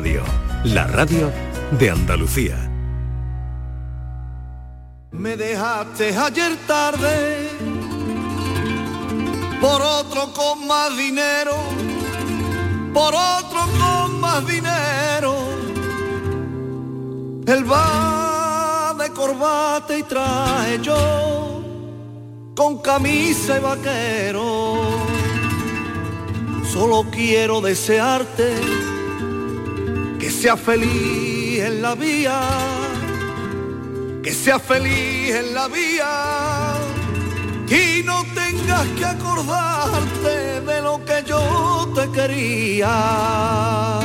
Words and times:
Radio, 0.00 0.22
la 0.64 0.86
radio 0.86 1.30
de 1.78 1.90
Andalucía. 1.90 2.56
Me 5.10 5.36
dejaste 5.36 6.16
ayer 6.16 6.56
tarde 6.66 7.50
por 9.60 9.82
otro 9.82 10.32
con 10.32 10.66
más 10.66 10.96
dinero, 10.96 11.54
por 12.94 13.14
otro 13.14 13.60
con 13.78 14.20
más 14.20 14.46
dinero. 14.46 15.34
Él 17.46 17.70
va 17.70 18.94
de 18.98 19.10
corbata 19.10 19.98
y 19.98 20.02
traje 20.04 20.80
yo 20.80 21.62
con 22.56 22.78
camisa 22.78 23.58
y 23.58 23.60
vaquero. 23.60 24.80
Solo 26.72 27.04
quiero 27.10 27.60
desearte 27.60 28.89
que 30.20 30.30
sea 30.30 30.56
feliz 30.56 31.60
en 31.60 31.80
la 31.80 31.94
vía, 31.94 32.40
que 34.22 34.32
sea 34.32 34.58
feliz 34.58 35.34
en 35.34 35.54
la 35.54 35.66
vía 35.68 36.74
y 37.68 38.02
no 38.02 38.22
tengas 38.34 38.86
que 38.98 39.04
acordarte 39.04 40.60
de 40.60 40.82
lo 40.82 41.02
que 41.04 41.24
yo 41.26 41.90
te 41.94 42.10
quería. 42.10 44.00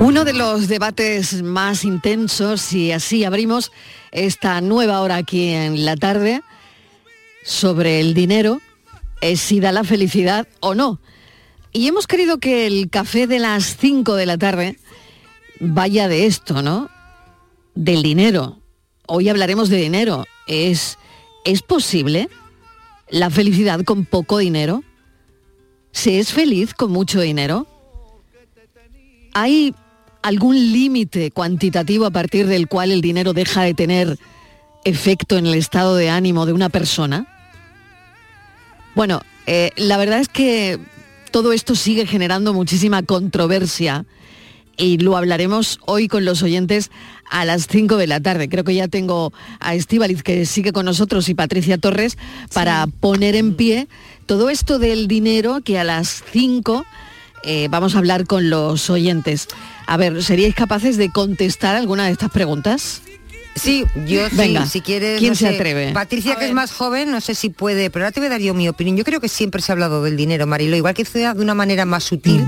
Uno 0.00 0.24
de 0.24 0.32
los 0.32 0.68
debates 0.68 1.42
más 1.42 1.84
intensos, 1.84 2.72
y 2.72 2.92
así 2.92 3.24
abrimos 3.24 3.72
esta 4.12 4.60
nueva 4.60 5.00
hora 5.00 5.16
aquí 5.16 5.50
en 5.50 5.84
la 5.84 5.96
tarde, 5.96 6.42
sobre 7.44 8.00
el 8.00 8.14
dinero, 8.14 8.60
es 9.20 9.40
si 9.40 9.60
da 9.60 9.72
la 9.72 9.84
felicidad 9.84 10.46
o 10.60 10.74
no. 10.74 11.00
Y 11.72 11.86
hemos 11.86 12.06
querido 12.06 12.38
que 12.38 12.66
el 12.66 12.90
café 12.90 13.26
de 13.26 13.38
las 13.38 13.76
5 13.76 14.14
de 14.14 14.26
la 14.26 14.38
tarde 14.38 14.78
vaya 15.60 16.08
de 16.08 16.26
esto, 16.26 16.62
¿no? 16.62 16.88
Del 17.74 18.02
dinero. 18.02 18.60
Hoy 19.06 19.28
hablaremos 19.28 19.68
de 19.68 19.76
dinero. 19.76 20.24
¿Es, 20.46 20.98
¿es 21.44 21.62
posible 21.62 22.28
la 23.10 23.30
felicidad 23.30 23.84
con 23.84 24.04
poco 24.04 24.38
dinero? 24.38 24.82
¿Se 25.92 26.18
es 26.18 26.32
feliz 26.32 26.74
con 26.74 26.90
mucho 26.90 27.20
dinero? 27.20 27.66
¿Hay 29.32 29.74
algún 30.28 30.54
límite 30.54 31.30
cuantitativo 31.30 32.06
a 32.06 32.10
partir 32.10 32.46
del 32.46 32.68
cual 32.68 32.90
el 32.90 33.00
dinero 33.00 33.32
deja 33.32 33.62
de 33.62 33.74
tener 33.74 34.18
efecto 34.84 35.38
en 35.38 35.46
el 35.46 35.54
estado 35.54 35.96
de 35.96 36.10
ánimo 36.10 36.46
de 36.46 36.52
una 36.52 36.68
persona? 36.68 37.26
Bueno, 38.94 39.22
eh, 39.46 39.70
la 39.76 39.96
verdad 39.96 40.20
es 40.20 40.28
que 40.28 40.78
todo 41.30 41.52
esto 41.52 41.74
sigue 41.74 42.06
generando 42.06 42.52
muchísima 42.52 43.02
controversia 43.02 44.04
y 44.76 44.98
lo 44.98 45.16
hablaremos 45.16 45.80
hoy 45.86 46.08
con 46.08 46.24
los 46.24 46.42
oyentes 46.42 46.90
a 47.30 47.44
las 47.44 47.66
5 47.66 47.96
de 47.96 48.06
la 48.06 48.20
tarde. 48.20 48.48
Creo 48.48 48.64
que 48.64 48.74
ya 48.74 48.88
tengo 48.88 49.32
a 49.60 49.74
Estíbaliz 49.74 50.22
que 50.22 50.46
sigue 50.46 50.72
con 50.72 50.86
nosotros 50.86 51.28
y 51.28 51.34
Patricia 51.34 51.78
Torres 51.78 52.16
para 52.52 52.86
poner 52.86 53.34
en 53.34 53.54
pie 53.56 53.88
todo 54.26 54.50
esto 54.50 54.78
del 54.78 55.08
dinero 55.08 55.60
que 55.64 55.78
a 55.78 55.84
las 55.84 56.22
5 56.32 56.84
eh, 57.44 57.68
vamos 57.70 57.94
a 57.94 57.98
hablar 57.98 58.26
con 58.26 58.50
los 58.50 58.90
oyentes. 58.90 59.48
A 59.88 59.96
ver, 59.96 60.22
¿seríais 60.22 60.54
capaces 60.54 60.96
de 60.98 61.10
contestar 61.10 61.74
alguna 61.74 62.04
de 62.06 62.12
estas 62.12 62.30
preguntas? 62.30 63.00
Sí, 63.56 63.84
yo 64.06 64.20
Venga, 64.32 64.64
sí, 64.66 64.70
si 64.72 64.80
quieres. 64.82 65.18
¿quién 65.18 65.30
no 65.30 65.34
se 65.34 65.48
sé, 65.48 65.54
atreve? 65.54 65.92
Patricia, 65.92 66.36
que 66.36 66.46
es 66.46 66.52
más 66.52 66.70
joven, 66.72 67.10
no 67.10 67.20
sé 67.20 67.34
si 67.34 67.48
puede, 67.48 67.90
pero 67.90 68.04
ahora 68.04 68.12
te 68.12 68.20
voy 68.20 68.26
a 68.28 68.30
dar 68.30 68.40
yo 68.40 68.52
mi 68.54 68.68
opinión. 68.68 68.96
Yo 68.96 69.02
creo 69.04 69.18
que 69.20 69.28
siempre 69.28 69.62
se 69.62 69.72
ha 69.72 69.74
hablado 69.74 70.02
del 70.04 70.16
dinero, 70.16 70.46
Marilo, 70.46 70.76
igual 70.76 70.94
que 70.94 71.04
sea 71.04 71.32
de 71.34 71.40
una 71.42 71.54
manera 71.54 71.84
más 71.86 72.04
sutil. 72.04 72.44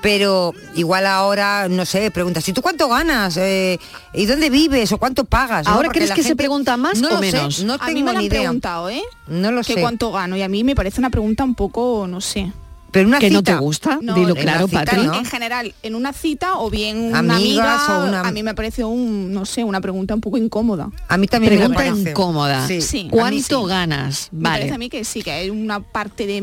Pero 0.00 0.54
igual 0.76 1.06
ahora, 1.06 1.66
no 1.68 1.84
sé, 1.84 2.12
preguntas, 2.12 2.48
¿y 2.48 2.52
tú 2.52 2.62
cuánto 2.62 2.88
ganas? 2.88 3.36
Eh, 3.36 3.80
¿Y 4.14 4.26
dónde 4.26 4.48
vives? 4.48 4.92
¿O 4.92 4.98
cuánto 4.98 5.24
pagas? 5.24 5.66
¿no? 5.66 5.72
¿Ahora 5.72 5.88
Porque 5.88 5.98
crees 5.98 6.10
la 6.10 6.14
que 6.14 6.22
se 6.22 6.28
gente- 6.28 6.42
pregunta 6.44 6.76
más 6.76 7.00
no 7.00 7.08
o 7.08 7.10
lo 7.10 7.16
sé, 7.18 7.32
menos? 7.32 7.64
no 7.64 7.74
a 7.74 7.78
tengo 7.78 7.92
mí 7.94 8.02
me 8.04 8.12
lo 8.12 8.18
ni 8.20 8.24
han 8.26 8.30
idea. 8.32 8.40
preguntado, 8.42 8.88
¿eh? 8.88 9.02
No 9.26 9.50
lo 9.50 9.62
que 9.64 9.74
sé. 9.74 9.80
cuánto 9.80 10.12
gano 10.12 10.36
y 10.36 10.42
a 10.42 10.48
mí 10.48 10.62
me 10.62 10.76
parece 10.76 11.00
una 11.00 11.10
pregunta 11.10 11.42
un 11.42 11.56
poco, 11.56 12.06
no 12.08 12.20
sé. 12.20 12.52
Pero 12.90 13.06
una 13.08 13.18
¿Que 13.18 13.30
no 13.30 13.40
cita. 13.40 13.54
te 13.54 13.58
gusta? 13.60 13.98
No, 14.00 14.14
Dilo 14.14 14.34
claro, 14.34 14.66
cita, 14.66 14.84
Patri. 14.84 15.04
¿no? 15.06 15.14
En 15.14 15.24
general, 15.26 15.74
en 15.82 15.94
una 15.94 16.12
cita 16.12 16.58
o 16.58 16.70
bien 16.70 16.96
una 16.98 17.18
Amigas 17.18 17.82
amiga, 17.88 17.98
o 18.00 18.08
una- 18.08 18.20
a 18.22 18.32
mí 18.32 18.42
me 18.42 18.54
parece 18.54 18.82
un, 18.84 19.30
no 19.32 19.44
sé, 19.44 19.62
una 19.64 19.80
pregunta 19.80 20.14
un 20.14 20.20
poco 20.22 20.38
incómoda. 20.38 20.90
A 21.08 21.16
mí 21.18 21.26
también 21.26 21.52
me 21.52 21.58
Pregunta 21.58 21.82
parece. 21.84 22.10
incómoda. 22.10 22.66
Sí. 22.66 22.80
Sí. 22.80 23.08
¿Cuánto 23.10 23.62
sí. 23.64 23.68
ganas? 23.68 24.28
Me 24.32 24.42
parece 24.44 24.68
a 24.68 24.70
Vale. 24.72 24.78
mí 24.78 24.88
que 24.88 25.04
sí, 25.04 25.22
que 25.22 25.30
hay 25.32 25.50
una 25.50 25.80
parte 25.80 26.26
de 26.26 26.40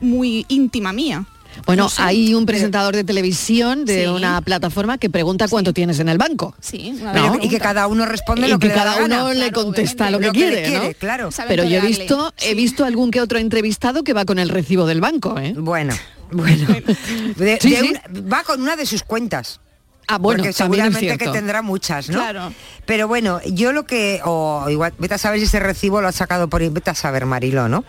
muy 0.00 0.46
íntima 0.48 0.92
mía. 0.92 1.26
Bueno, 1.66 1.84
No 1.84 1.88
sé, 1.88 2.02
hay 2.02 2.34
un 2.34 2.46
presentador 2.46 2.94
de 2.96 3.04
televisión 3.04 3.84
de 3.84 4.02
Sí. 4.04 4.06
una 4.08 4.40
plataforma 4.40 4.98
que 4.98 5.08
pregunta 5.10 5.48
cuánto 5.48 5.72
tienes 5.72 5.98
en 6.00 6.08
el 6.08 6.18
banco. 6.18 6.54
Sí, 6.60 6.94
una 7.00 7.12
Pero- 7.12 7.34
No. 7.36 7.38
y 7.42 7.48
que 7.48 7.58
cada 7.60 7.86
uno 7.86 8.04
responde 8.06 8.46
Y 8.46 8.50
lo 8.50 8.58
que, 8.58 8.68
que 8.68 8.74
le 8.74 8.78
da 8.78 8.84
cada 8.84 9.00
gana. 9.02 9.24
uno 9.24 9.32
le 9.32 9.38
Claro, 9.50 9.52
contesta 9.52 10.10
lo 10.10 10.18
que 10.18 10.26
Lo 10.26 10.32
que 10.32 10.38
quiere, 10.38 10.70
¿no? 10.70 10.92
claro. 10.98 11.28
Pero 11.48 11.64
yo 11.64 11.78
he 11.78 11.80
visto, 11.80 12.32
he 12.40 12.54
visto 12.54 12.84
algún 12.84 13.10
que 13.10 13.20
otro 13.20 13.38
entrevistado 13.38 14.02
que 14.04 14.12
va 14.12 14.24
con 14.24 14.38
el 14.38 14.48
recibo 14.48 14.86
del 14.86 15.00
banco, 15.00 15.38
¿eh? 15.38 15.54
Bueno, 15.56 15.94
bueno. 16.30 16.66
De- 17.36 17.58
Sí, 17.60 17.70
de 17.70 17.76
sí. 17.80 17.90
una- 17.90 18.02
va 18.30 18.42
con 18.42 18.60
una 18.62 18.76
de 18.76 18.86
sus 18.86 19.02
cuentas. 19.02 19.60
Ah, 20.08 20.18
bueno, 20.18 20.38
porque 20.42 20.52
seguramente 20.52 21.06
que 21.18 21.24
tendrá 21.32 21.62
muchas, 21.62 22.08
¿no? 22.08 22.18
Claro. 22.18 22.52
Pero 22.84 23.08
bueno, 23.08 23.40
yo 23.46 23.72
lo 23.72 23.86
que, 23.86 24.20
o 24.24 24.66
igual, 24.68 24.92
vete 24.98 25.14
a 25.14 25.18
saber 25.18 25.38
si 25.38 25.46
ese 25.46 25.60
recibo 25.60 26.00
lo 26.00 26.08
ha 26.08 26.12
sacado 26.12 26.48
por 26.48 26.60
vete 26.70 26.90
a 26.90 26.94
saber, 26.94 27.24
Marilo, 27.24 27.68
¿no? 27.68 27.84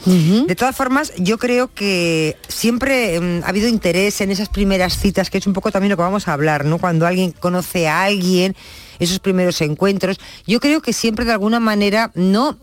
De 0.47 0.55
todas 0.55 0.75
formas, 0.75 1.11
yo 1.17 1.37
creo 1.37 1.73
que 1.73 2.37
siempre 2.47 3.19
mm, 3.19 3.43
ha 3.43 3.47
habido 3.47 3.67
interés 3.67 4.21
en 4.21 4.31
esas 4.31 4.49
primeras 4.49 4.97
citas, 4.97 5.29
que 5.29 5.39
es 5.39 5.47
un 5.47 5.53
poco 5.53 5.71
también 5.71 5.89
lo 5.89 5.97
que 5.97 6.03
vamos 6.03 6.27
a 6.27 6.33
hablar, 6.33 6.65
¿no? 6.65 6.77
Cuando 6.77 7.07
alguien 7.07 7.31
conoce 7.31 7.87
a 7.87 8.03
alguien, 8.03 8.55
esos 8.99 9.19
primeros 9.19 9.59
encuentros, 9.61 10.19
yo 10.45 10.59
creo 10.59 10.81
que 10.81 10.93
siempre 10.93 11.25
de 11.25 11.31
alguna 11.33 11.59
manera, 11.59 12.11
no 12.13 12.57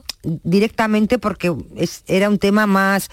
directamente 0.44 1.18
porque 1.18 1.52
es- 1.76 2.02
era 2.06 2.28
un 2.28 2.38
tema 2.38 2.66
más 2.66 3.08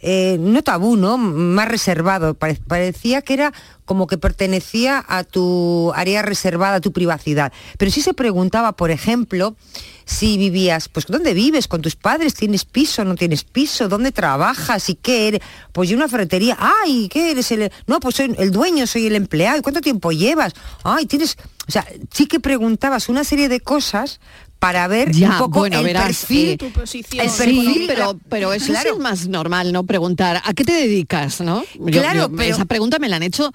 eh, 0.00 0.36
no 0.40 0.62
tabú, 0.62 0.96
¿no? 0.96 1.16
Más 1.18 1.68
reservado. 1.68 2.34
Pare- 2.34 2.60
parecía 2.66 3.22
que 3.22 3.34
era 3.34 3.52
como 3.84 4.06
que 4.06 4.18
pertenecía 4.18 5.04
a 5.08 5.24
tu 5.24 5.92
área 5.94 6.22
reservada, 6.22 6.76
a 6.76 6.80
tu 6.80 6.92
privacidad. 6.92 7.52
Pero 7.76 7.90
sí 7.90 8.02
se 8.02 8.14
preguntaba, 8.14 8.72
por 8.72 8.90
ejemplo, 8.90 9.56
si 10.04 10.38
vivías, 10.38 10.88
pues 10.88 11.06
¿dónde 11.06 11.34
vives? 11.34 11.66
¿Con 11.68 11.82
tus 11.82 11.96
padres? 11.96 12.34
¿Tienes 12.34 12.64
piso? 12.64 13.04
¿No 13.04 13.14
tienes 13.16 13.42
piso? 13.44 13.88
¿Dónde 13.88 14.12
trabajas? 14.12 14.88
¿Y 14.90 14.94
qué 14.94 15.28
eres? 15.28 15.40
Pues 15.72 15.88
yo 15.88 15.96
una 15.96 16.08
ferretería. 16.08 16.56
¡Ay! 16.58 17.08
¿Qué 17.08 17.32
eres? 17.32 17.50
El... 17.50 17.70
No, 17.86 17.98
pues 18.00 18.16
soy 18.16 18.34
el 18.38 18.50
dueño, 18.52 18.86
soy 18.86 19.06
el 19.06 19.16
empleado. 19.16 19.58
¿Y 19.58 19.62
cuánto 19.62 19.80
tiempo 19.80 20.12
llevas? 20.12 20.52
¡Ay! 20.84 21.06
Tienes... 21.06 21.36
O 21.68 21.72
sea, 21.72 21.86
sí 22.12 22.26
que 22.26 22.40
preguntabas 22.40 23.08
una 23.08 23.22
serie 23.24 23.48
de 23.48 23.60
cosas 23.60 24.20
para 24.60 24.86
ver 24.86 25.10
Ya, 25.10 25.32
un 25.32 25.38
poco 25.38 25.58
bueno, 25.60 25.78
el 25.78 25.84
verás, 25.84 26.06
perfil 26.06 26.48
eh, 26.50 26.56
Tu 26.58 26.70
posición. 26.70 27.24
el 27.24 27.30
Sí, 27.30 27.36
perfil, 27.38 27.84
pero, 27.88 28.16
pero 28.28 28.52
eso 28.52 28.66
Claro. 28.66 28.92
es 28.92 28.98
más 29.00 29.26
normal, 29.26 29.72
¿no? 29.72 29.82
Preguntar, 29.84 30.40
¿a 30.44 30.54
qué 30.54 30.64
te 30.64 30.72
dedicas, 30.72 31.40
no? 31.40 31.64
Yo- 31.78 32.00
Claro, 32.02 32.28
yo- 32.28 32.36
pero- 32.36 32.54
Esa 32.54 32.66
pregunta 32.66 32.98
me 33.00 33.08
la 33.08 33.16
han 33.16 33.22
hecho 33.24 33.50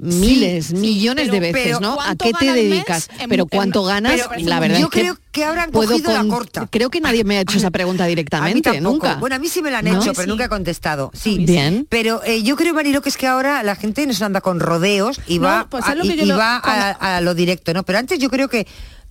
miles, 0.00 0.66
sí, 0.66 0.74
millones 0.74 1.24
pero- 1.28 1.32
de 1.34 1.40
veces, 1.40 1.62
pero 1.64 1.80
¿no? 1.80 1.92
¿A 1.92 2.14
¿cuánto 2.14 2.24
qué 2.24 2.32
te 2.34 2.52
dedicas? 2.52 3.08
En- 3.18 3.28
pero 3.28 3.44
en- 3.44 3.48
¿cuánto 3.48 3.82
ganas? 3.82 4.12
pero 4.28 4.44
la 4.48 4.60
verdad 4.60 4.78
yo 4.78 4.86
es 4.86 4.90
que 4.92 5.00
creo 5.00 5.16
que 5.32 5.44
habrán 5.44 5.70
puedo 5.70 5.90
cogido 5.90 6.12
la 6.12 6.24
corta. 6.24 6.68
Creo 6.70 6.88
que 6.90 7.00
nadie 7.00 7.24
me 7.24 7.38
ha 7.38 7.40
hecho 7.40 7.58
esa 7.58 7.70
pregunta 7.70 8.04
A 8.04 8.06
mí 8.06 8.10
directamente, 8.10 8.80
nunca. 8.80 9.16
Bueno, 9.16 9.36
a 9.36 9.38
mí 9.38 9.48
sí 9.48 9.60
me 9.62 9.70
la 9.70 9.78
han 9.78 9.84
¿No? 9.86 10.00
hecho, 10.00 10.12
pero 10.12 10.22
Sí. 10.24 10.28
nunca 10.28 10.44
he 10.44 10.48
contestado. 10.48 11.10
Sí. 11.14 11.38
Bien. 11.44 11.86
Pero 11.88 12.22
eh, 12.24 12.42
yo 12.42 12.56
creo, 12.56 12.74
Marilo, 12.74 13.00
que 13.02 13.08
es 13.08 13.16
que 13.16 13.26
ahora 13.26 13.62
la 13.62 13.74
gente 13.76 14.06
no 14.06 14.12
se 14.12 14.24
anda 14.24 14.40
con 14.40 14.60
rodeos 14.60 15.20
y 15.26 15.38
No, 15.38 15.46
va, 15.46 15.66
pues 15.68 15.84
a, 15.84 15.94
y- 15.94 16.06
yo 16.16 16.24
y 16.24 16.26
lo- 16.26 16.36
va 16.38 16.60
con- 16.62 16.72
a, 16.72 17.16
a 17.16 17.20
lo 17.20 17.34
directo, 17.34 17.72
¿no? 17.74 17.82
Pero 17.82 17.98
antes 17.98 18.18
yo 18.18 18.28
creo 18.30 18.48
que 18.48 18.66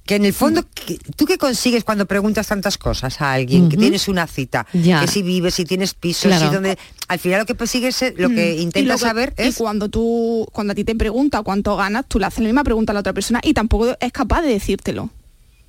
que 0.07 0.16
en 0.16 0.25
el 0.25 0.34
fondo, 0.34 0.63
que- 0.73 0.97
¿tú 1.16 1.25
qué 1.25 1.38
consigues 1.38 1.84
cuando 1.84 2.07
preguntas 2.07 2.47
tantas 2.47 2.78
cosas 2.79 3.22
a 3.22 3.34
alguien? 3.34 3.69
Que 3.69 3.77
tienes 3.77 4.07
una 4.07 4.25
cita, 4.25 4.65
Ya. 4.74 5.01
que 5.01 5.07
si 5.07 5.21
vives, 5.21 5.54
si 5.54 5.65
tienes 5.65 5.94
piso, 5.94 6.27
Claro. 6.30 6.48
si 6.48 6.54
donde... 6.54 6.77
Al 7.09 7.19
final 7.19 7.39
lo 7.42 7.45
que 7.45 7.54
persigues, 7.56 8.01
es- 8.01 8.13
lo 8.18 8.30
que 8.30 8.54
Mm. 8.56 8.57
Y 8.57 8.62
intentas 8.63 8.88
lo 8.88 8.95
que- 8.95 9.01
saber 9.09 9.33
y 9.38 9.42
es... 9.44 9.57
cuando 9.57 9.89
tú 9.89 10.48
cuando 10.51 10.71
a 10.71 10.75
ti 10.75 10.83
te 10.83 10.95
pregunta 10.95 11.44
cuánto 11.44 11.75
ganas 11.77 12.06
tú 12.07 12.19
le 12.19 12.25
haces 12.25 12.39
la 12.39 12.45
misma 12.45 12.63
pregunta 12.63 12.92
a 12.92 12.95
la 12.95 13.01
otra 13.01 13.13
persona 13.13 13.39
y 13.44 13.54
tampoco 13.54 13.95
es 14.00 14.12
capaz 14.12 14.42
de 14.42 14.50
decírtelo 14.50 15.09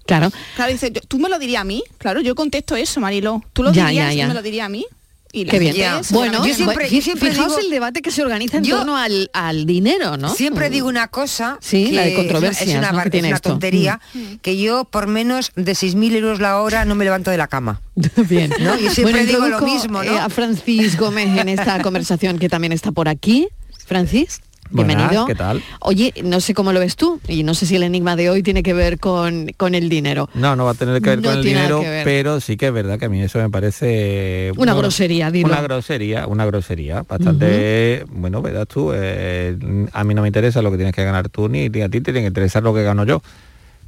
Claro. 0.07 0.31
claro 0.57 0.73
dice 0.73 0.91
tú 0.91 1.19
me 1.19 1.29
lo 1.29 1.39
dirías 1.39 1.61
a 1.61 1.65
mí 1.65 1.83
claro 1.99 2.21
yo 2.23 2.35
contesto 2.35 2.75
eso 2.77 2.99
Marilo 3.01 3.43
tú 3.53 3.63
lo 3.63 3.73
Ya, 3.73 3.87
dirías 3.89 4.15
ya, 4.15 4.25
y 4.25 4.29
me 4.29 4.35
lo 4.35 4.43
dirías 4.43 4.65
a 4.67 4.69
mí 4.71 4.87
y 5.33 5.45
la 5.45 5.51
Qué 5.51 5.59
bien. 5.59 5.75
Ya. 5.75 6.01
Bueno, 6.11 6.45
yo 6.47 6.55
siempre- 6.55 6.89
yo 6.91 7.03
siempre 7.03 7.31
fijaos 7.31 7.49
digo- 7.57 7.61
el 7.61 7.71
debate 7.71 8.01
que 8.03 8.11
se 8.11 8.23
organiza 8.23 8.59
en 8.59 8.65
Yo- 8.65 8.79
torno 8.79 8.97
al, 8.97 9.31
al 9.35 9.67
dinero, 9.67 10.17
¿no? 10.17 10.31
Siempre 10.31 10.69
Mm. 10.69 10.73
digo 10.73 10.89
una 10.89 11.09
cosa 11.09 11.59
Sí, 11.61 11.87
que 11.87 11.93
la 11.93 12.03
de 12.03 12.09
es 12.09 12.15
una- 12.15 12.23
controversias, 12.23 12.69
es 12.69 12.77
una, 12.77 12.91
¿no? 12.91 12.97
bar- 12.97 13.05
que 13.05 13.11
tiene 13.11 13.29
es 13.29 13.33
una 13.33 13.41
tontería 13.41 14.01
Mm. 14.15 14.19
que 14.41 14.57
yo 14.57 14.85
por 14.85 15.07
menos 15.07 15.53
de 15.55 15.75
6.000 15.75 16.15
euros 16.17 16.41
la 16.41 16.61
hora 16.61 16.85
no 16.85 16.95
me 16.95 17.05
levanto 17.05 17.31
de 17.31 17.37
la 17.37 17.47
cama 17.49 17.81
Bien. 18.29 18.53
¿No? 18.61 18.79
Yo 18.79 18.91
siempre 18.91 19.27
digo 19.27 19.47
lo 19.49 19.61
mismo, 19.61 20.03
¿no? 20.03 20.11
eh, 20.13 20.19
a 20.19 20.29
Francis 20.31 20.97
Gómez 20.99 21.37
en 21.39 21.49
esta 21.49 21.83
conversación 21.83 22.39
que 22.39 22.49
también 22.49 22.73
está 22.73 22.93
por 22.93 23.09
aquí. 23.09 23.49
Francis. 23.87 24.41
Buenas, 24.71 24.97
Bienvenido. 24.97 25.27
¿qué 25.27 25.35
tal? 25.35 25.63
Oye, 25.81 26.13
no 26.23 26.41
sé 26.41 26.55
cómo 26.55 26.73
lo 26.73 26.81
ves 26.81 26.97
tú 26.97 27.21
y 27.27 27.43
no 27.43 27.55
sé 27.55 27.67
si 27.67 27.77
el 27.77 27.83
enigma 27.83 28.17
de 28.17 28.31
hoy 28.31 28.43
tiene 28.43 28.63
que 28.63 28.75
ver 28.75 28.99
con, 28.99 29.49
con 29.57 29.75
el 29.75 29.89
dinero. 29.89 30.29
No, 30.35 30.57
no 30.57 30.65
va 30.65 30.73
a 30.73 30.75
tener 30.75 31.01
que 31.01 31.11
ver 31.11 31.23
No 31.23 31.29
con 31.31 31.39
el 31.39 31.45
dinero, 31.45 31.83
pero 32.05 32.41
sí 32.41 32.57
que 32.57 32.67
es 32.67 32.73
verdad 32.73 32.99
que 32.99 33.07
a 33.07 33.09
mí 33.09 33.23
eso 33.23 33.39
me 33.39 33.51
parece... 33.51 34.53
Una 34.57 34.75
grosería, 34.75 35.31
dilo. 35.31 35.49
Una 35.49 35.63
grosería, 35.63 36.27
una 36.27 36.45
grosería. 36.47 37.03
Bastante, 37.09 38.05
bueno, 38.11 38.43
verás 38.43 38.69
tú, 38.69 38.93
eh, 38.95 39.57
a 39.93 40.05
mí 40.05 40.15
no 40.15 40.23
me 40.23 40.29
interesa 40.29 40.61
lo 40.61 40.71
que 40.71 40.77
tienes 40.77 40.95
que 40.95 41.05
ganar 41.05 41.29
tú, 41.29 41.49
ni, 41.49 41.69
ni 41.69 41.81
a 41.81 41.89
ti 41.89 42.01
te 42.01 42.13
tiene 42.13 42.21
que 42.21 42.29
interesar 42.29 42.63
lo 42.63 42.75
que 42.75 42.83
gano 42.83 43.05
yo. 43.05 43.23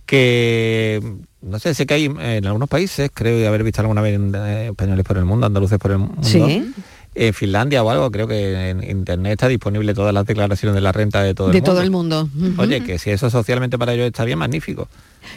Que, 0.07 1.01
no 1.41 1.59
sé, 1.61 1.73
sé 1.75 1.87
que 1.87 1.95
hay 1.95 2.05
en 2.07 2.47
algunos 2.47 2.69
países, 2.69 3.11
creo 3.15 3.47
haber 3.47 3.63
visto 3.63 3.81
alguna 3.81 4.01
vez 4.01 4.17
en, 4.17 4.35
eh, 4.35 4.69
españoles 4.69 5.05
por 5.05 5.19
el 5.19 5.25
mundo, 5.25 5.47
andaluces 5.47 5.79
por 5.79 5.93
el 5.93 5.99
mundo. 5.99 6.23
Sí. 6.23 6.73
En 7.15 7.35
Finlandia 7.35 7.83
o 7.83 7.91
algo, 7.91 8.11
creo 8.11 8.29
que 8.29 8.71
en 8.71 8.85
internet 8.89 9.33
está 9.33 9.49
disponible 9.49 9.95
todas 9.95 10.15
las 10.15 10.25
declaraciones 10.27 10.75
de 10.75 10.81
la 10.81 10.93
renta 10.93 11.23
de 11.23 11.35
todo 11.35 11.49
el 11.49 11.53
de 11.53 11.59
mundo. 11.61 11.71
todo 11.73 11.83
el 11.83 11.91
mundo. 11.91 12.29
Oye, 12.59 12.85
que 12.85 12.99
si 12.99 13.11
eso 13.11 13.31
socialmente 13.31 13.79
para 13.79 13.95
ellos 13.95 14.07
está 14.07 14.25
bien, 14.25 14.39
magnífico. 14.39 14.89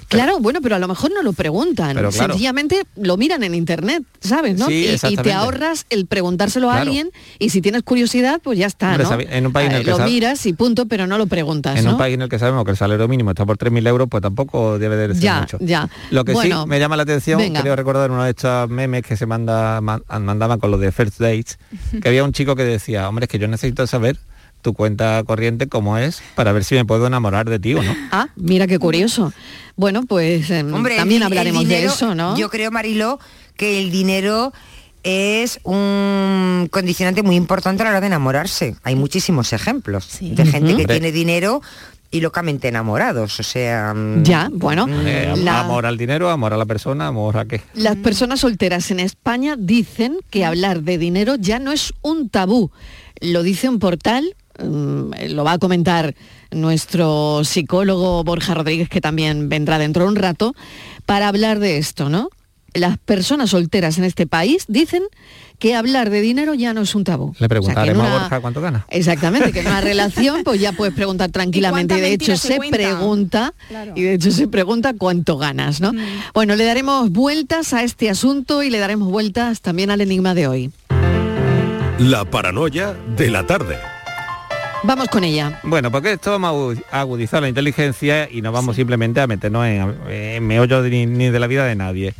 Claro, 0.07 0.39
bueno, 0.39 0.59
pero 0.61 0.75
a 0.75 0.79
lo 0.79 0.87
mejor 0.87 1.11
no 1.13 1.21
lo 1.23 1.33
preguntan. 1.33 1.93
Claro. 1.93 2.11
Sencillamente 2.11 2.83
lo 2.95 3.17
miran 3.17 3.43
en 3.43 3.55
internet, 3.55 4.03
¿sabes? 4.19 4.57
¿no? 4.57 4.67
Sí, 4.67 4.87
y, 5.03 5.07
y 5.13 5.17
te 5.17 5.33
ahorras 5.33 5.85
el 5.89 6.05
preguntárselo 6.05 6.69
a 6.69 6.77
alguien 6.81 7.11
y 7.39 7.49
si 7.49 7.61
tienes 7.61 7.83
curiosidad, 7.83 8.41
pues 8.43 8.57
ya 8.59 8.67
está, 8.67 8.97
¿no? 8.97 9.17
en 9.19 9.45
un 9.45 9.53
país 9.53 9.69
en 9.69 9.75
el 9.75 9.81
Eh, 9.81 9.85
que 9.85 9.91
lo 9.91 9.99
miras 9.99 10.45
y 10.45 10.53
punto, 10.53 10.85
pero 10.87 11.07
no 11.07 11.17
lo 11.17 11.27
preguntas, 11.27 11.77
En 11.79 11.85
¿no? 11.85 11.91
un 11.91 11.97
país 11.97 12.13
en 12.15 12.21
el 12.21 12.29
que 12.29 12.39
sabemos 12.39 12.65
que 12.65 12.71
el 12.71 12.77
salario 12.77 13.07
mínimo 13.07 13.31
está 13.31 13.45
por 13.45 13.57
3.000 13.57 13.87
euros, 13.87 14.07
pues 14.09 14.21
tampoco 14.21 14.77
debe 14.79 14.95
de 14.95 15.13
ser 15.13 15.23
Ya, 15.23 15.39
mucho. 15.41 15.57
ya. 15.61 15.89
Lo 16.11 16.23
que 16.25 16.33
Bueno, 16.33 16.63
sí 16.63 16.69
me 16.69 16.79
llama 16.79 16.95
la 16.97 17.03
atención, 17.03 17.39
venga. 17.39 17.61
creo 17.61 17.75
recordar 17.75 18.11
uno 18.11 18.23
de 18.23 18.29
estos 18.31 18.69
memes 18.69 19.03
que 19.03 19.17
se 19.17 19.25
manda, 19.25 19.81
man- 19.81 20.03
mandaban 20.21 20.59
con 20.59 20.71
los 20.71 20.79
de 20.79 20.91
First 20.91 21.19
Dates, 21.19 21.57
que 22.01 22.07
había 22.07 22.23
un 22.23 22.31
chico 22.33 22.55
que 22.55 22.63
decía, 22.63 23.07
hombre, 23.09 23.25
es 23.25 23.29
que 23.29 23.39
yo 23.39 23.47
necesito 23.47 23.85
saber 23.87 24.17
tu 24.63 24.73
cuenta 24.73 25.21
corriente 25.25 25.67
cómo 25.67 25.97
es 25.99 26.23
para 26.33 26.51
ver 26.51 26.63
si 26.63 26.73
me 26.73 26.85
puedo 26.85 27.05
enamorar 27.05 27.47
de 27.47 27.59
ti 27.59 27.75
o 27.75 27.83
no. 27.83 27.95
Ah, 28.11 28.29
mira 28.35 28.65
qué 28.65 28.79
curioso. 28.79 29.31
Bueno, 29.75 30.03
pues 30.07 30.49
em, 30.49 30.73
Hombre, 30.73 30.95
también 30.95 31.21
el 31.21 31.27
hablaremos 31.27 31.61
dinero, 31.63 31.81
de 31.81 31.87
eso, 31.87 32.15
¿no? 32.15 32.35
Yo 32.37 32.49
creo, 32.49 32.71
Mariló, 32.71 33.19
que 33.55 33.79
el 33.79 33.91
dinero 33.91 34.51
es 35.03 35.59
un 35.63 36.67
condicionante 36.71 37.23
muy 37.23 37.35
importante 37.35 37.83
a 37.83 37.85
la 37.85 37.89
hora 37.91 38.01
de 38.01 38.07
enamorarse. 38.07 38.75
Hay 38.83 38.95
muchísimos 38.95 39.51
ejemplos 39.53 40.05
Sí. 40.05 40.29
de 40.31 40.45
gente 40.45 40.75
que 40.77 40.85
tiene 40.85 41.11
dinero 41.11 41.61
y 42.09 42.21
locamente 42.21 42.67
enamorados. 42.67 43.39
O 43.39 43.43
sea, 43.43 43.93
mm, 43.93 44.23
Ya, 44.23 44.49
bueno. 44.53 44.85
Eh, 45.05 45.29
am- 45.33 45.43
La- 45.43 45.59
Amor 45.61 45.85
al 45.85 45.97
dinero, 45.97 46.29
amor 46.29 46.53
a 46.53 46.57
la 46.57 46.65
persona, 46.65 47.07
amor 47.07 47.37
a 47.37 47.45
qué. 47.45 47.61
Las 47.73 47.95
personas 47.97 48.39
solteras 48.41 48.91
en 48.91 48.99
España 48.99 49.55
dicen 49.57 50.17
que 50.29 50.45
hablar 50.45 50.83
de 50.83 50.97
dinero 50.97 51.35
ya 51.35 51.59
no 51.59 51.71
es 51.71 51.93
un 52.01 52.29
tabú. 52.29 52.71
Lo 53.19 53.41
dice 53.43 53.67
un 53.67 53.79
portal, 53.79 54.23
mm, 54.23 54.42
lo 54.59 55.43
va 55.43 55.53
a 55.53 55.57
comentar 55.57 56.15
nuestro 56.51 57.43
psicólogo 57.43 58.23
Borja 58.23 58.53
Rodríguez, 58.53 58.89
que 58.89 59.01
también 59.01 59.49
vendrá 59.49 59.77
dentro 59.79 60.03
de 60.03 60.09
un 60.09 60.15
rato, 60.15 60.55
para 61.05 61.27
hablar 61.27 61.59
de 61.59 61.77
esto, 61.77 62.09
¿no? 62.09 62.29
Las 62.75 62.97
personas 62.97 63.51
solteras 63.51 63.99
en 63.99 64.03
este 64.03 64.25
país 64.25 64.65
dicen 64.67 65.03
que 65.59 65.75
hablar 65.75 66.09
de 66.09 66.21
dinero 66.21 66.55
ya 66.55 66.73
no 66.73 66.81
es 66.81 66.95
un 66.95 67.03
tabú. 67.03 67.35
Le 67.37 67.47
preguntaremos 67.47 68.01
una- 68.03 68.15
a 68.15 68.19
Borja 68.21 68.41
cuánto 68.41 68.61
gana. 68.61 68.87
Exactamente, 68.89 69.51
que 69.51 69.59
en 69.59 69.67
una 69.67 69.81
relación 69.81 70.43
pues 70.43 70.59
ya 70.59 70.71
puedes 70.71 70.93
preguntar 70.95 71.29
tranquilamente. 71.29 71.95
Y 71.97 72.01
de 72.01 72.13
hecho 72.13 72.35
se 72.35 72.57
cuenta? 72.57 72.75
pregunta, 72.77 73.53
Claro. 73.67 73.93
y 73.95 74.01
de 74.01 74.13
hecho 74.15 74.31
se 74.31 74.47
pregunta 74.47 74.93
cuánto 74.97 75.37
ganas, 75.37 75.81
¿no? 75.81 75.91
Bueno, 76.33 76.55
le 76.55 76.65
daremos 76.65 77.11
vueltas 77.11 77.73
a 77.73 77.83
este 77.83 78.09
asunto 78.09 78.63
y 78.63 78.71
le 78.71 78.79
daremos 78.79 79.07
vueltas 79.11 79.61
también 79.61 79.91
al 79.91 80.01
enigma 80.01 80.33
de 80.33 80.47
hoy. 80.47 80.71
La 81.99 82.25
paranoia 82.25 82.95
de 83.15 83.29
la 83.29 83.45
tarde. 83.45 83.77
Vamos 84.85 85.07
con 85.07 85.23
ella. 85.23 85.59
Bueno, 85.63 85.89
porque 85.91 86.13
esto 86.13 86.31
vamos 86.31 86.49
a 86.49 86.53
agu- 86.53 86.83
a 86.91 86.99
agudizar 86.99 87.41
la 87.41 87.47
inteligencia 87.47 88.27
y 88.29 88.41
no 88.41 88.51
vamos 88.51 88.75
simplemente 88.75 89.21
a 89.21 89.27
meternos 89.27 89.65
en, 89.65 89.95
en 90.09 90.45
meollo 90.45 90.81
de 90.81 90.89
ni, 90.89 91.05
ni 91.05 91.29
de 91.29 91.39
la 91.39 91.47
vida 91.47 91.65
de 91.65 91.75
nadie. 91.75 92.13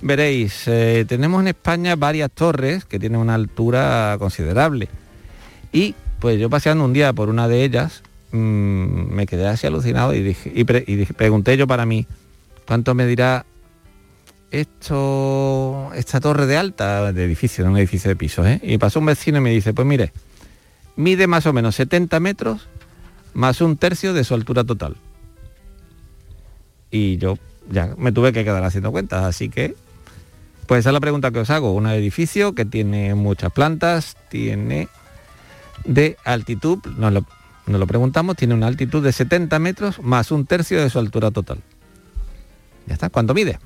Veréis, 0.00 0.62
eh, 0.68 1.04
tenemos 1.06 1.40
en 1.42 1.48
España 1.48 1.96
varias 1.96 2.30
torres 2.30 2.84
que 2.86 2.98
tienen 2.98 3.20
una 3.20 3.34
altura 3.34 4.16
considerable. 4.18 4.88
Y 5.70 5.94
pues 6.18 6.38
yo 6.40 6.48
paseando 6.48 6.84
un 6.84 6.94
día 6.94 7.12
por 7.12 7.28
una 7.28 7.46
de 7.46 7.62
ellas, 7.64 8.02
mm, 8.32 8.36
me 9.12 9.26
quedé 9.26 9.46
así 9.46 9.66
alucinado 9.66 10.14
y, 10.14 10.22
dije, 10.22 10.50
y, 10.54 10.64
pre- 10.64 10.84
y 10.86 10.94
dije- 10.96 11.12
pregunté 11.12 11.56
yo 11.58 11.66
para 11.66 11.84
mí, 11.84 12.06
¿cuánto 12.66 12.94
me 12.94 13.04
dirá 13.06 13.44
esto, 14.50 15.90
esta 15.94 16.20
torre 16.20 16.46
de 16.46 16.56
alta, 16.56 17.12
de 17.12 17.24
edificio, 17.24 17.64
de 17.64 17.70
un 17.70 17.76
edificio 17.76 18.08
de 18.08 18.16
pisos? 18.16 18.46
eh? 18.46 18.60
Y 18.62 18.78
pasó 18.78 18.98
un 18.98 19.06
vecino 19.06 19.38
y 19.38 19.40
me 19.42 19.50
dice, 19.50 19.74
pues 19.74 19.86
mire, 19.86 20.10
mide 20.98 21.28
más 21.28 21.46
o 21.46 21.52
menos 21.52 21.76
70 21.76 22.18
metros 22.20 22.68
más 23.32 23.60
un 23.60 23.76
tercio 23.76 24.12
de 24.12 24.24
su 24.24 24.34
altura 24.34 24.64
total. 24.64 24.96
Y 26.90 27.18
yo 27.18 27.38
ya 27.70 27.94
me 27.96 28.10
tuve 28.12 28.32
que 28.32 28.44
quedar 28.44 28.64
haciendo 28.64 28.90
cuentas, 28.90 29.24
así 29.24 29.48
que 29.48 29.76
pues 30.66 30.80
esa 30.80 30.90
es 30.90 30.92
la 30.92 31.00
pregunta 31.00 31.30
que 31.30 31.38
os 31.38 31.50
hago. 31.50 31.72
Un 31.72 31.86
edificio 31.86 32.54
que 32.54 32.64
tiene 32.64 33.14
muchas 33.14 33.52
plantas, 33.52 34.16
tiene 34.28 34.88
de 35.84 36.16
altitud, 36.24 36.78
nos 36.96 37.12
lo, 37.12 37.24
nos 37.66 37.78
lo 37.78 37.86
preguntamos, 37.86 38.36
tiene 38.36 38.54
una 38.54 38.66
altitud 38.66 39.02
de 39.02 39.12
70 39.12 39.56
metros 39.60 40.02
más 40.02 40.32
un 40.32 40.46
tercio 40.46 40.82
de 40.82 40.90
su 40.90 40.98
altura 40.98 41.30
total. 41.30 41.62
Ya 42.86 42.94
está, 42.94 43.08
¿cuánto 43.08 43.34
mide? 43.34 43.60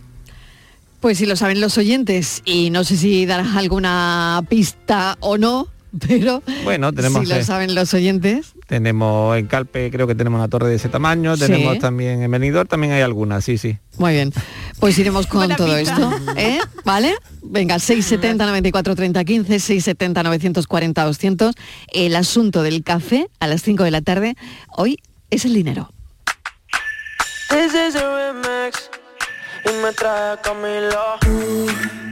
Pues 1.01 1.19
si 1.19 1.27
lo 1.27 1.35
saben 1.35 1.61
los 1.61 1.79
oyentes, 1.79 2.43
y 2.45 2.69
no 2.71 2.85
sé 2.85 2.97
si 2.97 3.25
darás 3.25 3.57
alguna 3.57 4.45
pista 4.49 5.17
o 5.21 5.39
no, 5.39 5.69
pero 6.09 6.43
Bueno, 6.65 6.93
tenemos, 6.93 7.23
si 7.23 7.29
lo 7.33 7.37
eh, 7.41 7.45
saben 7.45 7.75
los 7.75 7.93
oyentes. 7.95 8.53
Tenemos 8.67 9.37
en 9.37 9.47
Calpe, 9.47 9.91
creo 9.91 10.07
que 10.07 10.15
tenemos 10.15 10.39
una 10.39 10.49
torre 10.49 10.69
de 10.69 10.77
ese 10.77 10.89
tamaño, 10.89 11.37
Sí. 11.37 11.43
tenemos 11.47 11.79
también 11.79 12.23
en 12.23 12.31
Benidorm, 12.31 12.67
también 12.69 12.93
hay 12.93 13.03
algunas, 13.03 13.45
sí, 13.45 13.59
sí. 13.59 13.79
Muy 13.99 14.13
bien. 14.15 14.33
Pues 14.81 14.99
iremos 14.99 15.27
con 15.27 15.41
Buena 15.41 15.57
todo 15.57 15.77
esto, 15.77 16.11
¿eh? 16.37 16.59
¿Vale? 16.85 17.15
Venga, 17.43 17.79
670 17.79 18.47
94 18.47 18.95
30 18.97 19.25
15, 19.25 19.59
670 19.61 20.23
940 20.23 21.05
200. 21.05 21.55
El 21.93 22.17
asunto 22.17 22.63
del 22.63 22.83
café 22.83 23.29
a 23.41 23.47
las 23.47 23.63
5 23.63 23.85
de 23.85 23.91
la 23.91 24.01
tarde 24.01 24.37
hoy 24.77 24.99
es 25.31 25.45
el 25.45 25.53
dinero. 25.55 25.91
This 27.51 27.75
is 27.75 27.97
a 27.97 28.33
remix 28.33 28.89
y 29.67 29.83
me 29.83 29.93
trae 29.93 30.39
Camilo. 30.43 32.12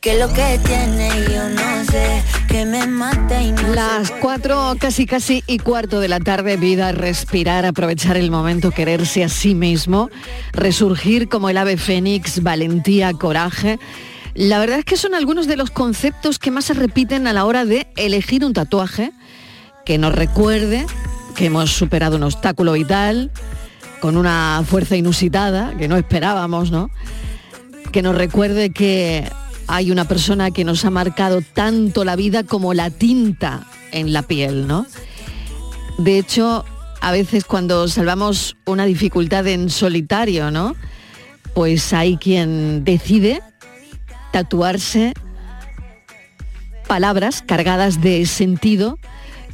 Que 0.00 0.18
lo 0.18 0.32
que 0.32 0.58
tiene 0.64 1.10
yo 1.30 1.46
no 1.50 1.84
sé, 1.84 2.22
que 2.48 2.64
me 2.64 2.86
mata 2.86 3.42
y 3.42 3.52
no 3.52 3.74
Las 3.74 4.10
cuatro, 4.10 4.74
casi 4.78 5.04
casi 5.04 5.44
y 5.46 5.58
cuarto 5.58 6.00
de 6.00 6.08
la 6.08 6.20
tarde, 6.20 6.56
vida, 6.56 6.92
respirar, 6.92 7.66
aprovechar 7.66 8.16
el 8.16 8.30
momento, 8.30 8.70
quererse 8.70 9.22
a 9.24 9.28
sí 9.28 9.54
mismo, 9.54 10.08
resurgir 10.52 11.28
como 11.28 11.50
el 11.50 11.58
ave 11.58 11.76
fénix, 11.76 12.42
valentía, 12.42 13.12
coraje. 13.12 13.78
La 14.32 14.58
verdad 14.58 14.78
es 14.78 14.86
que 14.86 14.96
son 14.96 15.14
algunos 15.14 15.46
de 15.46 15.56
los 15.56 15.70
conceptos 15.70 16.38
que 16.38 16.50
más 16.50 16.64
se 16.64 16.72
repiten 16.74 17.26
a 17.26 17.34
la 17.34 17.44
hora 17.44 17.66
de 17.66 17.86
elegir 17.96 18.42
un 18.46 18.54
tatuaje 18.54 19.12
que 19.84 19.98
nos 19.98 20.14
recuerde 20.14 20.86
que 21.36 21.46
hemos 21.46 21.72
superado 21.72 22.16
un 22.16 22.22
obstáculo 22.22 22.72
vital 22.72 23.30
con 24.00 24.16
una 24.16 24.64
fuerza 24.66 24.96
inusitada 24.96 25.76
que 25.76 25.88
no 25.88 25.98
esperábamos, 25.98 26.70
¿no? 26.70 26.88
que 27.90 28.02
nos 28.02 28.14
recuerde 28.14 28.70
que 28.70 29.30
hay 29.70 29.92
una 29.92 30.04
persona 30.04 30.50
que 30.50 30.64
nos 30.64 30.84
ha 30.84 30.90
marcado 30.90 31.42
tanto 31.42 32.04
la 32.04 32.16
vida 32.16 32.42
como 32.42 32.74
la 32.74 32.90
tinta 32.90 33.68
en 33.92 34.12
la 34.12 34.22
piel, 34.22 34.66
¿no? 34.66 34.84
De 35.96 36.18
hecho, 36.18 36.64
a 37.00 37.12
veces 37.12 37.44
cuando 37.44 37.86
salvamos 37.86 38.56
una 38.66 38.84
dificultad 38.84 39.46
en 39.46 39.70
solitario, 39.70 40.50
¿no? 40.50 40.74
Pues 41.54 41.92
hay 41.92 42.16
quien 42.16 42.82
decide 42.82 43.42
tatuarse 44.32 45.14
palabras 46.88 47.40
cargadas 47.40 48.00
de 48.00 48.26
sentido 48.26 48.98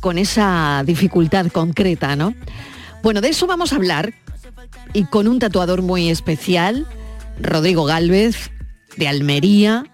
con 0.00 0.16
esa 0.16 0.82
dificultad 0.86 1.48
concreta, 1.48 2.16
¿no? 2.16 2.32
Bueno, 3.02 3.20
de 3.20 3.28
eso 3.28 3.46
vamos 3.46 3.74
a 3.74 3.76
hablar 3.76 4.14
y 4.94 5.04
con 5.04 5.28
un 5.28 5.40
tatuador 5.40 5.82
muy 5.82 6.08
especial, 6.08 6.86
Rodrigo 7.38 7.84
Galvez, 7.84 8.50
de 8.96 9.08
Almería, 9.08 9.84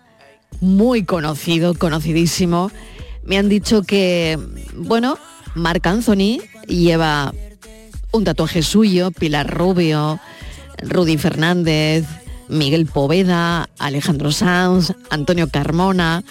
muy 0.63 1.05
conocido, 1.05 1.75
conocidísimo. 1.75 2.71
Me 3.25 3.37
han 3.37 3.49
dicho 3.49 3.83
que, 3.83 4.39
bueno, 4.77 5.19
Marc 5.55 5.87
Anthony 5.87 6.39
lleva 6.69 7.35
un 8.13 8.25
tatuaje 8.25 8.63
suyo, 8.63 9.11
Pilar 9.11 9.53
Rubio, 9.53 10.21
Rudy 10.79 11.19
Fernández, 11.19 12.07
Miguel 12.49 12.87
Poveda, 12.87 13.69
Alejandro 13.79 14.31
Sanz, 14.31 14.93
Antonio 15.11 15.49
Carmona. 15.49 16.23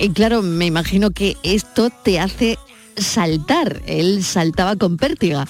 Y 0.00 0.10
claro, 0.10 0.42
me 0.42 0.66
imagino 0.66 1.10
que 1.10 1.36
esto 1.44 1.90
te 2.02 2.18
hace 2.18 2.58
saltar. 2.96 3.80
Él 3.86 4.24
saltaba 4.24 4.74
con 4.74 4.96
pértiga, 4.96 5.46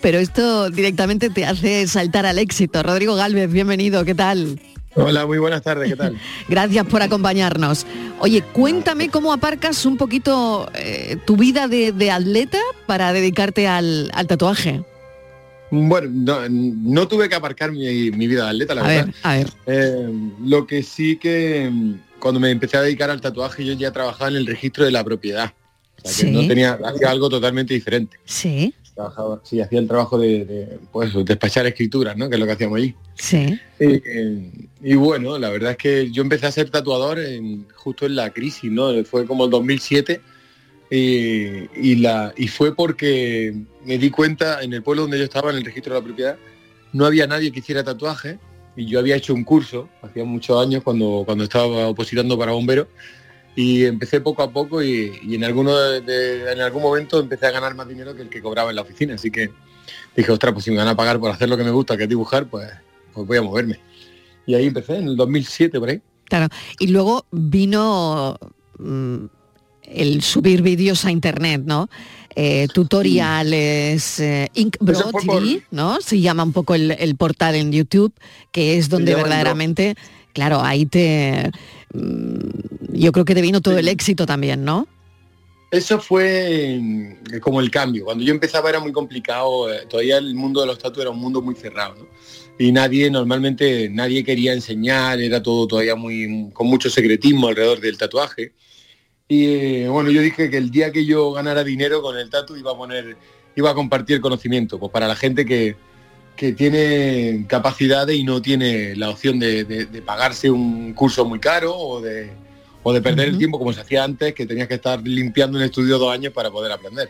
pero 0.00 0.18
esto 0.18 0.70
directamente 0.70 1.30
te 1.30 1.44
hace 1.44 1.88
saltar 1.88 2.26
al 2.26 2.38
éxito. 2.38 2.84
Rodrigo 2.84 3.16
Galvez, 3.16 3.50
bienvenido, 3.50 4.04
¿qué 4.04 4.14
tal? 4.14 4.60
Hola, 4.96 5.26
muy 5.26 5.38
buenas 5.38 5.62
tardes, 5.62 5.90
¿qué 5.90 5.96
tal? 5.96 6.18
Gracias 6.48 6.86
por 6.86 7.02
acompañarnos. 7.02 7.86
Oye, 8.18 8.42
cuéntame 8.42 9.10
cómo 9.10 9.32
aparcas 9.32 9.84
un 9.84 9.98
poquito 9.98 10.70
eh, 10.74 11.18
tu 11.26 11.36
vida 11.36 11.68
de, 11.68 12.10
atleta 12.10 12.58
para 12.86 13.12
dedicarte 13.12 13.68
al, 13.68 14.10
tatuaje. 14.26 14.82
Bueno, 15.70 16.48
no, 16.48 17.08
tuve 17.08 17.28
que 17.28 17.34
aparcar 17.34 17.72
mi, 17.72 18.10
vida 18.10 18.44
de 18.44 18.50
atleta, 18.50 18.74
la 18.74 18.82
verdad. 18.82 19.14
a 19.22 19.36
ver. 19.36 19.50
Eh, 19.66 20.08
lo 20.42 20.66
que 20.66 20.82
sí 20.82 21.18
que 21.18 21.68
mm, 21.70 21.94
cuando 22.18 22.40
me 22.40 22.50
empecé 22.50 22.78
a 22.78 22.82
dedicar 22.82 23.10
al 23.10 23.20
tatuaje 23.20 23.64
yo 23.64 23.74
ya 23.74 23.92
trabajaba 23.92 24.30
en 24.30 24.36
el 24.36 24.46
registro 24.46 24.84
de 24.84 24.92
la 24.92 25.04
propiedad. 25.04 25.52
O 26.02 26.08
sea, 26.08 26.26
que 26.26 26.32
no 26.32 26.46
tenía, 26.46 26.78
hacía 26.84 27.10
algo 27.10 27.28
totalmente 27.28 27.74
diferente. 27.74 28.18
Sí. 28.24 28.72
Trabajaba, 28.96 29.40
sí, 29.44 29.60
hacía 29.60 29.78
el 29.78 29.86
trabajo 29.86 30.18
de, 30.18 30.78
pues, 30.90 31.12
despachar 31.24 31.66
escrituras, 31.66 32.16
¿no? 32.16 32.30
Que 32.30 32.36
es 32.36 32.40
lo 32.40 32.46
que 32.46 32.52
hacíamos 32.52 32.78
allí. 32.78 32.94
Sí. 33.14 33.60
y 34.82 34.94
bueno, 34.94 35.38
la 35.38 35.50
verdad 35.50 35.72
es 35.72 35.76
que 35.76 36.10
yo 36.10 36.22
empecé 36.22 36.46
a 36.46 36.52
ser 36.52 36.70
tatuador 36.70 37.18
en, 37.18 37.66
justo 37.74 38.06
en 38.06 38.16
la 38.16 38.30
crisis, 38.30 38.72
¿no? 38.72 39.04
Fue 39.04 39.26
como 39.26 39.44
el 39.44 39.50
2007 39.50 40.20
y, 40.90 41.96
la, 41.96 42.32
y 42.36 42.48
fue 42.48 42.74
porque 42.74 43.54
me 43.84 43.98
di 43.98 44.10
cuenta 44.10 44.62
en 44.62 44.72
el 44.72 44.82
pueblo 44.82 45.02
donde 45.02 45.18
yo 45.18 45.24
estaba, 45.24 45.50
en 45.50 45.58
el 45.58 45.64
registro 45.64 45.94
de 45.94 46.00
la 46.00 46.04
propiedad, 46.04 46.38
no 46.94 47.04
había 47.04 47.26
nadie 47.26 47.52
que 47.52 47.58
hiciera 47.58 47.84
tatuaje 47.84 48.38
y 48.76 48.86
yo 48.86 48.98
había 48.98 49.16
hecho 49.16 49.34
un 49.34 49.44
curso, 49.44 49.90
hacía 50.00 50.24
muchos 50.24 50.58
años 50.60 50.82
cuando, 50.82 51.22
cuando 51.26 51.44
estaba 51.44 51.88
opositando 51.88 52.38
para 52.38 52.52
bombero 52.52 52.88
y 53.56 53.86
empecé 53.86 54.20
poco 54.20 54.42
a 54.42 54.52
poco 54.52 54.82
y, 54.82 55.18
en, 55.22 55.42
alguno 55.42 55.72
en 55.94 56.60
algún 56.60 56.82
momento 56.82 57.18
empecé 57.18 57.46
a 57.46 57.50
ganar 57.50 57.74
más 57.74 57.88
dinero 57.88 58.14
que 58.14 58.22
el 58.22 58.28
que 58.28 58.42
cobraba 58.42 58.68
en 58.68 58.76
la 58.76 58.82
oficina. 58.82 59.14
Así 59.14 59.30
que 59.30 59.50
dije, 60.14 60.30
ostras, 60.30 60.52
pues 60.52 60.66
si 60.66 60.70
me 60.70 60.76
van 60.76 60.88
a 60.88 60.94
pagar 60.94 61.18
por 61.18 61.30
hacer 61.30 61.48
lo 61.48 61.56
que 61.56 61.64
me 61.64 61.70
gusta, 61.70 61.96
que 61.96 62.02
es 62.02 62.08
dibujar, 62.08 62.46
pues, 62.46 62.70
pues 63.14 63.26
voy 63.26 63.38
a 63.38 63.42
moverme. 63.42 63.80
Y 64.46 64.54
ahí 64.54 64.66
empecé, 64.66 64.98
en 64.98 65.08
el 65.08 65.16
2007 65.16 65.80
por 65.80 65.88
ahí. 65.88 66.00
Claro, 66.24 66.48
y 66.78 66.88
luego 66.88 67.24
vino 67.30 68.38
mm, 68.78 69.24
el 69.84 70.22
subir 70.22 70.60
vídeos 70.60 71.06
a 71.06 71.10
internet, 71.10 71.62
¿no? 71.64 71.88
Eh, 72.38 72.68
tutoriales, 72.74 74.20
eh, 74.20 74.50
¿no? 75.70 76.00
Se 76.02 76.20
llama 76.20 76.42
un 76.42 76.52
poco 76.52 76.74
el, 76.74 77.16
portal 77.16 77.54
en 77.54 77.72
YouTube, 77.72 78.12
que 78.52 78.76
es 78.76 78.90
donde 78.90 79.14
verdaderamente, 79.14 79.94
claro, 80.34 80.60
ahí 80.60 80.84
te 80.84 81.50
yo 82.92 83.12
creo 83.12 83.24
que 83.24 83.34
te 83.34 83.42
vino 83.42 83.60
todo 83.60 83.78
el 83.78 83.88
éxito 83.88 84.26
también, 84.26 84.64
¿no? 84.64 84.88
Eso 85.70 85.98
fue 86.00 86.78
mm, 86.80 87.38
como 87.40 87.60
el 87.60 87.70
cambio. 87.70 88.04
Cuando 88.04 88.24
yo 88.24 88.32
empezaba 88.32 88.70
era 88.70 88.80
muy 88.80 88.92
complicado, 88.92 89.72
eh, 89.72 89.86
todavía 89.88 90.18
el 90.18 90.34
mundo 90.34 90.60
de 90.60 90.66
los 90.66 90.78
tatuajes 90.78 91.02
era 91.02 91.10
un 91.10 91.18
mundo 91.18 91.42
muy 91.42 91.54
cerrado, 91.54 92.08
Y 92.58 92.72
nadie, 92.72 93.10
normalmente, 93.10 93.88
nadie 93.90 94.24
quería 94.24 94.52
enseñar, 94.52 95.20
era 95.20 95.42
todo 95.42 95.66
todavía 95.66 95.94
muy, 95.96 96.50
con 96.52 96.68
mucho 96.68 96.88
secretismo 96.88 97.48
alrededor 97.48 97.80
del 97.80 97.98
tatuaje. 97.98 98.52
Y 99.28 99.46
eh, 99.46 99.88
bueno, 99.88 100.10
yo 100.10 100.22
dije 100.22 100.50
que 100.50 100.56
el 100.56 100.70
día 100.70 100.92
que 100.92 101.04
yo 101.04 101.32
ganara 101.32 101.64
dinero 101.64 102.00
con 102.00 102.16
el 102.16 102.30
tatu 102.30 102.56
iba 102.56 102.72
a 102.72 102.76
poner, 102.76 103.16
iba 103.56 103.70
a 103.70 103.74
compartir 103.74 104.20
conocimiento, 104.20 104.78
pues 104.78 104.92
para 104.92 105.08
la 105.08 105.16
gente 105.16 105.44
que, 105.44 105.76
que 106.36 106.52
tiene 106.52 107.46
capacidades 107.48 108.16
y 108.16 108.22
no 108.22 108.42
tiene 108.42 108.94
la 108.94 109.10
opción 109.10 109.38
de, 109.38 109.88
pagarse 110.04 110.50
un 110.50 110.92
curso 110.92 111.24
muy 111.24 111.40
caro 111.40 111.74
o 111.74 112.00
de, 112.00 112.30
o 112.82 112.92
de 112.92 113.00
perder 113.00 113.28
el 113.28 113.38
tiempo 113.38 113.58
como 113.58 113.72
se 113.72 113.80
hacía 113.80 114.04
antes, 114.04 114.34
que 114.34 114.46
tenías 114.46 114.68
que 114.68 114.74
estar 114.74 115.00
limpiando 115.02 115.56
un 115.58 115.64
estudio 115.64 115.98
dos 115.98 116.12
años 116.12 116.32
para 116.32 116.50
poder 116.50 116.70
aprender. 116.70 117.08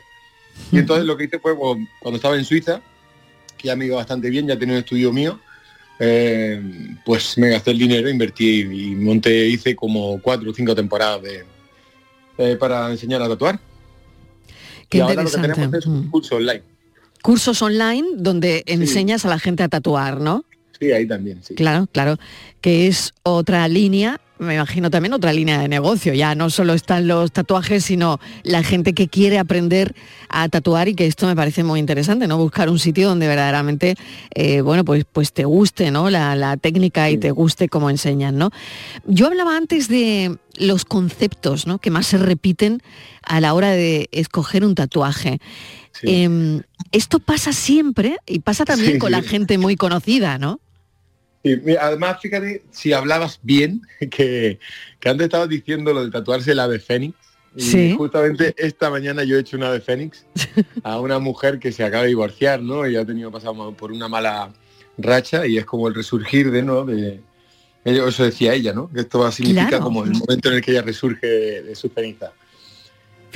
Y 0.70 0.78
entonces 0.78 1.04
lo 1.04 1.16
que 1.16 1.24
hice 1.24 1.38
fue 1.40 1.56
pues, 1.56 1.78
cuando 2.00 2.16
estaba 2.16 2.36
en 2.36 2.44
Suiza, 2.44 2.80
que 3.58 3.66
ya 3.66 3.76
me 3.76 3.86
iba 3.86 3.96
bastante 3.96 4.30
bien, 4.30 4.46
ya 4.46 4.58
tenía 4.58 4.76
un 4.76 4.80
estudio 4.80 5.12
mío, 5.12 5.40
eh, 5.98 6.62
pues 7.04 7.36
me 7.36 7.48
gasté 7.50 7.72
el 7.72 7.78
dinero, 7.78 8.08
invertí 8.08 8.60
y 8.60 8.94
monté, 8.94 9.48
hice 9.48 9.74
como 9.74 10.20
cuatro 10.22 10.50
o 10.50 10.54
cinco 10.54 10.74
temporadas 10.74 11.22
de, 11.22 11.44
eh, 12.38 12.56
para 12.56 12.90
enseñar 12.90 13.22
a 13.22 13.28
tatuar. 13.28 13.58
Qué 14.88 14.98
y 14.98 15.00
ahora 15.00 15.24
lo 15.24 15.30
que 15.30 15.38
tenemos 15.38 15.74
es 15.74 15.86
un 15.86 16.08
curso 16.10 16.36
online 16.36 16.75
cursos 17.22 17.62
online 17.62 18.06
donde 18.16 18.62
enseñas 18.66 19.24
a 19.24 19.28
la 19.28 19.38
gente 19.38 19.62
a 19.62 19.68
tatuar, 19.68 20.20
¿no? 20.20 20.44
Sí, 20.78 20.92
ahí 20.92 21.06
también, 21.06 21.40
sí. 21.42 21.54
Claro, 21.54 21.86
claro, 21.90 22.16
que 22.60 22.86
es 22.86 23.14
otra 23.22 23.66
línea, 23.68 24.20
me 24.38 24.54
imagino 24.54 24.90
también 24.90 25.14
otra 25.14 25.32
línea 25.32 25.58
de 25.58 25.68
negocio, 25.68 26.12
ya 26.12 26.34
no 26.34 26.50
solo 26.50 26.74
están 26.74 27.08
los 27.08 27.32
tatuajes, 27.32 27.84
sino 27.84 28.20
la 28.42 28.62
gente 28.62 28.92
que 28.92 29.08
quiere 29.08 29.38
aprender 29.38 29.94
a 30.28 30.48
tatuar 30.48 30.88
y 30.88 30.94
que 30.94 31.06
esto 31.06 31.26
me 31.26 31.34
parece 31.34 31.64
muy 31.64 31.80
interesante, 31.80 32.26
¿no? 32.26 32.36
Buscar 32.36 32.68
un 32.68 32.78
sitio 32.78 33.08
donde 33.08 33.28
verdaderamente, 33.28 33.94
eh, 34.34 34.60
bueno, 34.60 34.84
pues, 34.84 35.04
pues 35.10 35.32
te 35.32 35.44
guste, 35.44 35.90
¿no? 35.90 36.10
La, 36.10 36.56
técnica 36.60 37.10
y 37.10 37.18
te 37.18 37.30
guste 37.30 37.68
cómo 37.68 37.90
enseñan, 37.90 38.36
¿no? 38.36 38.50
Yo 39.06 39.26
hablaba 39.26 39.56
antes 39.56 39.88
de 39.88 40.36
los 40.56 40.84
conceptos, 40.84 41.66
¿no? 41.66 41.78
Que 41.78 41.90
más 41.90 42.06
se 42.06 42.18
repiten 42.18 42.82
a 43.22 43.40
la 43.40 43.54
hora 43.54 43.70
de 43.70 44.08
escoger 44.12 44.64
un 44.64 44.74
tatuaje. 44.74 45.38
Em, 46.02 46.62
esto 46.92 47.18
pasa 47.18 47.52
siempre 47.52 48.16
y 48.26 48.40
pasa 48.40 48.64
también 48.64 48.98
con 48.98 49.12
la 49.12 49.22
gente 49.22 49.58
muy 49.58 49.76
conocida, 49.76 50.38
¿no? 50.38 50.60
además, 51.80 52.18
fíjate, 52.20 52.64
si 52.72 52.92
hablabas 52.92 53.38
bien, 53.42 53.82
que, 54.10 54.58
que 54.98 55.08
antes 55.08 55.26
estabas 55.26 55.48
diciendo 55.48 55.92
lo 55.92 56.04
de 56.04 56.10
tatuarse 56.10 56.52
el 56.52 56.60
ave 56.60 56.78
fénix, 56.78 57.14
y 57.56 57.94
justamente 57.94 58.54
esta 58.58 58.90
mañana 58.90 59.24
yo 59.24 59.36
he 59.36 59.40
hecho 59.40 59.56
una 59.56 59.68
ave 59.68 59.80
fénix 59.80 60.26
a 60.82 61.00
una 61.00 61.18
mujer 61.18 61.58
que 61.58 61.72
se 61.72 61.84
acaba 61.84 62.02
de 62.02 62.08
divorciar, 62.08 62.60
¿no? 62.60 62.86
Y 62.86 62.96
ha 62.96 63.04
tenido 63.06 63.30
pasado 63.30 63.72
por 63.72 63.92
una 63.92 64.08
mala 64.08 64.52
racha 64.98 65.46
y 65.46 65.56
es 65.56 65.64
como 65.64 65.88
el 65.88 65.94
resurgir 65.94 66.50
de, 66.50 66.62
¿no? 66.62 66.84
De, 66.84 67.20
eso 67.84 68.24
decía 68.24 68.52
ella, 68.52 68.72
¿no? 68.72 68.90
Que 68.92 69.00
esto 69.00 69.30
significa 69.30 69.80
como 69.80 70.04
el 70.04 70.10
momento 70.10 70.48
en 70.50 70.56
el 70.56 70.60
que 70.60 70.72
ella 70.72 70.82
resurge 70.82 71.26
de 71.26 71.74
su 71.74 71.88
ceniza. 71.88 72.32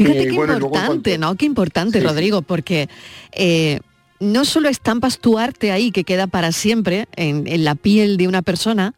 Fíjate 0.04 0.28
qué 0.28 0.34
importante, 0.34 1.18
¿no? 1.18 1.34
Qué 1.34 1.44
importante, 1.46 2.00
Rodrigo, 2.00 2.42
porque 2.42 2.88
eh, 3.32 3.80
no 4.18 4.44
solo 4.44 4.68
estampas 4.68 5.18
tu 5.18 5.38
arte 5.38 5.72
ahí 5.72 5.90
que 5.90 6.04
queda 6.04 6.26
para 6.26 6.52
siempre 6.52 7.06
en, 7.16 7.64
la 7.64 7.74
piel 7.74 8.16
de 8.16 8.28
una 8.28 8.42
persona, 8.42 8.94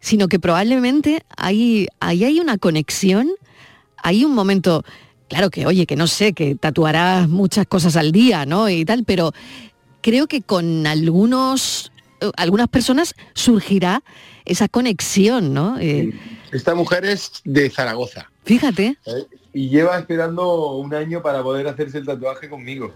sino 0.00 0.28
que 0.28 0.38
probablemente 0.38 1.24
ahí, 1.36 1.86
ahí 2.00 2.24
hay 2.24 2.40
una 2.40 2.58
conexión, 2.58 3.28
hay 3.96 4.24
un 4.24 4.34
momento, 4.34 4.84
claro 5.28 5.50
que, 5.50 5.66
oye, 5.66 5.86
que 5.86 5.96
no 5.96 6.06
sé, 6.06 6.32
que 6.32 6.54
tatuarás 6.54 7.28
muchas 7.28 7.66
cosas 7.66 7.96
al 7.96 8.12
día, 8.12 8.46
¿no? 8.46 8.68
Y 8.68 8.84
tal, 8.84 9.04
pero 9.04 9.32
creo 10.00 10.26
que 10.26 10.42
con 10.42 10.86
algunos, 10.86 11.92
eh, 12.20 12.30
algunas 12.36 12.68
personas 12.68 13.14
surgirá 13.34 14.02
esa 14.44 14.68
conexión, 14.68 15.54
¿no? 15.54 15.78
Eh, 15.78 16.12
Esta 16.52 16.74
mujer 16.74 17.04
es 17.04 17.40
de 17.44 17.70
Zaragoza. 17.70 18.30
Fíjate. 18.44 18.98
¿Eh? 19.06 19.26
Y 19.52 19.68
lleva 19.68 19.98
esperando 19.98 20.72
un 20.76 20.94
año 20.94 21.22
para 21.22 21.42
poder 21.42 21.68
hacerse 21.68 21.98
el 21.98 22.06
tatuaje 22.06 22.48
conmigo. 22.48 22.92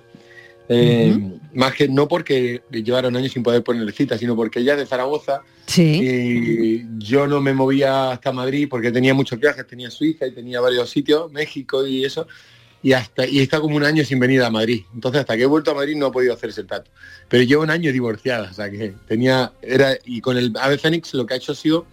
Eh, 0.69 1.17
más 1.55 1.75
que 1.75 1.89
no 1.89 2.09
porque 2.09 2.61
llevara 2.71 3.09
un 3.09 3.17
año 3.17 3.29
sin 3.29 3.43
poder 3.43 3.63
ponerle 3.63 3.93
cita, 3.93 4.19
sino 4.19 4.35
porque 4.35 4.61
ella 4.61 4.73
es 4.73 4.81
de 4.81 4.87
Zaragoza 4.87 5.43
y 5.77 6.83
yo 6.99 7.29
no 7.29 7.41
me 7.41 7.53
movía 7.53 8.11
hasta 8.11 8.33
Madrid 8.33 8.67
porque 8.69 8.91
tenía 8.91 9.15
muchos 9.15 9.39
viajes, 9.39 9.65
tenía 9.67 9.91
Suiza 9.91 10.27
y 10.27 10.33
tenía 10.33 10.61
varios 10.61 10.91
sitios, 10.91 11.31
México 11.31 11.87
y 11.87 12.05
eso, 12.05 12.27
y 12.83 12.95
hasta 12.95 13.27
y 13.27 13.39
está 13.41 13.61
como 13.61 13.77
un 13.77 13.85
año 13.85 14.05
sin 14.05 14.19
venir 14.19 14.43
a 14.43 14.51
Madrid. 14.51 14.83
Entonces 14.93 15.21
hasta 15.21 15.37
que 15.37 15.45
he 15.45 15.47
vuelto 15.47 15.71
a 15.71 15.75
Madrid 15.75 15.97
no 15.97 16.09
he 16.09 16.13
podido 16.13 16.35
hacerse 16.35 16.63
el 16.63 16.67
tatu. 16.67 16.91
Pero 17.29 17.45
llevo 17.45 17.63
un 17.63 17.71
año 17.71 17.93
divorciada, 17.93 18.51
o 18.51 18.55
sea 18.55 18.69
que 18.69 18.93
tenía, 19.07 19.53
era, 19.63 19.97
y 20.05 20.21
con 20.21 20.37
el 20.37 20.53
Ave 20.61 20.79
Fénix 20.79 21.15
lo 21.15 21.27
que 21.27 21.35
ha 21.35 21.37
hecho 21.37 21.53
ha 21.53 21.57
sido 21.57 21.87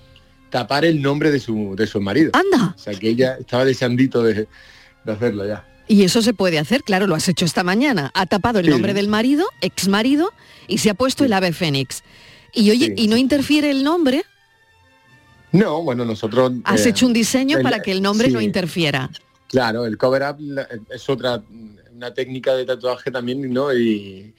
tapar 0.53 0.85
el 0.85 1.01
nombre 1.01 1.31
de 1.31 1.39
su, 1.39 1.73
de 1.75 1.87
su 1.87 1.99
marido. 1.99 2.29
Anda. 2.33 2.75
O 2.75 2.79
sea 2.79 2.93
que 2.93 3.09
ella 3.09 3.37
estaba 3.39 3.65
deseandito 3.65 4.21
de, 4.21 4.47
de 5.03 5.11
hacerlo 5.11 5.47
ya. 5.47 5.65
Y 5.87 6.03
eso 6.03 6.21
se 6.21 6.35
puede 6.35 6.59
hacer, 6.59 6.83
claro, 6.83 7.07
lo 7.07 7.15
has 7.15 7.27
hecho 7.27 7.43
esta 7.43 7.63
mañana. 7.63 8.11
Ha 8.13 8.27
tapado 8.27 8.59
el 8.59 8.65
Sí. 8.65 8.71
nombre 8.71 8.93
del 8.93 9.07
marido, 9.07 9.45
ex 9.61 9.87
marido, 9.87 10.29
y 10.67 10.77
se 10.77 10.91
ha 10.91 10.93
puesto 10.93 11.25
el 11.25 11.33
ave 11.33 11.53
fénix. 11.53 12.03
Y 12.53 12.69
oye, 12.69 12.93
¿y 12.95 13.07
no 13.07 13.17
interfiere 13.17 13.71
el 13.71 13.83
nombre? 13.83 14.23
No, 15.51 15.81
bueno, 15.81 16.05
nosotros... 16.05 16.51
Has 16.65 16.85
eh, 16.85 16.89
hecho 16.89 17.07
un 17.07 17.13
diseño 17.13 17.57
el- 17.57 17.63
para 17.63 17.79
que 17.81 17.91
el 17.91 18.03
nombre 18.03 18.29
no 18.29 18.39
interfiera. 18.39 19.09
Claro, 19.47 19.87
el 19.87 19.97
cover 19.97 20.21
up 20.29 20.37
la- 20.39 20.67
es 20.93 21.09
otra 21.09 21.41
una 21.95 22.13
técnica 22.13 22.53
de 22.53 22.65
tatuaje 22.65 23.09
también, 23.09 23.51
¿no? 23.51 23.73
Y, 23.73 24.33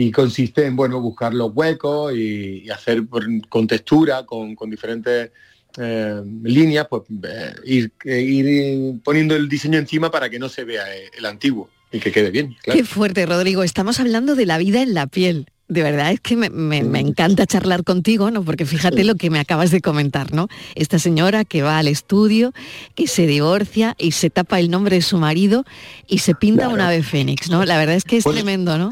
y 0.00 0.12
consiste 0.12 0.64
en 0.64 0.76
bueno 0.76 1.00
buscar 1.00 1.34
los 1.34 1.50
huecos 1.52 2.14
y, 2.14 2.62
y 2.64 2.70
hacer 2.70 3.02
con 3.48 3.66
textura, 3.66 4.24
con, 4.24 4.54
con 4.54 4.70
diferentes 4.70 5.32
eh, 5.76 6.22
líneas, 6.44 6.86
pues 6.88 7.02
eh, 7.24 7.54
ir, 7.64 7.92
eh, 8.04 8.20
ir 8.22 9.00
poniendo 9.02 9.34
el 9.34 9.48
diseño 9.48 9.76
encima 9.76 10.08
para 10.10 10.30
que 10.30 10.38
no 10.38 10.48
se 10.48 10.62
vea 10.62 10.84
el 11.16 11.26
antiguo 11.26 11.68
y 11.90 11.98
que 11.98 12.12
quede 12.12 12.30
bien. 12.30 12.54
Claro. 12.62 12.78
Qué 12.78 12.84
fuerte, 12.84 13.26
Rodrigo. 13.26 13.64
Estamos 13.64 13.98
hablando 13.98 14.36
de 14.36 14.46
la 14.46 14.56
vida 14.58 14.82
en 14.82 14.94
la 14.94 15.08
piel. 15.08 15.46
De 15.66 15.82
verdad 15.82 16.12
es 16.12 16.20
que 16.20 16.34
me, 16.36 16.48
me- 16.48 16.82
me 16.84 17.00
encanta 17.00 17.44
charlar 17.46 17.82
contigo, 17.84 18.30
¿no? 18.30 18.42
Porque 18.44 18.64
fíjate 18.66 19.02
lo 19.04 19.16
que 19.16 19.28
me 19.30 19.38
acabas 19.40 19.70
de 19.70 19.80
comentar, 19.82 20.32
¿no? 20.32 20.48
Esta 20.76 20.98
señora 20.98 21.44
que 21.44 21.60
va 21.62 21.76
al 21.78 21.88
estudio, 21.88 22.54
que 22.94 23.06
se 23.08 23.26
divorcia 23.26 23.94
y 23.98 24.12
se 24.12 24.30
tapa 24.30 24.60
el 24.60 24.70
nombre 24.70 24.96
de 24.96 25.02
su 25.02 25.18
marido 25.18 25.64
y 26.06 26.18
se 26.20 26.34
pinta 26.34 26.62
Claro. 26.62 26.74
una 26.74 26.88
ave 26.88 27.02
fénix, 27.02 27.50
¿no? 27.50 27.64
La 27.66 27.76
verdad 27.76 27.96
es 27.96 28.04
que 28.04 28.16
es 28.16 28.24
Pues- 28.24 28.36
tremendo, 28.36 28.78
¿no? 28.78 28.90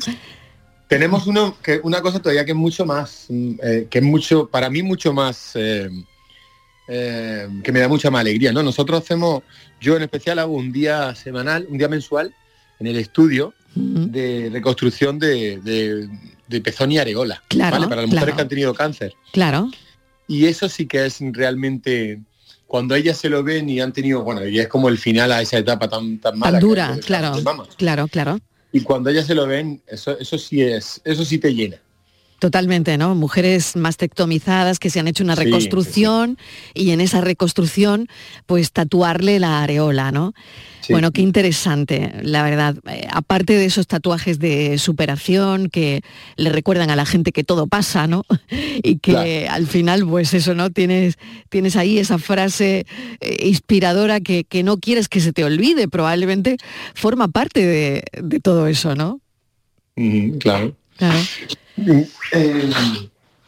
Tenemos 0.88 1.26
uno 1.26 1.56
que 1.62 1.80
una 1.82 2.00
cosa 2.00 2.20
todavía 2.20 2.44
que 2.44 2.52
es 2.52 2.56
mucho 2.56 2.86
más, 2.86 3.26
eh, 3.30 3.88
que 3.90 3.98
es 3.98 4.04
mucho, 4.04 4.48
para 4.48 4.70
mí 4.70 4.82
mucho 4.82 5.12
más, 5.12 5.52
eh, 5.54 5.90
eh, 6.88 7.48
que 7.64 7.72
me 7.72 7.80
da 7.80 7.88
mucha 7.88 8.10
más 8.10 8.20
alegría, 8.20 8.52
¿no? 8.52 8.62
Nosotros 8.62 9.02
hacemos, 9.02 9.42
yo 9.80 9.96
en 9.96 10.02
especial 10.02 10.38
hago 10.38 10.54
un 10.54 10.72
día 10.72 11.14
semanal, 11.16 11.66
un 11.68 11.78
día 11.78 11.88
mensual 11.88 12.32
en 12.78 12.86
el 12.86 12.96
estudio 12.96 13.52
de 13.74 14.48
reconstrucción 14.50 15.18
de, 15.18 15.58
de, 15.58 16.08
de 16.46 16.60
pezón 16.62 16.92
y 16.92 16.98
areola, 16.98 17.42
Claro, 17.48 17.76
¿vale? 17.76 17.88
Para 17.88 18.02
las 18.02 18.10
mujeres 18.10 18.24
claro. 18.24 18.36
que 18.36 18.42
han 18.42 18.48
tenido 18.48 18.74
cáncer. 18.74 19.14
Claro. 19.32 19.70
Y 20.28 20.46
eso 20.46 20.68
sí 20.68 20.86
que 20.86 21.04
es 21.04 21.18
realmente 21.32 22.20
cuando 22.66 22.94
ellas 22.94 23.16
se 23.18 23.28
lo 23.28 23.42
ven 23.42 23.68
y 23.68 23.80
han 23.80 23.92
tenido, 23.92 24.22
bueno, 24.22 24.46
y 24.46 24.58
es 24.58 24.68
como 24.68 24.88
el 24.88 24.98
final 24.98 25.30
a 25.32 25.42
esa 25.42 25.58
etapa 25.58 25.88
tan, 25.88 26.18
tan 26.18 26.38
mala. 26.38 26.58
Tan 26.58 26.60
dura, 26.60 26.98
claro. 27.04 27.34
Claro, 27.76 28.08
claro. 28.08 28.38
Y 28.76 28.82
cuando 28.82 29.08
ellas 29.08 29.26
se 29.26 29.34
lo 29.34 29.46
ven, 29.46 29.80
eso, 29.86 30.18
eso 30.18 30.36
sí 30.36 30.60
es, 30.60 31.00
eso 31.02 31.24
sí 31.24 31.38
te 31.38 31.54
llena. 31.54 31.80
Totalmente, 32.38 32.98
¿no? 32.98 33.14
Mujeres 33.14 33.76
mastectomizadas 33.76 34.78
que 34.78 34.90
se 34.90 35.00
han 35.00 35.08
hecho 35.08 35.24
una 35.24 35.34
Sí, 35.36 35.40
sí, 35.40 35.44
reconstrucción 35.46 36.38
y 36.74 36.90
en 36.90 37.00
esa 37.00 37.20
reconstrucción, 37.22 38.08
pues 38.44 38.72
tatuarle 38.72 39.38
la 39.40 39.62
areola, 39.62 40.12
¿no? 40.12 40.34
Bueno, 40.88 41.10
qué 41.10 41.20
interesante, 41.20 42.12
la 42.22 42.44
verdad. 42.44 42.76
Eh, 42.88 43.08
aparte 43.10 43.54
de 43.54 43.64
esos 43.64 43.88
tatuajes 43.88 44.38
de 44.38 44.78
superación 44.78 45.68
que 45.68 46.02
le 46.36 46.50
recuerdan 46.50 46.90
a 46.90 46.96
la 46.96 47.04
gente 47.04 47.32
que 47.32 47.42
todo 47.42 47.66
pasa, 47.66 48.06
¿no? 48.06 48.24
Y 48.84 48.98
que 48.98 49.12
Claro. 49.46 49.52
al 49.54 49.66
final, 49.66 50.06
pues 50.06 50.32
eso, 50.34 50.54
¿no? 50.54 50.70
Tienes, 50.70 51.18
tienes 51.48 51.74
ahí 51.74 51.98
esa 51.98 52.18
frase 52.18 52.86
eh, 53.20 53.46
inspiradora 53.48 54.20
que, 54.20 54.44
que 54.44 54.62
no 54.62 54.76
quieres 54.78 55.08
que 55.08 55.20
se 55.20 55.32
te 55.32 55.42
olvide, 55.42 55.88
probablemente 55.88 56.56
forma 56.94 57.28
parte 57.28 57.66
de, 57.66 58.04
de 58.22 58.38
todo 58.40 58.66
eso, 58.68 58.94
¿no? 58.94 59.20
Claro. 60.38 60.76
Claro. 60.96 61.18
En, 62.32 62.72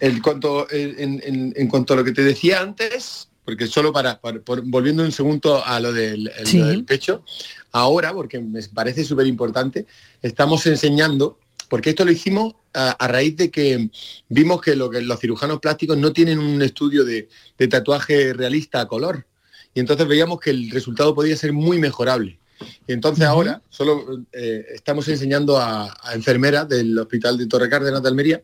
en 0.00 0.20
cuanto, 0.20 0.70
en, 0.70 1.20
en- 1.24 1.52
en 1.56 1.68
cuanto 1.68 1.94
a 1.94 1.96
lo 1.96 2.04
que 2.04 2.12
te 2.12 2.22
decía 2.22 2.60
antes, 2.60 3.28
porque 3.44 3.66
solo 3.66 3.92
para, 3.92 4.20
para- 4.20 4.40
por- 4.40 4.62
volviendo 4.62 5.02
un 5.02 5.12
segundo 5.12 5.64
a 5.64 5.80
lo 5.80 5.92
del, 5.92 6.30
el- 6.38 6.46
Sí. 6.46 6.58
lo 6.58 6.66
del 6.66 6.84
pecho, 6.84 7.24
ahora, 7.72 8.12
porque 8.12 8.38
me 8.38 8.62
parece 8.68 9.04
súper 9.04 9.26
importante, 9.26 9.86
estamos 10.22 10.66
enseñando, 10.66 11.38
porque 11.68 11.90
esto 11.90 12.04
lo 12.04 12.12
hicimos 12.12 12.54
a, 12.74 12.90
a 12.92 13.08
raíz 13.08 13.36
de 13.36 13.50
que 13.50 13.90
vimos 14.28 14.60
que, 14.60 14.76
lo 14.76 14.90
que 14.90 15.00
los 15.00 15.18
cirujanos 15.20 15.58
plásticos 15.60 15.96
no 15.98 16.12
tienen 16.12 16.38
un 16.38 16.60
estudio 16.62 17.04
de, 17.04 17.28
de 17.56 17.68
tatuaje 17.68 18.32
realista 18.34 18.80
a 18.82 18.88
color. 18.88 19.26
Y 19.74 19.80
entonces 19.80 20.06
veíamos 20.08 20.40
que 20.40 20.50
el 20.50 20.70
resultado 20.70 21.14
podía 21.14 21.36
ser 21.36 21.52
muy 21.52 21.78
mejorable. 21.78 22.38
Y 22.86 22.92
entonces 22.92 23.24
ahora 23.24 23.62
solo 23.70 24.24
eh, 24.32 24.64
estamos 24.74 25.08
enseñando 25.08 25.58
a, 25.58 25.96
a 26.02 26.14
enfermeras 26.14 26.68
del 26.68 26.98
Hospital 26.98 27.38
de 27.38 27.46
Torre 27.46 27.68
Cárdenas 27.68 28.02
de 28.02 28.09
Almería 28.09 28.42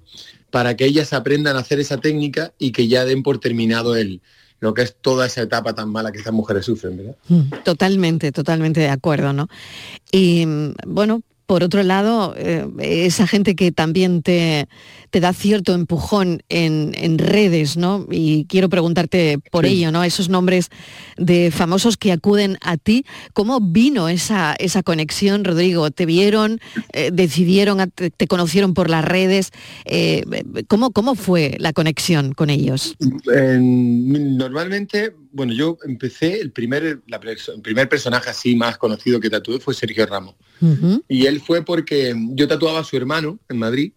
para 0.50 0.76
que 0.76 0.84
ellas 0.84 1.12
aprendan 1.12 1.56
a 1.56 1.60
hacer 1.60 1.80
esa 1.80 1.98
técnica 1.98 2.52
y 2.58 2.72
que 2.72 2.86
ya 2.86 3.04
den 3.04 3.22
por 3.22 3.38
terminado 3.38 3.96
el, 3.96 4.20
lo 4.60 4.72
que 4.72 4.82
es 4.82 4.96
toda 5.00 5.26
esa 5.26 5.42
etapa 5.42 5.74
tan 5.74 5.90
mala 5.90 6.12
que 6.12 6.18
estas 6.18 6.32
mujeres 6.32 6.64
sufren, 6.64 6.96
¿verdad? 6.96 7.16
Mm, 7.28 7.42
Totalmente, 7.64 8.32
totalmente 8.32 8.80
de 8.80 8.88
acuerdo, 8.88 9.32
¿no? 9.32 9.48
Y 10.10 10.46
mm, 10.46 10.74
bueno, 10.86 11.22
por 11.46 11.62
otro 11.62 11.83
lado, 11.83 12.35
eh, 12.37 12.66
esa 12.80 13.26
gente 13.26 13.54
que 13.54 13.70
también 13.72 14.22
te, 14.22 14.66
te 15.11 15.20
da 15.20 15.33
cierto 15.33 15.74
empujón 15.74 16.42
en, 16.48 16.92
en 16.96 17.18
redes, 17.18 17.76
¿no? 17.76 18.07
Y 18.11 18.46
quiero 18.46 18.68
preguntarte 18.68 19.38
por 19.50 19.66
Sí. 19.66 19.72
ello, 19.72 19.92
¿no? 19.92 20.04
Esos 20.04 20.28
nombres 20.28 20.70
de 21.18 21.50
famosos 21.50 21.96
que 21.96 22.12
acuden 22.12 22.57
a 22.62 22.76
ti, 22.76 23.04
¿cómo 23.35 23.61
vino 23.61 24.09
esa, 24.09 24.54
esa 24.59 24.83
conexión, 24.83 25.44
Rodrigo? 25.44 25.90
¿Te 25.90 26.07
vieron, 26.07 26.61
eh, 26.92 27.11
decidieron, 27.12 27.90
te, 27.94 28.11
te 28.11 28.26
conocieron 28.26 28.72
por 28.74 28.88
las 28.88 29.04
redes? 29.04 29.50
Eh, 29.85 30.24
¿cómo, 30.68 30.92
¿Cómo 30.92 31.14
fue 31.14 31.57
la 31.59 31.72
conexión 31.72 32.33
con 32.33 32.48
ellos? 32.50 32.96
En- 33.35 34.37
normalmente, 34.37 35.12
bueno, 35.34 35.52
yo 35.52 35.76
empecé, 35.84 36.40
el 36.40 36.52
primer, 36.52 37.00
la 37.06 37.20
el 37.24 37.60
primer 37.60 37.88
personaje 37.88 38.30
así 38.30 38.54
más 38.54 38.78
conocido 38.78 39.20
que 39.20 39.28
tatué 39.28 39.58
fue 39.58 39.74
Sergio 39.74 40.06
Ramos. 40.06 40.36
Y 41.08 41.26
él 41.26 41.40
fue 41.40 41.64
porque 41.64 42.14
yo 42.30 42.48
tatuaba 42.48 42.80
a 42.80 42.84
su 42.84 42.96
hermano 42.96 43.38
en 43.48 43.58
Madrid. 43.58 43.92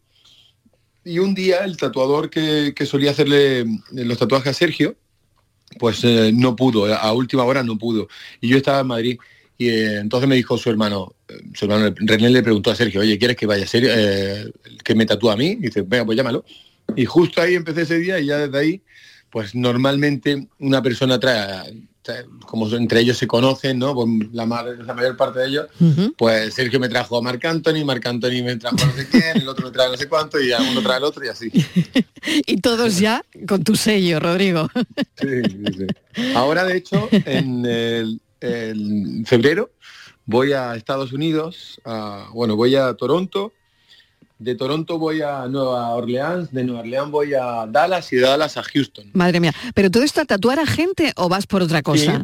Y 1.06 1.20
un 1.20 1.34
día 1.34 1.64
el 1.64 1.78
tatuador 1.78 2.30
que, 2.30 2.74
que 2.76 2.86
solía 2.86 3.12
hacerle 3.12 3.66
los 3.92 4.18
tatuajes 4.18 4.50
a 4.50 4.54
Sergio, 4.54 4.98
pues 5.80 6.04
eh, 6.04 6.32
no 6.34 6.56
pudo, 6.56 6.94
a 6.94 7.14
última 7.14 7.44
hora 7.44 7.64
no 7.64 7.78
pudo. 7.78 8.10
Y 8.42 8.50
yo 8.50 8.58
estaba 8.58 8.82
en 8.82 8.88
Madrid. 8.88 9.18
Y 9.58 9.70
eh, 9.70 10.00
entonces 10.00 10.28
me 10.28 10.36
dijo 10.36 10.58
su 10.58 10.70
hermano, 10.70 11.16
eh, 11.28 11.40
su 11.54 11.66
hermano 11.66 11.94
René 11.98 12.30
le 12.30 12.44
preguntó 12.44 12.72
a 12.72 12.76
Sergio, 12.76 13.02
oye, 13.02 13.18
¿quieres 13.18 13.38
que 13.38 13.46
vaya 13.46 13.64
a 13.64 13.68
ser 13.68 13.84
eh, 13.88 14.52
que 14.84 14.96
me 14.96 15.06
tatúa 15.06 15.34
a 15.34 15.38
mí? 15.38 15.52
Y 15.52 15.56
dice, 15.56 15.82
venga, 15.82 16.06
pues 16.06 16.18
llámalo. 16.18 16.46
Y 16.96 17.06
justo 17.06 17.42
ahí 17.42 17.56
empecé 17.56 17.82
ese 17.82 18.00
día 18.00 18.20
y 18.20 18.28
ya 18.28 18.38
desde 18.38 18.58
ahí, 18.58 18.82
pues 19.30 19.54
normalmente 19.56 20.48
una 20.60 20.82
persona 20.82 21.20
trae, 21.20 21.74
trae- 22.04 22.26
como 22.46 22.68
entre 22.76 23.02
ellos 23.02 23.18
se 23.18 23.28
conocen, 23.28 23.78
¿no? 23.80 23.94
Pues 23.94 24.08
la, 24.32 24.46
la 24.46 24.94
mayor 24.94 25.18
parte 25.18 25.40
de 25.40 25.48
ellos, 25.48 25.68
pues 26.18 26.54
Sergio 26.54 26.80
me 26.80 26.90
trajo 26.90 27.18
a 27.18 27.22
Marc 27.22 27.44
Anthony, 27.46 27.84
Marc 27.86 28.06
Anthony 28.06 28.42
me 28.44 28.56
trajo 28.56 28.82
a 28.82 28.88
no 28.88 28.94
sé 28.94 29.08
quién, 29.10 29.38
el 29.38 29.48
otro 29.50 29.66
me 29.68 29.72
trae 29.72 29.90
no 29.90 29.98
sé 29.98 30.08
cuánto 30.08 30.40
y 30.40 30.52
a 30.54 30.62
uno 30.64 30.82
trae 30.82 30.98
al 30.98 31.04
otro 31.04 31.24
y 31.26 31.28
así. 31.30 31.52
Y 32.46 32.58
todos 32.62 33.00
ya 33.00 33.24
con 33.48 33.64
tu 33.64 33.76
sello, 33.76 34.20
Rodrigo. 34.20 34.70
Sí, 35.16 35.28
sí, 35.50 35.74
sí. 35.78 35.88
Ahora, 36.34 36.66
de 36.66 36.76
hecho, 36.78 37.10
en 37.26 37.66
el, 37.66 38.20
el 38.42 39.24
febrero 39.26 39.72
voy 40.26 40.52
a 40.54 40.76
Estados 40.76 41.14
Unidos, 41.14 41.80
a- 41.86 42.28
bueno, 42.34 42.56
voy 42.58 42.76
a 42.76 42.94
Toronto, 42.96 43.54
de 44.40 44.56
Toronto 44.56 45.00
voy 45.00 45.22
a 45.22 45.48
Nueva 45.48 45.90
Orleans, 45.96 46.52
de 46.52 46.64
Nueva 46.64 46.82
Orleans 46.82 47.12
voy 47.12 47.34
a 47.34 47.66
Dallas 47.68 48.12
y 48.14 48.18
de 48.18 48.22
Dallas 48.24 48.58
a 48.58 48.64
Houston. 48.64 49.10
Madre 49.14 49.40
mía, 49.40 49.54
¿pero 49.74 49.90
todo 49.90 50.04
esto 50.04 50.22
a 50.22 50.26
tatuar 50.26 50.60
a 50.60 50.66
gente 50.66 51.12
o 51.16 51.28
vas 51.30 51.48
por 51.48 51.62
otra 51.64 51.82
cosa? 51.82 52.24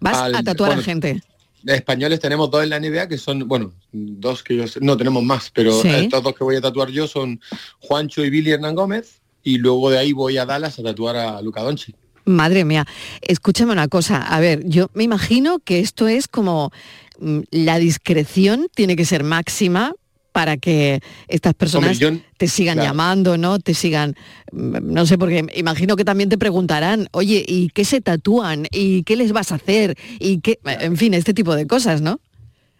Vas 0.00 0.16
Al- 0.16 0.34
a 0.34 0.42
tatuar 0.42 0.70
bueno, 0.70 0.80
a 0.82 0.84
gente. 0.84 1.22
De 1.62 1.74
españoles 1.76 2.18
tenemos 2.18 2.50
dos 2.50 2.64
en 2.64 2.70
la 2.70 2.80
NBA 2.80 3.06
que 3.08 3.18
son, 3.18 3.46
bueno, 3.46 3.72
dos 3.92 4.42
que 4.42 4.56
yo 4.56 4.66
sé- 4.66 4.80
no 4.82 4.96
tenemos 4.96 5.22
más, 5.22 5.50
pero 5.54 5.80
Sí. 5.80 5.88
estos 5.88 6.22
dos 6.22 6.34
que 6.34 6.42
voy 6.42 6.56
a 6.56 6.60
tatuar 6.60 6.88
yo 6.88 7.06
son 7.06 7.40
Juancho 7.80 8.24
y 8.24 8.30
Billy 8.30 8.50
Hernán 8.50 8.74
Gómez 8.74 9.20
y 9.44 9.58
luego 9.58 9.90
de 9.90 9.98
ahí 9.98 10.12
voy 10.12 10.38
a 10.38 10.46
Dallas 10.46 10.78
a 10.78 10.82
tatuar 10.82 11.16
a 11.16 11.40
Luca 11.42 11.62
Doncic. 11.62 11.94
Madre 12.24 12.64
mía, 12.64 12.86
escúchame 13.20 13.72
una 13.72 13.88
cosa. 13.88 14.22
A 14.22 14.40
ver, 14.40 14.62
yo 14.64 14.88
me 14.94 15.02
imagino 15.04 15.58
que 15.58 15.80
esto 15.80 16.08
es 16.08 16.28
como 16.28 16.72
mm, 17.20 17.40
la 17.50 17.78
discreción 17.78 18.68
tiene 18.74 18.96
que 18.96 19.04
ser 19.04 19.22
máxima 19.22 19.92
para 20.32 20.56
que 20.56 21.00
estas 21.28 21.54
personas 21.54 22.00
Hombre, 22.02 22.16
yo- 22.16 22.22
te 22.38 22.48
sigan 22.48 22.76
claro. 22.76 22.88
llamando, 22.88 23.36
¿no? 23.38 23.58
Te 23.58 23.74
sigan, 23.74 24.16
mm, 24.52 24.78
no 24.92 25.06
sé, 25.06 25.18
porque 25.18 25.46
imagino 25.54 25.94
que 25.96 26.04
también 26.04 26.28
te 26.28 26.38
preguntarán, 26.38 27.08
oye, 27.12 27.44
¿y 27.46 27.68
qué 27.68 27.84
se 27.84 28.00
tatúan? 28.00 28.66
¿Y 28.72 29.02
qué 29.04 29.16
les 29.16 29.32
vas 29.32 29.52
a 29.52 29.56
hacer? 29.56 29.96
Y 30.18 30.40
qué, 30.40 30.58
en 30.64 30.96
fin, 30.96 31.14
este 31.14 31.34
tipo 31.34 31.54
de 31.54 31.66
cosas, 31.66 32.00
¿no? 32.00 32.18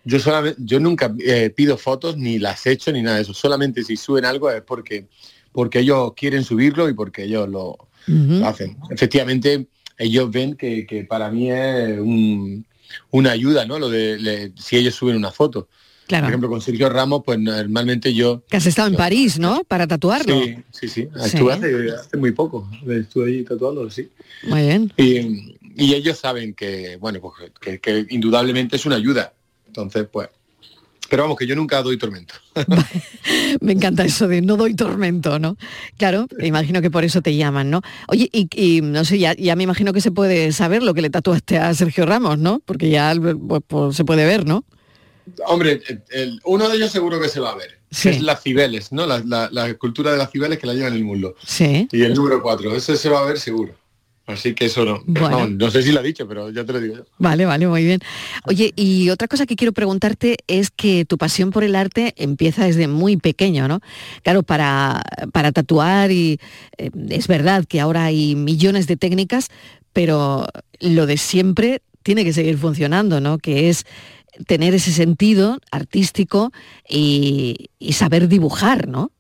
Yo 0.05 0.19
solamente, 0.19 0.61
yo 0.65 0.81
nunca 0.81 1.15
eh, 1.25 1.51
pido 1.51 1.77
fotos 1.79 2.17
ni 2.17 2.38
las 2.41 2.67
echo 2.67 2.91
ni 2.91 3.03
nada 3.03 3.17
de 3.17 3.23
eso. 3.23 3.35
Solamente 3.35 3.85
si 3.85 3.97
suben 3.97 4.25
algo 4.25 4.51
es 4.51 4.62
porque, 4.62 5.07
porque 5.53 5.79
ellos 5.81 6.15
quieren 6.17 6.43
subirlo 6.43 6.88
y 6.88 6.95
porque 6.95 7.23
ellos 7.25 7.49
lo, 7.49 7.77
lo 8.07 8.47
hacen. 8.47 8.77
Efectivamente, 8.91 9.69
ellos 9.99 10.29
ven 10.31 10.57
que, 10.57 10.87
que 10.87 11.05
para 11.05 11.31
mí 11.31 11.53
es 11.53 12.01
un- 12.01 12.67
una 13.12 13.31
ayuda, 13.31 13.65
¿no? 13.65 13.79
Lo 13.79 13.88
de 13.88 14.19
le- 14.19 14.53
si 14.57 14.77
ellos 14.77 14.95
suben 14.97 15.17
una 15.17 15.31
foto. 15.31 15.69
Claro. 16.12 16.25
Por 16.25 16.31
ejemplo, 16.31 16.51
con 16.51 16.61
Sergio 16.61 16.90
Ramos, 16.90 17.22
pues 17.25 17.38
normalmente 17.38 18.12
yo 18.12 18.42
Que 18.46 18.59
has 18.59 18.66
estado 18.66 18.88
en 18.88 18.96
París, 18.96 19.38
¿no? 19.38 19.64
Para 19.64 19.87
tatuarlo. 19.87 20.42
Sí, 20.42 20.57
sí, 20.70 20.88
sí. 20.88 21.09
Estuve 21.25 21.55
hace, 21.55 21.90
hace 21.90 22.16
muy 22.18 22.33
poco. 22.33 22.68
Estuve 22.87 23.31
ahí 23.31 23.44
tatuándolo, 23.44 23.90
sí. 23.90 24.11
Muy 24.42 24.61
bien. 24.61 24.92
Y, 24.98 25.57
y 25.75 25.94
ellos 25.94 26.18
saben 26.18 26.53
que, 26.53 26.98
bueno, 27.01 27.18
pues 27.22 27.51
que, 27.59 27.81
que 27.81 28.05
indudablemente 28.11 28.77
es 28.77 28.85
una 28.85 28.96
ayuda. 28.96 29.33
Entonces, 29.66 30.07
pues, 30.12 30.29
pero 31.09 31.22
vamos, 31.22 31.38
que 31.38 31.46
yo 31.46 31.57
nunca 31.57 31.81
doy 31.81 31.96
tormento. 31.96 32.35
me 33.62 33.72
encanta 33.72 34.05
eso 34.05 34.29
de 34.29 34.42
no 34.42 34.59
doy 34.59 34.75
tormento, 34.75 35.38
¿no? 35.38 35.57
Claro, 35.96 36.27
imagino 36.40 36.83
que 36.83 36.90
por 36.90 37.05
eso 37.05 37.22
te 37.22 37.35
llaman, 37.37 37.70
¿no? 37.70 37.81
Oye, 38.09 38.29
y, 38.33 38.83
no 38.83 39.07
sé, 39.07 39.18
ya, 39.18 39.35
ya, 39.35 39.57
me 39.57 39.62
imagino 39.62 39.94
que 39.94 40.03
se 40.03 40.11
puede 40.11 40.53
saber 40.53 40.83
lo 40.83 40.92
que 40.92 41.01
le 41.01 41.09
tatuaste 41.09 41.57
a 41.57 41.72
Sergio 41.72 42.05
Ramos, 42.05 42.38
¿no? 42.38 42.61
Porque 42.66 42.90
ya 42.90 43.14
pues, 43.18 43.62
pues, 43.66 43.96
se 43.96 44.05
puede 44.05 44.27
ver, 44.27 44.44
¿no? 44.44 44.66
Hombre, 45.46 45.82
uno 46.44 46.68
de 46.68 46.76
ellos 46.76 46.90
seguro 46.90 47.20
que 47.20 47.28
se 47.28 47.40
va 47.40 47.50
a 47.50 47.56
ver. 47.56 47.78
Es 47.90 48.22
las 48.22 48.42
cibeles, 48.42 48.90
¿no? 48.92 49.06
La, 49.06 49.68
escultura 49.68 50.12
de 50.12 50.18
las 50.18 50.30
cibeles 50.30 50.58
que 50.58 50.66
la 50.66 50.74
lleva 50.74 50.88
en 50.88 50.94
el 50.94 51.04
mundo. 51.04 51.35
Sí. 51.44 51.88
Y 51.92 52.02
el 52.02 52.14
número 52.14 52.42
4, 52.42 52.74
ese 52.74 52.96
se 52.96 53.08
va 53.08 53.20
a 53.20 53.24
ver 53.24 53.38
seguro. 53.38 53.74
Así 54.26 54.54
que 54.54 54.66
eso 54.66 54.85
no. 54.85 55.02
No, 55.48 55.70
sé 55.70 55.82
si 55.82 55.90
lo 55.90 55.98
ha 55.98 56.02
dicho, 56.02 56.28
pero 56.28 56.50
ya 56.50 56.64
te 56.64 56.72
lo 56.72 56.80
digo 56.80 56.96
yo. 56.96 57.04
Vale, 57.18 57.44
vale, 57.44 57.66
muy 57.66 57.85
bien. 57.85 58.00
Oye, 58.46 58.72
y 58.76 59.11
otra 59.11 59.26
cosa 59.26 59.46
que 59.46 59.56
quiero 59.56 59.72
preguntarte 59.72 60.37
es 60.46 60.70
que 60.70 61.04
tu 61.04 61.18
pasión 61.18 61.50
por 61.50 61.64
el 61.64 61.74
arte 61.74 62.14
empieza 62.16 62.64
desde 62.64 62.87
muy 62.87 63.16
pequeño, 63.16 63.66
¿no? 63.66 63.80
Claro, 64.22 64.44
para, 64.44 65.02
para 65.32 65.50
tatuar 65.50 66.12
y 66.12 66.38
eh, 66.78 66.90
es 67.11 67.26
verdad 67.26 67.64
que 67.66 67.80
ahora 67.80 68.04
hay 68.04 68.37
millones 68.37 68.87
de 68.87 68.96
técnicas, 68.96 69.48
pero 69.92 70.46
lo 70.80 71.06
de 71.06 71.16
siempre 71.16 71.82
tiene 72.04 72.24
que 72.24 72.32
seguir 72.32 72.58
funcionando, 72.58 73.20
¿no? 73.20 73.38
Que 73.38 73.68
es 73.68 73.85
tener 74.46 74.74
ese 74.74 74.92
sentido 74.92 75.59
artístico 75.70 76.52
y, 76.88 77.70
saber 77.92 78.28
dibujar, 78.28 78.88
¿no? 78.88 79.11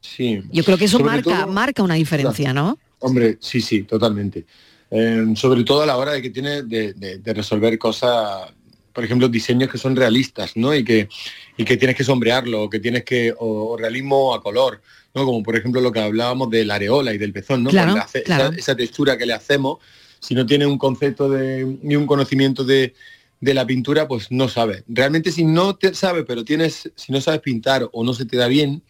Sí. 0.00 0.42
Yo 0.52 0.64
creo 0.64 0.78
que 0.78 0.86
eso 0.86 1.00
marca, 1.00 1.46
marca 1.46 1.82
una 1.82 1.94
diferencia, 1.94 2.52
¿no? 2.52 2.78
Hombre, 3.00 3.38
sí, 3.40 3.60
sí, 3.60 3.82
totalmente. 3.82 4.46
Em, 4.90 5.36
sobre 5.36 5.64
todo 5.64 5.82
a 5.82 5.86
la 5.86 5.96
hora 5.96 6.12
de 6.12 6.22
que 6.22 6.30
tiene 6.30 6.62
de, 6.62 7.20
resolver 7.26 7.78
cosas, 7.78 8.50
por 8.92 9.04
ejemplo, 9.04 9.28
diseños 9.28 9.70
que 9.70 9.78
son 9.78 9.94
realistas, 9.94 10.56
¿no? 10.56 10.74
Y 10.74 10.82
que, 10.82 11.08
y 11.56 11.64
que 11.64 11.76
tienes 11.76 11.96
que 11.96 12.04
sombrearlo, 12.04 12.64
o 12.64 12.70
que 12.70 12.80
tienes 12.80 13.04
que, 13.04 13.34
o, 13.38 13.76
realismo 13.76 14.34
a 14.34 14.42
color, 14.42 14.80
¿no? 15.14 15.24
Como 15.24 15.42
por 15.42 15.56
ejemplo 15.56 15.80
lo 15.80 15.92
que 15.92 16.00
hablábamos 16.00 16.50
de 16.50 16.64
la 16.64 16.76
areola 16.76 17.12
y 17.12 17.18
del 17.18 17.32
pezón, 17.32 17.64
¿no? 17.64 17.70
Esa, 17.70 18.76
textura 18.76 19.18
que 19.18 19.26
le 19.26 19.34
hacemos, 19.34 19.78
si 20.20 20.34
no 20.34 20.46
tiene 20.46 20.66
un 20.66 20.78
concepto 20.78 21.28
de, 21.28 21.78
ni 21.82 21.94
un 21.94 22.06
conocimiento 22.06 22.64
de, 22.64 22.94
de 23.40 23.54
la 23.54 23.66
pintura, 23.66 24.08
pues 24.08 24.30
no 24.30 24.48
sabe. 24.48 24.84
Realmente 24.88 25.32
si 25.32 25.44
no 25.44 25.76
te 25.76 25.94
sabe, 25.94 26.24
pero 26.24 26.44
tienes, 26.44 26.90
si 26.96 27.12
no 27.12 27.20
sabes 27.20 27.40
pintar 27.40 27.88
o 27.92 28.04
no 28.04 28.14
se 28.14 28.26
te 28.26 28.36
da 28.36 28.48
bien, 28.48 28.82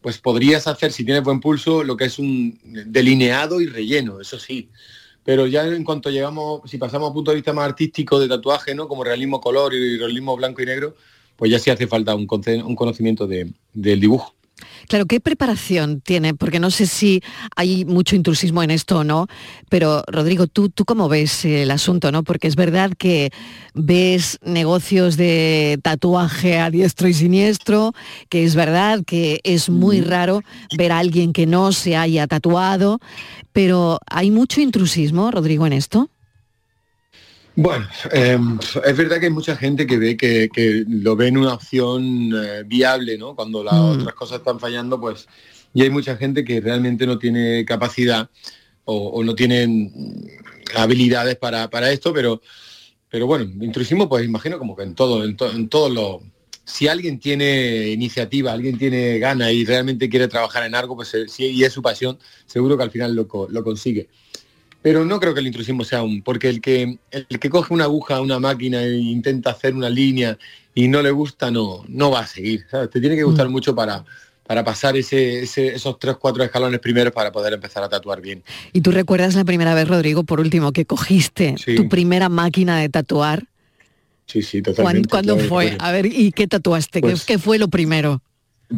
pues 0.00 0.18
podrías 0.18 0.66
hacer, 0.66 0.92
si 0.92 1.04
tienes 1.04 1.22
buen 1.22 1.40
pulso, 1.40 1.82
lo 1.82 1.96
que 1.96 2.04
es 2.04 2.18
un 2.18 2.58
delineado 2.62 3.60
y 3.60 3.66
relleno, 3.66 4.20
eso 4.20 4.38
sí. 4.38 4.68
Pero 5.24 5.46
ya 5.46 5.66
en 5.66 5.82
cuanto 5.82 6.10
llegamos, 6.10 6.70
si 6.70 6.76
pasamos 6.76 7.10
a 7.10 7.14
punto 7.14 7.30
de 7.30 7.36
vista 7.36 7.54
más 7.54 7.64
artístico 7.64 8.20
de 8.20 8.28
tatuaje, 8.28 8.74
¿no? 8.74 8.86
Como 8.86 9.02
realismo 9.02 9.40
color 9.40 9.72
y 9.72 9.96
realismo 9.96 10.36
blanco 10.36 10.60
y 10.60 10.66
negro, 10.66 10.94
pues 11.36 11.50
ya 11.50 11.58
sí 11.58 11.70
hace 11.70 11.86
falta 11.86 12.14
un, 12.14 12.26
conocimiento 12.26 13.26
del 13.26 13.54
dibujo. 14.00 14.33
Claro, 14.88 15.06
¿qué 15.06 15.18
preparación 15.20 16.00
tiene? 16.00 16.34
Porque 16.34 16.60
no 16.60 16.70
sé 16.70 16.86
si 16.86 17.22
hay 17.56 17.84
mucho 17.84 18.16
intrusismo 18.16 18.62
en 18.62 18.70
esto 18.70 18.98
o 18.98 19.04
no, 19.04 19.26
pero 19.68 20.04
Rodrigo, 20.06 20.46
¿tú, 20.46 20.68
tú 20.68 20.84
cómo 20.84 21.08
ves 21.08 21.44
el 21.44 21.70
asunto? 21.70 22.12
¿no? 22.12 22.22
Porque 22.22 22.48
es 22.48 22.56
verdad 22.56 22.92
que 22.96 23.30
ves 23.74 24.38
negocios 24.42 25.16
de 25.16 25.78
tatuaje 25.82 26.58
a 26.58 26.70
diestro 26.70 27.08
y 27.08 27.14
siniestro, 27.14 27.94
que 28.28 28.44
es 28.44 28.54
verdad 28.54 29.00
que 29.04 29.40
es 29.44 29.68
muy 29.70 30.00
raro 30.00 30.42
ver 30.76 30.92
a 30.92 30.98
alguien 30.98 31.32
que 31.32 31.46
no 31.46 31.72
se 31.72 31.96
haya 31.96 32.26
tatuado, 32.26 33.00
pero 33.52 33.98
¿hay 34.06 34.30
mucho 34.30 34.60
intrusismo, 34.60 35.30
Rodrigo, 35.30 35.66
en 35.66 35.72
esto? 35.72 36.10
Bueno, 37.56 37.86
em, 38.10 38.58
es 38.84 38.96
verdad 38.96 39.20
que 39.20 39.26
hay 39.26 39.32
mucha 39.32 39.54
gente 39.56 39.86
que 39.86 39.96
ve 39.96 40.16
que, 40.16 40.84
lo 40.88 41.14
ve 41.14 41.28
en 41.28 41.38
una 41.38 41.54
opción 41.54 42.32
eh, 42.34 42.64
viable, 42.66 43.16
¿no? 43.16 43.36
Cuando 43.36 43.62
las 43.62 43.74
mm. 43.74 44.00
otras 44.00 44.14
cosas 44.14 44.38
están 44.38 44.58
fallando, 44.58 45.00
pues, 45.00 45.28
y 45.72 45.82
hay 45.82 45.90
mucha 45.90 46.16
gente 46.16 46.44
que 46.44 46.60
realmente 46.60 47.06
no 47.06 47.18
tiene 47.18 47.64
capacidad 47.64 48.28
o, 48.86 49.22
no 49.24 49.34
tiene 49.34 49.90
habilidades 50.76 51.36
para, 51.36 51.90
esto, 51.90 52.12
pero, 52.12 52.42
pero 53.08 53.26
bueno, 53.26 53.44
intrusismo, 53.64 54.08
pues 54.08 54.24
imagino 54.24 54.58
como 54.58 54.76
que 54.76 54.82
en 54.82 54.94
todo, 54.94 55.24
en, 55.24 55.36
en 55.54 55.68
todos 55.68 55.90
los 55.90 56.22
si 56.64 56.88
alguien 56.88 57.18
tiene 57.18 57.88
iniciativa, 57.90 58.52
alguien 58.52 58.78
tiene 58.78 59.18
gana 59.18 59.52
y 59.52 59.64
realmente 59.64 60.08
quiere 60.08 60.28
trabajar 60.28 60.64
en 60.64 60.74
algo, 60.74 60.96
pues 60.96 61.12
eh, 61.14 61.28
si 61.28 61.46
y 61.46 61.64
es 61.64 61.72
su 61.72 61.82
pasión, 61.82 62.18
seguro 62.46 62.76
que 62.76 62.82
al 62.82 62.90
final 62.90 63.14
lo, 63.14 63.28
lo 63.48 63.64
consigue. 63.64 64.08
Pero 64.84 65.06
no 65.06 65.18
creo 65.18 65.32
que 65.32 65.40
el 65.40 65.46
intrusismo 65.46 65.82
sea 65.82 66.02
un, 66.02 66.20
porque 66.20 66.50
el 66.50 66.60
que, 66.60 66.98
el 67.10 67.38
que 67.40 67.48
coge 67.48 67.72
una 67.72 67.84
aguja, 67.84 68.20
una 68.20 68.38
máquina 68.38 68.82
e 68.82 68.98
intenta 68.98 69.48
hacer 69.48 69.74
una 69.74 69.88
línea 69.88 70.36
y 70.74 70.88
no 70.88 71.00
le 71.00 71.10
gusta, 71.10 71.50
no, 71.50 71.86
no 71.88 72.10
va 72.10 72.20
a 72.20 72.26
seguir. 72.26 72.66
Te 72.92 73.00
tiene 73.00 73.16
que 73.16 73.22
gustar 73.22 73.48
mm. 73.48 73.50
mucho 73.50 73.74
para, 73.74 74.04
para 74.46 74.62
pasar 74.62 74.94
ese, 74.94 75.42
esos 75.42 75.98
tres, 75.98 76.16
cuatro 76.18 76.44
escalones 76.44 76.80
primeros 76.80 77.14
para 77.14 77.32
poder 77.32 77.54
empezar 77.54 77.82
a 77.82 77.88
tatuar 77.88 78.20
bien. 78.20 78.42
¿Y 78.74 78.82
tú 78.82 78.90
recuerdas 78.90 79.34
la 79.36 79.46
primera 79.46 79.72
vez, 79.72 79.88
Rodrigo, 79.88 80.22
por 80.22 80.38
último, 80.38 80.70
que 80.72 80.84
cogiste 80.84 81.54
tu 81.76 81.88
primera 81.88 82.28
máquina 82.28 82.78
de 82.78 82.90
tatuar? 82.90 83.44
Sí, 84.26 84.42
sí, 84.42 84.60
totalmente. 84.60 85.08
¿Cuándo, 85.08 85.38
fue? 85.38 85.78
A 85.78 85.92
ver, 85.92 86.04
¿y 86.04 86.30
qué 86.32 86.46
tatuaste? 86.46 87.00
Pues 87.00 87.24
¿Qué, 87.24 87.38
fue 87.38 87.58
lo 87.58 87.68
primero? 87.68 88.20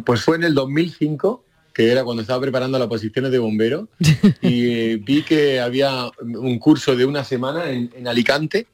Pues 0.05 0.21
fue 0.21 0.37
en 0.37 0.45
el 0.45 0.53
2005 0.53 1.43
que 1.77 1.91
era 1.91 2.03
cuando 2.03 2.23
estaba 2.23 2.41
preparando 2.41 2.79
las 2.79 2.87
posiciones 2.87 3.31
de 3.31 3.37
bombero, 3.37 3.87
y 4.41 4.67
eh, 4.67 4.97
vi 4.97 5.21
que 5.21 5.59
había 5.59 6.09
un 6.23 6.57
curso 6.57 6.95
de 6.95 7.05
una 7.05 7.23
semana 7.23 7.69
en, 7.69 8.07
Alicante, 8.07 8.65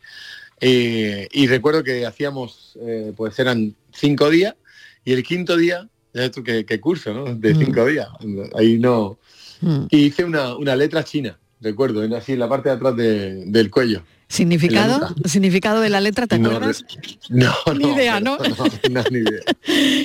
eh, 0.62 1.28
y 1.30 1.48
recuerdo 1.48 1.84
que 1.84 2.06
hacíamos, 2.06 2.78
eh, 2.80 3.12
pues 3.13 3.38
eran 3.39 3.76
cinco 3.92 4.30
días, 4.30 4.56
y 5.04 5.12
el 5.12 5.22
quinto 5.22 5.58
día, 5.58 5.89
esto 6.13 6.44
que, 6.44 6.80
curso, 6.80 7.13
¿no? 7.13 7.36
De 7.36 7.54
mm. 7.54 7.60
cinco 7.60 7.86
días, 7.88 8.08
ahí 8.56 8.78
no. 8.78 9.20
Mm. 9.60 9.88
Y 9.89 9.98
hice 10.06 10.24
una, 10.24 10.56
una 10.56 10.74
letra 10.74 11.04
china, 11.04 11.38
recuerdo, 11.60 12.04
así 12.16 12.32
en 12.32 12.39
la 12.39 12.48
parte 12.48 12.70
de 12.70 12.76
atrás 12.76 12.96
del 12.96 13.70
cuello. 13.70 14.04
¿Significado? 14.34 15.13
¿Significado 15.26 15.80
de 15.80 15.89
la 15.91 16.02
letra, 16.02 16.26
te 16.26 16.36
acuerdas? 16.36 16.84
No, 17.30 17.54
ni 17.78 17.91
idea, 17.91 18.19
¿no? 18.19 18.39
ni 19.12 19.19
idea. 19.19 19.41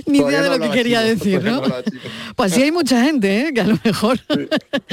ni 0.06 0.18
idea 0.18 0.42
de 0.42 0.50
lo 0.50 0.58
que 0.58 0.70
quería 0.70 1.00
decir, 1.00 1.42
¿no? 1.42 1.62
Pues 2.36 2.52
sí 2.52 2.62
hay 2.62 2.70
mucha 2.70 3.02
gente, 3.02 3.40
¿eh? 3.40 3.52
que 3.54 3.62
a 3.62 3.66
lo 3.66 3.78
mejor 3.82 4.20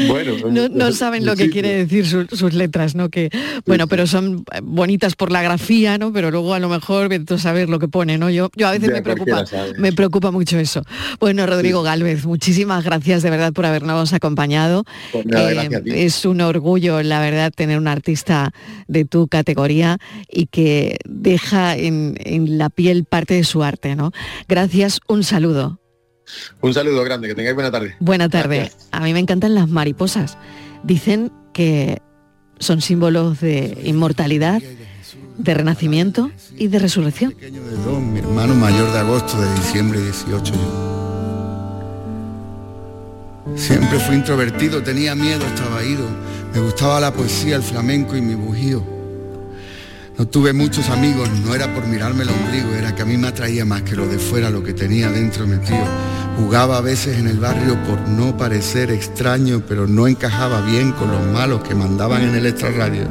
bueno, 0.07 0.69
no, 0.71 0.91
saben 0.93 1.25
lo 1.25 1.35
que 1.35 1.49
quiere 1.49 1.85
decir 1.85 2.05
sus 2.05 2.53
letras, 2.53 2.95
¿no? 2.95 3.09
Que, 3.09 3.29
bueno, 3.65 3.87
pero 3.87 4.07
son 4.07 4.45
bonitas 4.63 5.15
por 5.15 5.33
la 5.33 5.41
grafía, 5.41 5.97
¿no? 5.97 6.13
Pero 6.13 6.31
luego 6.31 6.53
a 6.53 6.59
lo 6.59 6.69
mejor 6.69 7.09
tú 7.25 7.37
saber 7.37 7.67
lo 7.67 7.77
que 7.77 7.89
pone, 7.89 8.17
¿no? 8.17 8.29
Yo, 8.29 8.49
yo 8.55 8.69
a 8.69 8.71
veces 8.71 8.89
me 8.89 9.01
preocupa, 9.01 9.43
me 9.77 9.91
preocupa 9.91 10.31
mucho 10.31 10.57
eso. 10.57 10.81
Bueno, 11.19 11.45
Rodrigo 11.45 11.83
Galvez, 11.83 12.25
muchísimas 12.25 12.85
gracias 12.85 13.21
de 13.21 13.29
verdad 13.29 13.51
por 13.51 13.65
habernos 13.65 14.13
acompañado. 14.13 14.85
Pues 15.11 15.25
eh, 15.29 15.81
es 15.87 16.23
un 16.23 16.39
orgullo, 16.39 17.03
la 17.03 17.19
verdad, 17.19 17.51
tener 17.53 17.77
un 17.77 17.89
artista 17.89 18.53
de 18.87 19.03
tu 19.03 19.24
categoría 19.27 19.97
y 20.29 20.47
que 20.47 20.97
deja 21.05 21.75
en, 21.75 22.15
la 22.57 22.69
piel 22.69 23.05
parte 23.05 23.35
de 23.35 23.43
su 23.43 23.63
arte, 23.63 23.95
¿no? 23.95 24.11
Gracias, 24.47 24.99
un 25.07 25.23
saludo. 25.23 25.79
Un 26.61 26.73
saludo 26.73 27.03
grande, 27.03 27.27
que 27.27 27.35
tengáis 27.35 27.55
buena 27.55 27.71
tarde. 27.71 27.95
Buena 27.99 28.29
tarde. 28.29 28.71
A 28.91 29.01
mí 29.01 29.13
me 29.13 29.19
encantan 29.19 29.53
las 29.53 29.69
mariposas. 29.69 30.37
Dicen 30.83 31.31
que 31.53 32.01
son 32.59 32.81
símbolos 32.81 33.39
de 33.41 33.77
inmortalidad, 33.83 34.61
de 35.37 35.53
renacimiento 35.53 36.31
y 36.57 36.67
de 36.67 36.79
resurrección. 36.79 37.35
mi 37.39 38.19
hermano 38.19 38.55
mayor 38.55 38.91
de 38.91 38.99
agosto, 38.99 39.39
de 39.39 39.53
diciembre 39.55 40.01
18 40.01 40.53
Siempre 43.55 43.99
fui 43.99 44.15
introvertido, 44.15 44.81
tenía 44.81 45.13
miedo, 45.13 45.45
estaba 45.45 45.83
ido. 45.83 46.05
Me 46.53 46.59
gustaba 46.59 46.99
la 46.99 47.13
poesía, 47.13 47.55
el 47.55 47.63
flamenco 47.63 48.15
y 48.15 48.21
mi 48.21 48.33
bujío. 48.33 48.94
No 50.17 50.25
tuve 50.25 50.53
muchos 50.53 50.89
amigos, 50.89 51.29
no 51.45 51.53
era 51.53 51.73
por 51.73 51.85
mirarme 51.87 52.23
el 52.23 52.29
ombligo, 52.29 52.73
era 52.73 52.95
que 52.95 53.01
a 53.01 53.05
mí 53.05 53.17
me 53.17 53.27
atraía 53.27 53.65
más 53.65 53.81
que 53.81 53.97
lo 53.97 54.07
de 54.07 54.17
fuera, 54.17 54.49
lo 54.49 54.63
que 54.63 54.73
tenía 54.73 55.09
dentro 55.09 55.45
metido. 55.45 55.83
Jugaba 56.37 56.77
a 56.77 56.81
veces 56.81 57.17
en 57.17 57.27
el 57.27 57.37
barrio 57.37 57.77
por 57.83 57.99
no 58.07 58.37
parecer 58.37 58.91
extraño, 58.91 59.61
pero 59.67 59.87
no 59.87 60.07
encajaba 60.07 60.61
bien 60.61 60.93
con 60.93 61.11
los 61.11 61.21
malos 61.33 61.63
que 61.63 61.75
mandaban 61.75 62.21
en 62.21 62.33
el 62.33 62.45
extrarradio. 62.45 63.09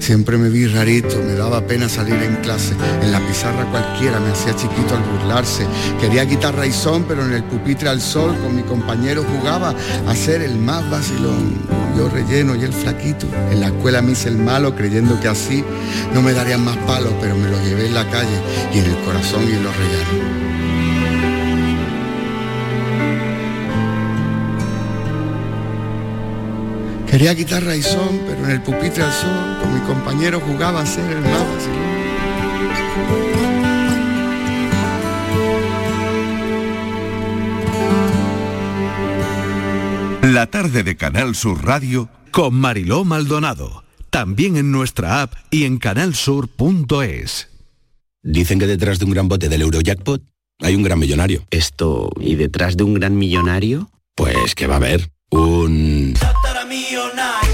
Siempre 0.00 0.38
me 0.38 0.48
vi 0.48 0.66
rarito, 0.66 1.16
me 1.18 1.34
daba 1.34 1.60
pena 1.66 1.88
salir 1.88 2.14
en 2.14 2.36
clase. 2.36 2.74
En 3.02 3.12
la 3.12 3.20
pizarra 3.20 3.70
cualquiera 3.70 4.18
me 4.18 4.30
hacía 4.30 4.56
chiquito 4.56 4.96
al 4.96 5.02
burlarse. 5.02 5.66
Quería 6.00 6.26
quitar 6.26 6.56
raizón, 6.56 7.04
pero 7.06 7.24
en 7.24 7.32
el 7.32 7.44
pupitre 7.44 7.90
al 7.90 8.00
sol 8.00 8.34
con 8.42 8.56
mi 8.56 8.62
compañero 8.62 9.22
jugaba 9.22 9.74
a 10.08 10.14
ser 10.16 10.40
el 10.40 10.56
más 10.56 10.88
vacilón. 10.90 11.54
Yo 11.96 12.08
relleno 12.08 12.56
y 12.56 12.64
el 12.64 12.72
flaquito. 12.72 13.26
En 13.50 13.60
la 13.60 13.66
escuela 13.66 14.00
me 14.00 14.12
hice 14.12 14.30
el 14.30 14.38
malo 14.38 14.74
creyendo 14.74 15.20
que 15.20 15.28
así 15.28 15.62
no 16.14 16.22
me 16.22 16.32
darían 16.32 16.64
más 16.64 16.78
palos, 16.78 17.12
pero 17.20 17.36
me 17.36 17.48
lo 17.48 17.62
llevé 17.62 17.86
en 17.86 17.94
la 17.94 18.08
calle 18.10 18.40
y 18.74 18.78
en 18.78 18.86
el 18.86 18.96
corazón 19.04 19.44
y 19.48 19.52
en 19.52 19.64
los. 19.64 19.70
Quería 27.10 27.34
guitarra 27.34 27.74
y 27.74 27.82
son, 27.82 28.20
pero 28.24 28.44
en 28.44 28.50
el 28.52 28.62
pupitre 28.62 29.02
al 29.02 29.12
sol 29.12 29.58
con 29.60 29.74
mi 29.74 29.80
compañero 29.80 30.38
jugaba 30.38 30.82
a 30.82 30.86
ser 30.86 31.10
el 31.10 31.20
más. 31.22 31.68
La 40.32 40.46
tarde 40.46 40.84
de 40.84 40.96
Canal 40.96 41.34
Sur 41.34 41.64
Radio 41.64 42.08
con 42.30 42.54
Mariló 42.54 43.04
Maldonado, 43.04 43.82
también 44.10 44.56
en 44.56 44.70
nuestra 44.70 45.22
app 45.22 45.34
y 45.50 45.64
en 45.64 45.78
canalsur.es. 45.78 47.48
Dicen 48.22 48.60
que 48.60 48.68
detrás 48.68 49.00
de 49.00 49.06
un 49.06 49.10
gran 49.10 49.26
bote 49.26 49.48
del 49.48 49.62
Eurojackpot 49.62 50.22
hay 50.60 50.76
un 50.76 50.84
gran 50.84 51.00
millonario. 51.00 51.44
Esto, 51.50 52.10
¿y 52.20 52.36
detrás 52.36 52.76
de 52.76 52.84
un 52.84 52.94
gran 52.94 53.18
millonario? 53.18 53.90
Pues 54.14 54.54
que 54.54 54.68
va 54.68 54.74
a 54.74 54.76
haber 54.76 55.10
un... 55.30 56.14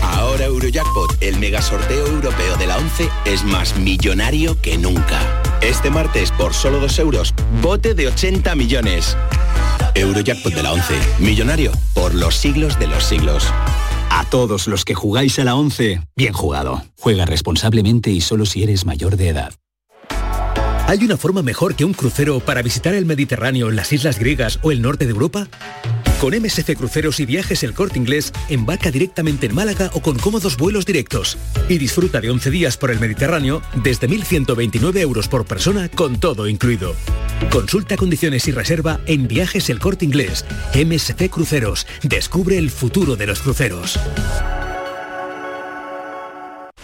Ahora 0.02 0.46
Eurojackpot, 0.46 1.16
el 1.20 1.38
mega 1.38 1.62
sorteo 1.62 2.06
europeo 2.06 2.56
de 2.56 2.66
la 2.66 2.78
11, 2.78 3.08
es 3.24 3.44
más 3.44 3.76
millonario 3.78 4.60
que 4.60 4.76
nunca. 4.78 5.20
Este 5.60 5.90
martes, 5.90 6.30
por 6.32 6.54
solo 6.54 6.80
2 6.80 6.98
euros, 6.98 7.34
bote 7.62 7.94
de 7.94 8.08
80 8.08 8.54
millones. 8.54 9.16
Eurojackpot 9.94 10.54
de 10.54 10.62
la 10.62 10.72
11, 10.72 10.94
millonario 11.18 11.72
por 11.94 12.14
los 12.14 12.34
siglos 12.34 12.78
de 12.78 12.86
los 12.86 13.04
siglos. 13.04 13.46
A 14.10 14.24
todos 14.30 14.66
los 14.66 14.84
que 14.84 14.94
jugáis 14.94 15.38
a 15.38 15.44
la 15.44 15.54
11, 15.54 16.00
bien 16.16 16.32
jugado. 16.32 16.84
Juega 16.98 17.24
responsablemente 17.24 18.10
y 18.10 18.20
solo 18.20 18.46
si 18.46 18.62
eres 18.62 18.84
mayor 18.84 19.16
de 19.16 19.28
edad. 19.28 19.52
¿Hay 20.88 21.04
una 21.04 21.16
forma 21.16 21.42
mejor 21.42 21.74
que 21.74 21.84
un 21.84 21.94
crucero 21.94 22.38
para 22.40 22.62
visitar 22.62 22.94
el 22.94 23.06
Mediterráneo, 23.06 23.70
las 23.70 23.92
islas 23.92 24.18
griegas 24.18 24.60
o 24.62 24.70
el 24.70 24.82
norte 24.82 25.04
de 25.04 25.10
Europa? 25.10 25.48
Con 26.20 26.32
MSC 26.34 26.76
Cruceros 26.76 27.20
y 27.20 27.26
Viajes 27.26 27.62
El 27.62 27.74
Corte 27.74 27.98
Inglés, 27.98 28.32
embarca 28.48 28.90
directamente 28.90 29.46
en 29.46 29.54
Málaga 29.54 29.90
o 29.92 30.00
con 30.00 30.18
cómodos 30.18 30.56
vuelos 30.56 30.86
directos. 30.86 31.36
Y 31.68 31.76
disfruta 31.76 32.22
de 32.22 32.30
11 32.30 32.50
días 32.50 32.78
por 32.78 32.90
el 32.90 32.98
Mediterráneo 32.98 33.60
desde 33.82 34.08
1.129 34.08 34.98
euros 34.98 35.28
por 35.28 35.44
persona 35.44 35.90
con 35.90 36.18
todo 36.18 36.48
incluido. 36.48 36.94
Consulta 37.50 37.98
condiciones 37.98 38.48
y 38.48 38.52
reserva 38.52 38.98
en 39.06 39.28
Viajes 39.28 39.68
El 39.68 39.78
Corte 39.78 40.06
Inglés. 40.06 40.46
MSC 40.74 41.28
Cruceros. 41.28 41.86
Descubre 42.02 42.56
el 42.56 42.70
futuro 42.70 43.16
de 43.16 43.26
los 43.26 43.40
cruceros. 43.40 43.98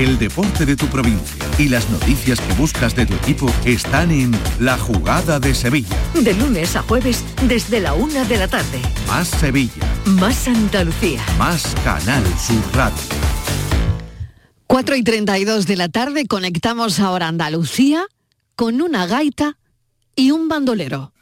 El 0.00 0.18
deporte 0.18 0.64
de 0.64 0.76
tu 0.76 0.86
provincia 0.86 1.44
y 1.58 1.68
las 1.68 1.90
noticias 1.90 2.40
que 2.40 2.54
buscas 2.54 2.96
de 2.96 3.04
tu 3.04 3.12
equipo 3.12 3.52
están 3.66 4.10
en 4.10 4.32
La 4.58 4.78
Jugada 4.78 5.38
de 5.38 5.54
Sevilla. 5.54 5.94
De 6.14 6.32
lunes 6.32 6.74
a 6.74 6.80
jueves 6.80 7.22
desde 7.42 7.80
la 7.80 7.92
una 7.92 8.24
de 8.24 8.38
la 8.38 8.48
tarde. 8.48 8.80
Más 9.06 9.28
Sevilla. 9.28 9.86
Más 10.06 10.48
Andalucía. 10.48 11.20
Más 11.36 11.74
Canal 11.84 12.24
Sur 12.38 12.62
Radio. 12.72 12.96
4 14.68 14.96
y 14.96 15.02
32 15.02 15.66
de 15.66 15.76
la 15.76 15.90
tarde 15.90 16.26
conectamos 16.26 16.98
ahora 16.98 17.28
Andalucía 17.28 18.06
con 18.56 18.80
una 18.80 19.06
gaita 19.06 19.58
y 20.16 20.30
un 20.30 20.48
bandolero. 20.48 21.12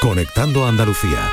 Conectando 0.00 0.66
Andalucía. 0.66 1.30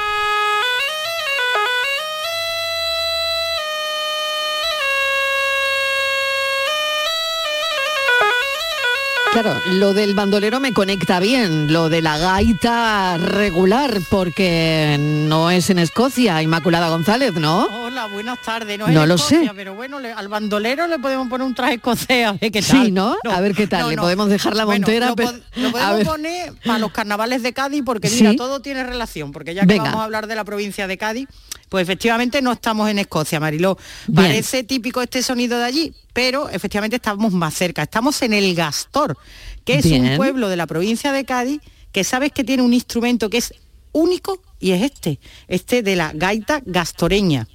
Claro, 9.31 9.55
lo 9.73 9.93
del 9.93 10.15
bandolero 10.15 10.59
me 10.59 10.73
conecta 10.73 11.19
bien, 11.19 11.71
lo 11.71 11.89
de 11.89 12.01
la 12.01 12.17
gaita 12.17 13.17
regular, 13.17 13.99
porque 14.09 14.97
no 14.99 15.51
es 15.51 15.69
en 15.69 15.79
Escocia, 15.79 16.41
Inmaculada 16.41 16.89
González, 16.89 17.33
¿no? 17.33 17.86
Hola, 17.97 18.13
buenas 18.13 18.39
tardes. 18.43 18.77
No, 18.77 18.87
No 18.89 19.01
en 19.03 19.09
lo 19.09 19.15
Escocia, 19.15 19.41
sé. 19.41 19.51
Pero 19.55 19.73
bueno, 19.73 19.99
le- 19.99 20.11
al 20.11 20.27
bandolero 20.27 20.85
le 20.85 20.99
podemos 20.99 21.27
poner 21.29 21.47
un 21.47 21.55
traje 21.55 21.75
escocés 21.75 22.27
a 22.27 22.33
ver 22.33 22.51
qué 22.51 22.61
tal. 22.61 22.85
Sí, 22.85 22.91
¿no? 22.91 23.15
A 23.27 23.41
ver 23.41 23.55
qué 23.55 23.65
tal, 23.65 23.89
le 23.89 23.97
podemos 23.97 24.29
dejar 24.29 24.55
la 24.55 24.65
Bueno, 24.65 24.81
montera, 24.85 25.07
lo, 25.07 25.15
pero- 25.15 25.29
pod- 25.31 25.41
lo 25.55 25.69
a 25.69 25.71
podemos 25.71 26.03
poner 26.13 26.53
para 26.63 26.77
los 26.77 26.91
carnavales 26.91 27.41
de 27.41 27.53
Cádiz 27.53 27.81
porque 27.83 28.07
mira, 28.11 28.31
Sí. 28.31 28.37
todo 28.37 28.59
tiene 28.61 28.83
relación, 28.83 29.31
porque 29.31 29.55
ya 29.55 29.61
que 29.61 29.67
Venga. 29.67 29.85
vamos 29.85 30.01
a 30.01 30.03
hablar 30.03 30.27
de 30.27 30.35
la 30.35 30.43
provincia 30.43 30.85
de 30.85 30.95
Cádiz, 30.99 31.27
pues 31.69 31.81
efectivamente 31.81 32.39
no 32.43 32.51
estamos 32.51 32.87
en 32.87 32.99
Escocia, 32.99 33.39
Mariló. 33.39 33.79
Bien. 34.05 34.27
Parece 34.27 34.63
típico 34.63 35.01
este 35.01 35.23
sonido 35.23 35.57
de 35.57 35.65
allí, 35.65 35.93
pero 36.13 36.49
efectivamente 36.49 36.97
estamos 36.97 37.33
más 37.33 37.55
cerca. 37.55 37.81
Estamos 37.81 38.21
en 38.21 38.33
el 38.33 38.53
Gastor, 38.53 39.17
que 39.65 39.79
es 39.79 39.85
un 39.87 40.17
pueblo 40.17 40.49
de 40.49 40.55
la 40.55 40.67
provincia 40.67 41.11
de 41.11 41.25
Cádiz 41.25 41.61
que 41.91 42.03
sabes 42.03 42.31
que 42.31 42.43
tiene 42.43 42.61
un 42.61 42.73
instrumento 42.75 43.27
que 43.31 43.37
es 43.39 43.55
único 43.91 44.39
y 44.59 44.73
es 44.73 44.83
este, 44.83 45.19
este 45.47 45.81
de 45.81 45.95
la 45.95 46.11
gaita 46.13 46.61
gastoreña. 46.63 47.47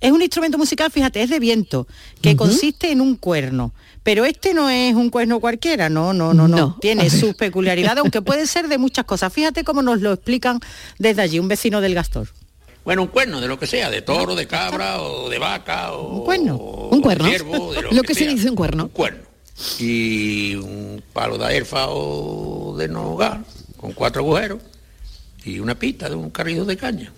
Es 0.00 0.12
un 0.12 0.22
instrumento 0.22 0.58
musical, 0.58 0.90
fíjate, 0.90 1.22
es 1.22 1.30
de 1.30 1.38
viento, 1.40 1.86
que 2.20 2.36
consiste 2.36 2.90
en 2.92 3.00
un 3.00 3.16
cuerno. 3.16 3.72
Pero 4.02 4.24
este 4.24 4.54
no 4.54 4.70
es 4.70 4.94
un 4.94 5.10
cuerno 5.10 5.40
cualquiera, 5.40 5.88
no, 5.90 6.12
no, 6.12 6.32
no, 6.32 6.48
no. 6.48 6.56
No. 6.56 6.78
Tiene 6.80 7.10
sus 7.10 7.34
peculiaridades, 7.34 7.98
aunque 8.02 8.22
puede 8.22 8.46
ser 8.46 8.68
de 8.68 8.78
muchas 8.78 9.04
cosas. 9.04 9.32
Fíjate 9.32 9.62
cómo 9.64 9.82
nos 9.82 10.00
lo 10.00 10.12
explican 10.12 10.58
desde 10.98 11.22
allí, 11.22 11.38
un 11.38 11.48
vecino 11.48 11.80
del 11.80 11.94
Gastor. 11.94 12.28
Bueno, 12.82 13.02
un 13.02 13.08
cuerno 13.08 13.42
de 13.42 13.48
lo 13.48 13.58
que 13.58 13.66
sea, 13.66 13.90
de 13.90 14.00
toro, 14.00 14.34
de 14.34 14.46
cabra 14.46 15.02
o 15.02 15.28
de 15.28 15.38
vaca 15.38 15.92
o 15.92 16.18
Un 16.20 16.24
cuerno. 16.24 16.56
Un 16.56 17.02
cuerno. 17.02 17.28
ciervo, 17.28 17.74
de 17.74 17.82
lo 17.82 17.92
lo 17.92 18.00
que 18.02 18.08
que 18.08 18.14
se 18.14 18.20
sea. 18.24 18.30
dice 18.32 18.48
un 18.48 18.56
cuerno. 18.56 18.88
cuerno. 18.88 19.20
Y 19.78 20.54
un 20.54 21.02
palo 21.12 21.36
de 21.36 21.54
erfa 21.54 21.88
o 21.90 22.74
de 22.78 22.88
nogal 22.88 23.44
con 23.76 23.92
cuatro 23.92 24.22
agujeros 24.22 24.60
y 25.44 25.58
una 25.58 25.74
pista 25.74 26.08
de 26.08 26.14
un 26.14 26.30
carrizo 26.30 26.64
de 26.64 26.78
caña. 26.78 27.12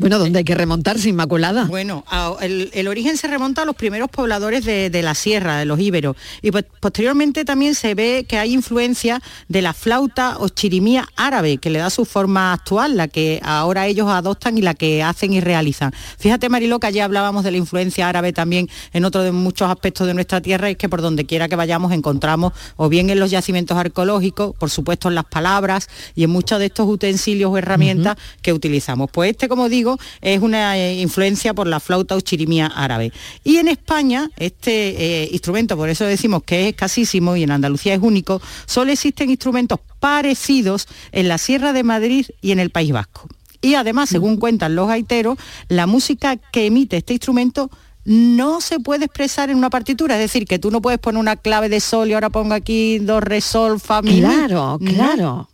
Bueno, 0.00 0.18
¿dónde 0.18 0.38
hay 0.38 0.44
que 0.44 0.54
remontarse, 0.54 1.10
Inmaculada? 1.10 1.66
Bueno, 1.66 2.04
el, 2.40 2.70
el 2.72 2.88
origen 2.88 3.18
se 3.18 3.26
remonta 3.26 3.62
a 3.62 3.64
los 3.66 3.76
primeros 3.76 4.08
pobladores 4.08 4.64
de, 4.64 4.88
de 4.88 5.02
la 5.02 5.14
sierra, 5.14 5.58
de 5.58 5.66
los 5.66 5.78
íberos. 5.78 6.16
Y 6.40 6.50
pues, 6.50 6.64
posteriormente 6.80 7.44
también 7.44 7.74
se 7.74 7.94
ve 7.94 8.24
que 8.26 8.38
hay 8.38 8.54
influencia 8.54 9.20
de 9.48 9.60
la 9.60 9.74
flauta 9.74 10.38
o 10.38 10.48
chirimía 10.48 11.06
árabe, 11.16 11.58
que 11.58 11.68
le 11.68 11.80
da 11.80 11.90
su 11.90 12.06
forma 12.06 12.54
actual, 12.54 12.96
la 12.96 13.08
que 13.08 13.40
ahora 13.42 13.86
ellos 13.88 14.08
adoptan 14.08 14.56
y 14.56 14.62
la 14.62 14.72
que 14.72 15.02
hacen 15.02 15.34
y 15.34 15.40
realizan. 15.40 15.92
Fíjate, 16.18 16.48
Mariló, 16.48 16.80
que 16.80 16.86
ayer 16.86 17.02
hablábamos 17.02 17.44
de 17.44 17.50
la 17.50 17.58
influencia 17.58 18.08
árabe 18.08 18.32
también 18.32 18.70
en 18.94 19.04
otro 19.04 19.22
de 19.22 19.32
muchos 19.32 19.68
aspectos 19.68 20.06
de 20.06 20.14
nuestra 20.14 20.40
tierra, 20.40 20.70
y 20.70 20.72
es 20.72 20.78
que 20.78 20.88
por 20.88 21.02
donde 21.02 21.26
quiera 21.26 21.46
que 21.46 21.56
vayamos 21.56 21.92
encontramos, 21.92 22.54
o 22.76 22.88
bien 22.88 23.10
en 23.10 23.20
los 23.20 23.30
yacimientos 23.30 23.76
arqueológicos, 23.76 24.56
por 24.56 24.70
supuesto 24.70 25.08
en 25.08 25.14
las 25.14 25.26
palabras 25.26 25.88
y 26.14 26.24
en 26.24 26.30
muchos 26.30 26.58
de 26.58 26.66
estos 26.66 26.88
utensilios 26.88 27.52
o 27.52 27.58
herramientas 27.58 28.16
que 28.40 28.54
utilizamos. 28.54 29.10
Pues 29.12 29.32
este, 29.32 29.46
como 29.46 29.68
digo, 29.68 29.89
es 30.20 30.40
una 30.40 30.76
eh, 30.76 31.00
influencia 31.00 31.54
por 31.54 31.66
la 31.66 31.80
flauta 31.80 32.16
o 32.16 32.20
chirimía 32.20 32.66
árabe. 32.66 33.12
Y 33.44 33.56
en 33.56 33.68
España, 33.68 34.30
este 34.36 35.22
eh, 35.24 35.28
instrumento, 35.32 35.76
por 35.76 35.88
eso 35.88 36.04
decimos 36.04 36.42
que 36.44 36.62
es 36.62 36.68
escasísimo 36.70 37.36
y 37.36 37.42
en 37.42 37.50
Andalucía 37.50 37.94
es 37.94 38.00
único, 38.02 38.40
solo 38.66 38.92
existen 38.92 39.30
instrumentos 39.30 39.80
parecidos 39.98 40.88
en 41.12 41.28
la 41.28 41.38
Sierra 41.38 41.72
de 41.72 41.82
Madrid 41.82 42.26
y 42.40 42.52
en 42.52 42.60
el 42.60 42.70
País 42.70 42.92
Vasco. 42.92 43.28
Y 43.62 43.74
además, 43.74 44.08
según 44.08 44.38
cuentan 44.38 44.74
los 44.74 44.88
gaiteros, 44.88 45.36
la 45.68 45.86
música 45.86 46.36
que 46.36 46.66
emite 46.66 46.96
este 46.96 47.12
instrumento 47.12 47.70
no 48.04 48.60
se 48.60 48.80
puede 48.80 49.04
expresar 49.04 49.50
en 49.50 49.58
una 49.58 49.68
partitura, 49.68 50.14
es 50.14 50.20
decir, 50.20 50.46
que 50.46 50.58
tú 50.58 50.70
no 50.70 50.80
puedes 50.80 50.98
poner 50.98 51.20
una 51.20 51.36
clave 51.36 51.68
de 51.68 51.80
sol 51.80 52.08
y 52.08 52.14
ahora 52.14 52.30
pongo 52.30 52.54
aquí 52.54 52.98
do, 52.98 53.20
re, 53.20 53.40
sol, 53.40 53.78
fa, 53.78 54.00
mi. 54.00 54.20
Claro, 54.20 54.78
No. 54.80 55.49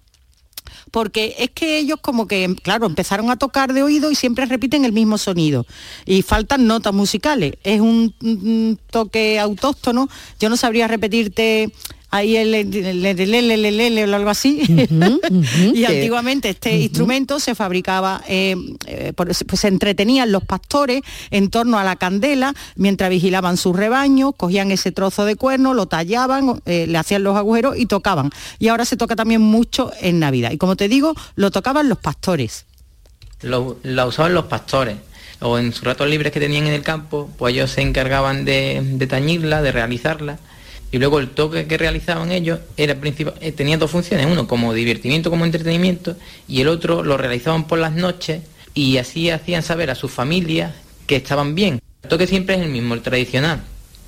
Porque 0.96 1.34
es 1.38 1.50
que 1.50 1.76
ellos 1.76 1.98
como 2.00 2.26
que, 2.26 2.56
claro, 2.62 2.86
empezaron 2.86 3.30
a 3.30 3.36
tocar 3.36 3.74
de 3.74 3.82
oído 3.82 4.10
y 4.10 4.14
siempre 4.14 4.46
repiten 4.46 4.86
el 4.86 4.92
mismo 4.92 5.18
sonido. 5.18 5.66
Y 6.06 6.22
faltan 6.22 6.66
notas 6.66 6.94
musicales. 6.94 7.52
Es 7.64 7.82
un 7.82 8.78
toque 8.90 9.38
autóctono. 9.38 10.08
Yo 10.40 10.48
no 10.48 10.56
sabría 10.56 10.88
repetirte 10.88 11.70
ahí 12.10 12.36
el, 12.36 12.54
el, 12.54 12.74
el- 12.76 13.04
el- 13.06 13.64
el- 13.64 13.98
el- 13.98 14.12
o 14.12 14.16
algo 14.16 14.30
así. 14.30 14.62
y 15.74 15.84
antiguamente 15.84 16.50
este 16.50 16.76
instrumento 16.78 17.40
se 17.40 17.54
fabricaba, 17.54 18.22
eh, 18.28 18.56
eh, 18.86 19.12
por- 19.14 19.26
pues 19.46 19.60
se 19.60 19.68
entretenían 19.68 20.32
los 20.32 20.44
pastores 20.44 21.02
en 21.30 21.50
torno 21.50 21.78
a 21.78 21.84
la 21.84 21.96
candela 21.96 22.54
mientras 22.76 23.10
vigilaban 23.10 23.56
sus 23.56 23.74
rebaños, 23.76 24.32
cogían 24.36 24.70
ese 24.70 24.92
trozo 24.92 25.24
de 25.24 25.36
cuerno, 25.36 25.74
lo 25.74 25.86
tallaban, 25.86 26.60
eh, 26.66 26.86
le 26.88 26.98
hacían 26.98 27.22
los 27.22 27.36
agujeros 27.36 27.76
y 27.78 27.86
tocaban. 27.86 28.30
Y 28.58 28.68
ahora 28.68 28.84
se 28.84 28.96
toca 28.96 29.16
también 29.16 29.40
mucho 29.40 29.90
en 30.00 30.18
Navidad. 30.20 30.52
Y 30.52 30.58
como 30.58 30.76
te 30.76 30.88
digo, 30.88 31.14
lo 31.34 31.50
tocaban 31.50 31.88
los 31.88 31.98
pastores. 31.98 32.66
lo, 33.42 33.78
la 33.82 34.06
usaban 34.06 34.32
los 34.34 34.46
pastores 34.46 34.96
o 35.40 35.58
en 35.58 35.72
sus 35.74 35.84
ratos 35.84 36.08
libres 36.08 36.32
que 36.32 36.40
tenían 36.40 36.66
en 36.66 36.72
el 36.72 36.82
campo, 36.82 37.28
pues 37.36 37.52
ellos 37.52 37.70
se 37.70 37.82
encargaban 37.82 38.46
de, 38.46 38.80
de 38.82 39.06
tañirla, 39.06 39.60
de 39.60 39.70
realizarla 39.72 40.38
y 40.92 40.98
luego 40.98 41.18
el 41.18 41.30
toque 41.30 41.66
que 41.66 41.78
realizaban 41.78 42.30
ellos 42.30 42.60
era 42.76 42.96
eh, 43.40 43.52
tenía 43.52 43.76
dos 43.76 43.90
funciones, 43.90 44.26
uno 44.26 44.46
como 44.46 44.72
divertimiento, 44.72 45.30
como 45.30 45.44
entretenimiento 45.44 46.16
y 46.48 46.60
el 46.60 46.68
otro 46.68 47.02
lo 47.02 47.16
realizaban 47.16 47.66
por 47.66 47.78
las 47.78 47.92
noches 47.92 48.42
y 48.74 48.98
así 48.98 49.30
hacían 49.30 49.62
saber 49.62 49.90
a 49.90 49.94
sus 49.94 50.10
familias 50.10 50.74
que 51.06 51.16
estaban 51.16 51.54
bien. 51.54 51.80
El 52.02 52.08
toque 52.08 52.26
siempre 52.26 52.56
es 52.56 52.62
el 52.62 52.68
mismo, 52.68 52.94
el 52.94 53.02
tradicional, 53.02 53.62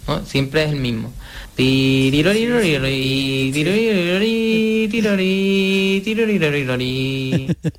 ¿no? 0.06 0.24
siempre 0.24 0.64
es 0.64 0.70
el 0.70 0.76
mismo. 0.76 1.12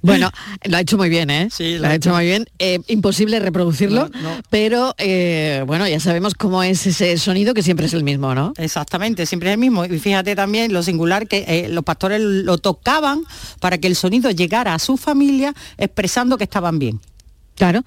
Bueno, 0.02 0.30
lo 0.66 0.78
ha 0.78 0.82
hecho 0.82 0.98
muy 0.98 1.08
bien, 1.08 1.30
¿eh? 1.30 1.48
lo, 1.80 1.88
ha 1.88 1.96
hecho 1.96 2.14
muy 2.14 2.26
bien. 2.26 2.46
Eh, 2.60 2.80
imposible 2.88 3.40
reproducirlo, 3.40 4.10
pero 4.50 4.96
eh, 4.98 5.64
bueno, 5.66 5.88
ya 5.88 6.02
sabemos 6.02 6.34
cómo 6.36 6.62
es 6.62 6.86
ese 6.88 7.18
sonido 7.18 7.54
que 7.54 7.64
siempre 7.64 7.86
es 7.86 7.94
el 7.94 8.04
mismo, 8.04 8.36
¿no? 8.36 8.54
Exactamente, 8.58 9.26
siempre 9.26 9.50
es 9.50 9.54
el 9.54 9.60
mismo. 9.60 9.86
Y 9.86 9.98
fíjate 10.00 10.36
también 10.36 10.74
lo 10.74 10.84
singular 10.84 11.28
que 11.28 11.46
eh, 11.48 11.70
los 11.70 11.86
pastores 11.86 12.20
lo 12.20 12.58
tocaban 12.58 13.24
para 13.62 13.78
que 13.78 13.88
el 13.88 13.96
sonido 13.96 14.30
llegara 14.30 14.74
a 14.74 14.80
su 14.80 14.98
familia 14.98 15.54
expresando 15.78 16.38
que 16.38 16.44
estaban 16.44 16.80
bien. 16.80 17.00
Claro. 17.56 17.84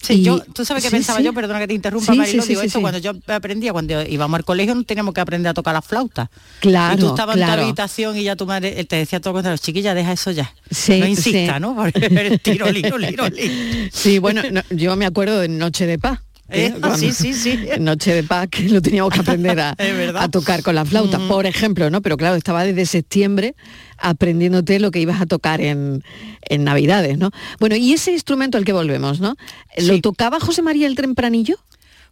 Sí, 0.00 0.14
Y- 0.14 0.22
yo, 0.22 0.40
tú 0.52 0.64
sabes 0.64 0.84
sí, 0.84 0.90
pensaba 0.90 1.18
sí. 1.18 1.24
yo, 1.24 1.32
perdona 1.32 1.58
que 1.58 1.68
te 1.68 1.74
interrumpa, 1.74 2.12
Sí, 2.12 2.18
Marilo, 2.18 2.46
digo 2.46 2.62
esto 2.62 2.80
cuando 2.80 2.98
yo 2.98 3.12
aprendía, 3.26 3.72
cuando 3.72 4.00
íbamos 4.02 4.38
al 4.38 4.44
colegio 4.44 4.74
no 4.74 4.84
teníamos 4.84 5.12
que 5.12 5.20
aprender 5.20 5.50
a 5.50 5.54
tocar 5.54 5.74
la 5.74 5.82
flauta. 5.82 6.30
Claro, 6.60 6.94
Y 6.96 7.00
tú 7.00 7.08
estabas 7.08 7.36
en 7.36 7.44
tu 7.44 7.50
habitación 7.50 8.16
y 8.16 8.22
ya 8.22 8.36
tu 8.36 8.46
madre 8.46 8.78
eh, 8.78 8.84
te 8.84 8.96
decía 8.96 9.20
todo 9.20 9.32
cuando 9.32 9.56
chiquilla, 9.56 9.94
deja 9.94 10.12
eso 10.12 10.30
ya. 10.30 10.52
No 10.88 11.06
insista. 11.06 11.58
¿no? 11.58 11.74
Porque 11.76 12.06
eres 12.06 12.42
tirolí, 12.42 12.82
tirolí, 12.82 13.08
tirolí. 13.08 13.88
Sí, 13.92 14.18
bueno, 14.18 14.42
no, 14.50 14.62
yo 14.70 14.94
me 14.96 15.06
acuerdo 15.06 15.40
de 15.40 15.48
Noche 15.48 15.86
de 15.86 15.98
Paz. 15.98 16.20
Eh, 16.50 16.74
Cuando- 16.80 16.96
sí, 16.96 17.12
sí, 17.12 17.34
sí. 17.34 17.58
Noche 17.78 18.14
de 18.14 18.22
Paz, 18.22 18.48
que 18.50 18.68
lo 18.68 18.80
teníamos 18.80 19.12
que 19.12 19.20
aprender 19.20 19.60
a 19.60 19.76
tocar 20.30 20.62
con 20.62 20.74
la 20.74 20.84
flauta, 20.84 21.18
por 21.28 21.44
ejemplo, 21.46 21.90
¿no? 21.90 22.00
Pero 22.00 22.16
claro, 22.16 22.36
estaba 22.36 22.64
desde 22.64 22.86
septiembre 22.86 23.54
aprendiéndote 23.98 24.78
lo 24.80 24.90
que 24.90 25.00
ibas 25.00 25.20
a 25.20 25.26
tocar 25.26 25.60
en, 25.60 26.02
en 26.42 26.64
Navidades, 26.64 27.18
¿no? 27.18 27.30
Bueno, 27.60 27.76
y 27.76 27.92
ese 27.92 28.12
instrumento 28.12 28.56
al 28.56 28.64
que 28.64 28.72
volvemos, 28.72 29.20
¿no? 29.20 29.36
¿Lo 29.76 30.00
tocaba 30.00 30.40
José 30.40 30.62
María 30.62 30.86
el 30.86 30.94
Tempranillo? 30.94 31.56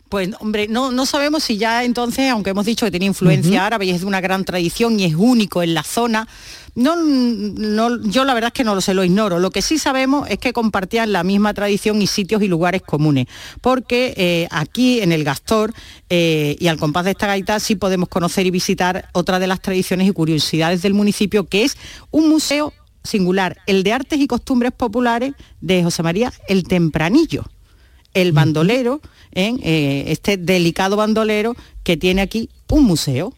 Pues 0.08 0.28
hombre, 0.38 0.68
no, 0.68 0.92
no 0.92 1.04
sabemos 1.06 1.42
si 1.42 1.56
ya 1.56 1.82
entonces, 1.82 2.30
aunque 2.30 2.50
hemos 2.50 2.64
dicho 2.66 2.86
que 2.86 2.90
tiene 2.92 3.06
influencia 3.06 3.66
árabe 3.66 3.86
y 3.86 3.90
es 3.90 4.00
de 4.02 4.06
una 4.06 4.20
gran 4.20 4.44
tradición 4.44 5.00
y 5.00 5.04
es 5.04 5.14
único 5.16 5.62
en 5.64 5.74
la 5.74 5.82
zona, 5.82 6.28
no, 6.76 6.94
no, 6.96 8.02
yo 8.02 8.24
la 8.24 8.34
verdad 8.34 8.48
es 8.48 8.52
que 8.52 8.64
no 8.64 8.74
lo 8.74 8.80
sé, 8.80 8.94
lo 8.94 9.02
ignoro. 9.02 9.40
Lo 9.40 9.50
que 9.50 9.62
sí 9.62 9.78
sabemos 9.78 10.28
es 10.30 10.38
que 10.38 10.52
compartían 10.52 11.10
la 11.10 11.24
misma 11.24 11.54
tradición 11.54 12.00
y 12.00 12.06
sitios 12.06 12.42
y 12.42 12.48
lugares 12.48 12.82
comunes, 12.82 13.26
porque 13.60 14.14
eh, 14.16 14.46
aquí 14.50 15.00
en 15.00 15.10
el 15.10 15.24
Gastor 15.24 15.72
eh, 16.10 16.56
y 16.60 16.68
al 16.68 16.78
compás 16.78 17.06
de 17.06 17.12
esta 17.12 17.26
gaita 17.26 17.58
sí 17.58 17.74
podemos 17.74 18.08
conocer 18.08 18.46
y 18.46 18.50
visitar 18.50 19.08
otra 19.12 19.38
de 19.38 19.46
las 19.46 19.60
tradiciones 19.60 20.06
y 20.06 20.12
curiosidades 20.12 20.82
del 20.82 20.94
municipio, 20.94 21.48
que 21.48 21.64
es 21.64 21.76
un 22.10 22.28
museo 22.28 22.72
singular, 23.02 23.56
el 23.66 23.82
de 23.82 23.92
artes 23.92 24.20
y 24.20 24.26
costumbres 24.26 24.72
populares 24.72 25.34
de 25.60 25.82
José 25.82 26.02
María 26.02 26.32
el 26.48 26.64
Tempranillo 26.64 27.44
el 28.16 28.32
bandolero, 28.32 29.02
en 29.32 29.60
eh, 29.62 30.04
este 30.08 30.38
delicado 30.38 30.96
bandolero 30.96 31.54
que 31.84 31.98
tiene 31.98 32.22
aquí 32.22 32.48
un 32.70 32.84
museo. 32.84 33.34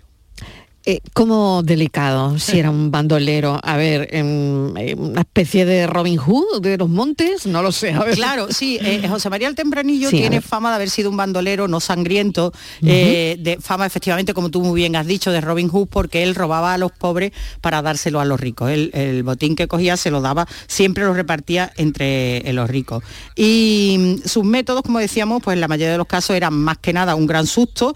Eh, 0.90 1.03
como 1.12 1.62
delicado, 1.62 2.38
si 2.38 2.59
era 2.59 2.70
un 2.70 2.90
bandolero, 2.90 3.61
a 3.62 3.77
ver, 3.77 4.09
em, 4.11 4.74
eh, 4.79 4.94
una 4.94 5.20
especie 5.20 5.66
de 5.66 5.87
Robin 5.87 6.16
Hood 6.16 6.62
de 6.62 6.79
los 6.79 6.88
montes, 6.88 7.44
no 7.44 7.61
lo 7.61 7.72
sé, 7.72 7.92
a 7.92 8.03
ver. 8.05 8.14
Claro, 8.14 8.46
sí, 8.51 8.79
eh, 8.81 9.07
José 9.07 9.29
María 9.29 9.48
el 9.48 9.55
Tempranillo 9.55 10.09
Sí, 10.09 10.16
tiene 10.16 10.40
fama 10.40 10.70
de 10.70 10.77
haber 10.77 10.88
sido 10.88 11.11
un 11.11 11.18
bandolero 11.18 11.68
no 11.68 11.81
sangriento, 11.81 12.55
eh, 12.81 13.37
de 13.38 13.59
fama 13.61 13.85
efectivamente, 13.85 14.33
como 14.33 14.48
tú 14.48 14.62
muy 14.62 14.81
bien 14.81 14.96
has 14.96 15.07
dicho, 15.07 15.31
de 15.31 15.42
Robin 15.42 15.68
Hood, 15.68 15.88
porque 15.88 16.22
él 16.22 16.35
robaba 16.35 16.72
a 16.72 16.79
los 16.79 16.90
pobres 16.90 17.33
para 17.61 17.83
dárselo 17.83 18.18
a 18.18 18.24
los 18.24 18.40
ricos. 18.40 18.70
El 18.70 19.22
botín 19.24 19.57
que 19.57 19.68
cogía 19.68 19.98
se 19.98 20.11
lo 20.11 20.22
daba, 20.22 20.48
siempre 20.68 21.05
lo 21.05 21.12
repartía 21.12 21.70
entre 21.77 22.51
los 22.55 22.70
ricos. 22.70 23.05
Y 23.37 23.96
mm, 23.98 24.27
sus 24.27 24.44
métodos, 24.46 24.81
como 24.81 25.01
decíamos, 25.01 25.42
pues 25.42 25.55
en 25.55 25.61
la 25.61 25.68
mayoría 25.68 25.92
de 25.92 25.98
los 25.98 26.07
casos 26.07 26.35
eran 26.35 26.55
más 26.55 26.79
que 26.79 26.94
nada 26.94 27.14
un 27.14 27.27
gran 27.27 27.46
susto, 27.46 27.94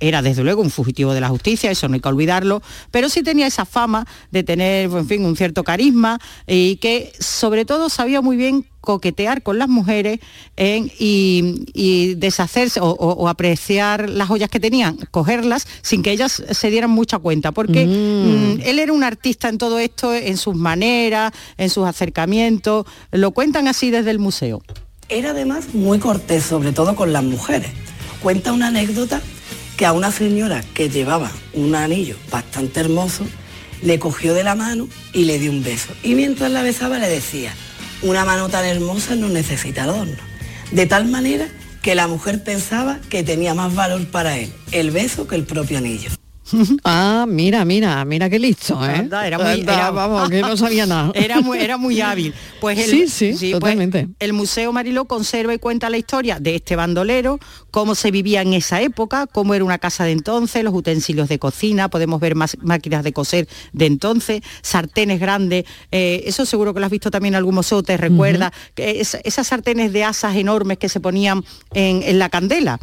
era 0.00 0.20
desde 0.20 0.42
luego 0.42 0.62
un 0.62 0.70
fugitivo 0.70 1.14
de 1.14 1.20
la 1.20 1.28
justicia, 1.28 1.70
eso 1.70 1.86
no 1.86 1.94
hay 1.94 2.00
olvidarlo, 2.08 2.62
pero 2.90 3.08
sí 3.08 3.22
tenía 3.22 3.46
esa 3.46 3.64
fama 3.64 4.06
de 4.30 4.42
tener, 4.42 4.90
en 4.90 5.06
fin, 5.06 5.24
un 5.24 5.36
cierto 5.36 5.64
carisma 5.64 6.18
y 6.46 6.76
que 6.76 7.12
sobre 7.18 7.64
todo 7.64 7.88
sabía 7.88 8.20
muy 8.20 8.36
bien 8.36 8.66
coquetear 8.80 9.42
con 9.42 9.58
las 9.58 9.68
mujeres 9.68 10.20
en- 10.56 10.90
y, 10.98 11.64
y 11.74 12.14
deshacerse 12.14 12.80
o, 12.80 12.86
o- 12.90 13.12
o 13.14 13.28
apreciar 13.28 14.08
las 14.08 14.28
joyas 14.28 14.48
que 14.48 14.60
tenían, 14.60 14.96
cogerlas 15.10 15.66
sin 15.82 16.02
que 16.02 16.10
ellas 16.12 16.42
se 16.50 16.70
dieran 16.70 16.90
mucha 16.90 17.18
cuenta, 17.18 17.52
porque 17.52 17.86
mm, 17.86 18.60
él 18.64 18.78
era 18.78 18.92
un 18.92 19.04
artista 19.04 19.48
en 19.48 19.58
todo 19.58 19.78
esto, 19.78 20.14
en 20.14 20.36
sus 20.36 20.54
maneras, 20.54 21.32
en 21.58 21.68
sus 21.70 21.86
acercamientos, 21.86 22.86
lo 23.12 23.32
cuentan 23.32 23.68
así 23.68 23.90
desde 23.90 24.10
el 24.10 24.18
museo. 24.18 24.62
Era 25.10 25.30
además 25.30 25.74
muy 25.74 25.98
cortés, 25.98 26.44
sobre 26.44 26.72
todo 26.72 26.94
con 26.94 27.12
las 27.12 27.24
mujeres. 27.24 27.70
Cuenta 28.22 28.52
una 28.52 28.68
anécdota 28.68 29.20
que 29.78 29.86
a 29.86 29.92
una 29.92 30.10
señora 30.10 30.64
que 30.74 30.90
llevaba 30.90 31.30
un 31.54 31.76
anillo 31.76 32.16
bastante 32.32 32.80
hermoso, 32.80 33.24
le 33.80 34.00
cogió 34.00 34.34
de 34.34 34.42
la 34.42 34.56
mano 34.56 34.88
y 35.12 35.24
le 35.24 35.38
dio 35.38 35.52
un 35.52 35.62
beso. 35.62 35.90
Y 36.02 36.16
mientras 36.16 36.50
la 36.50 36.62
besaba 36.62 36.98
le 36.98 37.08
decía, 37.08 37.54
una 38.02 38.24
mano 38.24 38.48
tan 38.48 38.64
hermosa 38.64 39.14
no 39.14 39.28
necesita 39.28 39.84
adorno. 39.84 40.16
De 40.72 40.86
tal 40.86 41.06
manera 41.06 41.48
que 41.80 41.94
la 41.94 42.08
mujer 42.08 42.42
pensaba 42.42 42.98
que 43.08 43.22
tenía 43.22 43.54
más 43.54 43.72
valor 43.72 44.04
para 44.08 44.36
él 44.36 44.52
el 44.72 44.90
beso 44.90 45.28
que 45.28 45.36
el 45.36 45.44
propio 45.44 45.78
anillo. 45.78 46.10
Ah, 46.84 47.26
mira, 47.28 47.64
mira, 47.64 48.04
mira 48.04 48.30
qué 48.30 48.38
listo, 48.38 48.74
¿eh? 48.84 48.96
Anda, 48.96 49.26
era 49.26 49.38
muy- 49.38 49.60
Anda, 49.60 49.74
era- 49.74 49.90
vamos, 49.90 50.28
que 50.30 50.40
no 50.40 50.56
sabía 50.56 50.86
nada. 50.86 51.10
Era 51.14 51.40
muy, 51.40 51.58
era 51.58 51.76
muy 51.76 52.00
hábil. 52.00 52.32
Pues 52.60 52.78
el, 52.78 52.90
Sí, 52.90 53.08
sí, 53.08 53.30
pues 53.50 53.52
totalmente. 53.52 54.08
el 54.18 54.32
Museo 54.32 54.72
Mariló 54.72 55.04
conserva 55.06 55.54
y 55.54 55.58
cuenta 55.58 55.90
la 55.90 55.98
historia 55.98 56.38
de 56.40 56.56
este 56.56 56.76
bandolero, 56.76 57.38
cómo 57.70 57.94
se 57.94 58.10
vivía 58.10 58.42
en 58.42 58.54
esa 58.54 58.80
época, 58.80 59.26
cómo 59.26 59.54
era 59.54 59.64
una 59.64 59.78
casa 59.78 60.04
de 60.04 60.12
entonces, 60.12 60.64
los 60.64 60.74
utensilios 60.74 61.28
de 61.28 61.38
cocina, 61.38 61.88
podemos 61.88 62.20
ver 62.20 62.34
más 62.34 62.56
máquinas 62.60 63.04
de 63.04 63.12
coser 63.12 63.48
de 63.72 63.86
entonces, 63.86 64.40
sartenes 64.62 65.20
grandes, 65.20 65.64
eh, 65.92 66.22
eso 66.26 66.46
seguro 66.46 66.72
que 66.74 66.80
lo 66.80 66.86
has 66.86 66.92
visto 66.92 67.10
también 67.10 67.34
en 67.34 67.38
algún 67.38 67.54
museo, 67.56 67.82
te 67.82 67.96
recuerda, 67.96 68.52
que 68.74 69.00
es- 69.00 69.18
esas 69.24 69.46
sartenes 69.46 69.92
de 69.92 70.04
asas 70.04 70.36
enormes 70.36 70.78
que 70.78 70.88
se 70.88 71.00
ponían 71.00 71.44
en, 71.74 72.02
en 72.02 72.18
la 72.18 72.28
candela. 72.28 72.78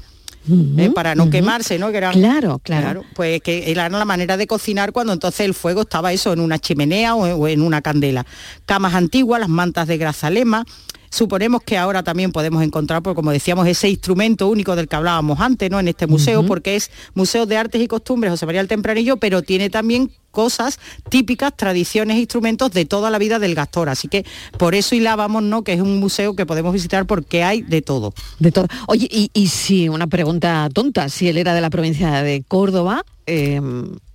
Eh, 0.78 0.92
para 0.94 1.16
no 1.16 1.30
quemarse, 1.30 1.80
¿no? 1.80 1.92
Que 1.92 1.98
eran, 1.98 2.14
Claro, 2.14 2.60
claro. 2.64 3.04
Pues 3.14 3.42
que 3.42 3.72
era 3.72 3.90
la 3.90 4.06
manera 4.06 4.38
de 4.38 4.48
cocinar 4.48 4.92
cuando 4.92 5.14
entonces 5.14 5.42
el 5.42 5.54
fuego 5.54 5.82
estaba 5.82 6.14
eso 6.14 6.34
en 6.34 6.40
una 6.40 6.60
chimenea 6.60 7.16
o, 7.16 7.24
o 7.24 7.48
en 7.48 7.62
una 7.62 7.82
candela. 7.82 8.26
Camas 8.66 8.94
antiguas, 8.94 9.40
las 9.40 9.50
mantas 9.50 9.88
de 9.88 9.98
grazalema. 9.98 10.66
Suponemos 11.10 11.62
que 11.64 11.78
ahora 11.78 12.04
también 12.04 12.34
podemos 12.34 12.62
encontrar, 12.62 13.02
pues, 13.02 13.16
como 13.16 13.32
decíamos, 13.32 13.66
ese 13.68 13.88
instrumento 13.88 14.50
único 14.50 14.76
del 14.76 14.90
que 14.90 14.98
hablábamos 14.98 15.40
antes, 15.40 15.72
¿no? 15.72 15.80
En 15.80 15.88
este 15.88 16.08
museo, 16.08 16.46
porque 16.46 16.76
es 16.76 16.92
Museo 17.14 17.46
de 17.46 17.56
Artes 17.56 17.82
y 17.82 17.88
Costumbres 17.88 18.32
José 18.32 18.46
María 18.46 18.60
el 18.60 18.68
Tempranillo, 18.68 19.16
pero 19.16 19.42
tiene 19.42 19.70
también 19.70 20.12
cosas 20.36 20.80
típicas, 21.10 21.56
tradiciones, 21.56 22.18
instrumentos 22.18 22.72
de 22.72 22.86
toda 22.86 23.10
la 23.10 23.18
vida 23.18 23.40
del 23.40 23.56
Gastor. 23.56 23.90
Así 23.90 24.08
que 24.08 24.26
por 24.60 24.76
eso 24.76 24.94
hilábamos, 24.94 25.42
¿no? 25.42 25.64
Que 25.64 25.74
es 25.74 25.82
un 25.82 26.00
museo 26.00 26.36
que 26.36 26.46
podemos 26.46 26.74
visitar 26.74 27.08
porque 27.08 27.44
hay 27.44 27.64
de 27.64 27.82
todo. 27.82 28.14
De 28.38 28.52
todo. 28.52 28.68
Oye, 28.88 29.08
y, 29.10 29.32
y 29.34 29.48
si 29.48 29.90
una 29.90 30.06
pregunta 30.06 30.70
tonta, 30.72 31.10
si 31.10 31.30
él 31.30 31.38
era 31.38 31.56
de 31.56 31.62
la 31.62 31.70
provincia 31.70 32.22
de 32.22 32.44
Córdoba, 32.48 33.06
eh, 33.26 33.62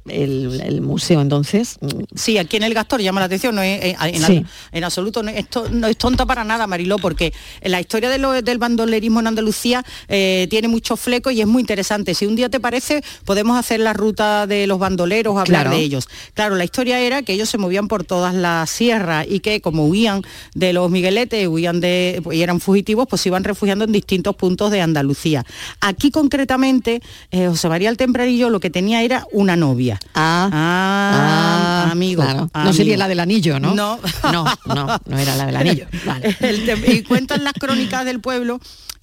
el, 0.08 0.60
el 0.60 0.80
museo 0.80 1.20
entonces. 1.20 1.78
Sí, 2.14 2.38
aquí 2.38 2.56
en 2.56 2.62
el 2.64 2.74
Gastor 2.74 3.00
llama 3.00 3.20
la 3.20 3.26
atención, 3.26 3.54
no 3.54 3.62
es, 3.62 3.82
eh, 3.84 3.96
en, 4.00 4.22
Sí. 4.22 4.44
en 4.72 4.84
absoluto, 4.84 5.22
no 5.22 5.30
es, 5.30 5.46
no 5.72 5.86
es 5.86 5.96
tonta 5.96 6.26
para 6.26 6.42
nada, 6.44 6.66
Mariló, 6.66 6.96
porque 6.98 7.32
la 7.62 7.80
historia 7.80 8.08
de 8.08 8.18
lo- 8.18 8.40
del 8.42 8.58
bandolerismo 8.58 9.20
en 9.20 9.26
Andalucía 9.26 9.84
eh, 10.08 10.46
tiene 10.50 10.68
muchos 10.68 10.98
flecos 11.00 11.32
y 11.32 11.40
es 11.40 11.46
muy 11.46 11.60
interesante. 11.60 12.14
Si 12.14 12.26
un 12.26 12.36
día 12.36 12.48
te 12.48 12.60
parece, 12.60 13.02
podemos 13.24 13.58
hacer 13.58 13.80
la 13.80 13.92
ruta 13.92 14.46
de 14.46 14.66
los 14.66 14.78
bandoleros, 14.78 15.32
hablar 15.38 15.64
Claro. 15.64 15.70
de 15.76 15.82
ellos. 15.82 16.08
Claro, 16.34 16.56
la 16.56 16.64
historia 16.64 17.00
era 17.00 17.22
que 17.22 17.32
ellos 17.32 17.48
se 17.48 17.58
movían 17.58 17.88
por 17.88 18.04
todas 18.04 18.34
las 18.34 18.70
sierras 18.70 19.26
y 19.28 19.40
que 19.40 19.60
como 19.60 19.86
huían 19.86 20.22
de 20.54 20.72
los 20.72 20.90
migueletes, 20.90 21.46
huían 21.48 21.80
de, 21.80 22.22
y 22.32 22.42
eran 22.42 22.60
fugitivos, 22.60 23.06
pues 23.08 23.22
se 23.22 23.28
iban 23.28 23.44
refugiando 23.44 23.84
en 23.84 23.92
distintos 23.92 24.36
puntos 24.36 24.70
de 24.70 24.80
Andalucía. 24.80 25.44
Aquí 25.80 26.10
concretamente, 26.10 27.02
eh, 27.30 27.46
José 27.48 27.68
María 27.68 27.90
el 27.90 27.96
Tempranillo 27.96 28.50
lo 28.50 28.60
que 28.60 28.70
tenía 28.70 29.02
era 29.02 29.26
una 29.32 29.56
novia. 29.56 29.89
Ah, 30.14 30.48
Ah, 30.52 31.88
amigo. 31.92 32.22
claro. 32.22 32.50
No 32.54 32.60
amigo. 32.60 32.72
sería 32.74 32.96
la 32.96 33.08
del 33.08 33.20
anillo, 33.20 33.58
¿no? 33.58 33.74
No. 33.74 33.98
no, 34.32 34.44
no, 34.66 34.86
no 35.06 35.18
era 35.18 35.36
la 35.36 35.46
del 35.46 35.56
anillo. 35.56 35.86
Vale. 36.04 36.36
El 36.40 36.66
tem- 36.66 36.88
y 36.94 37.02
cuentan 37.02 37.44
las 37.44 37.52
crónicas 37.54 38.04
del 38.04 38.20
pueblo 38.20 38.60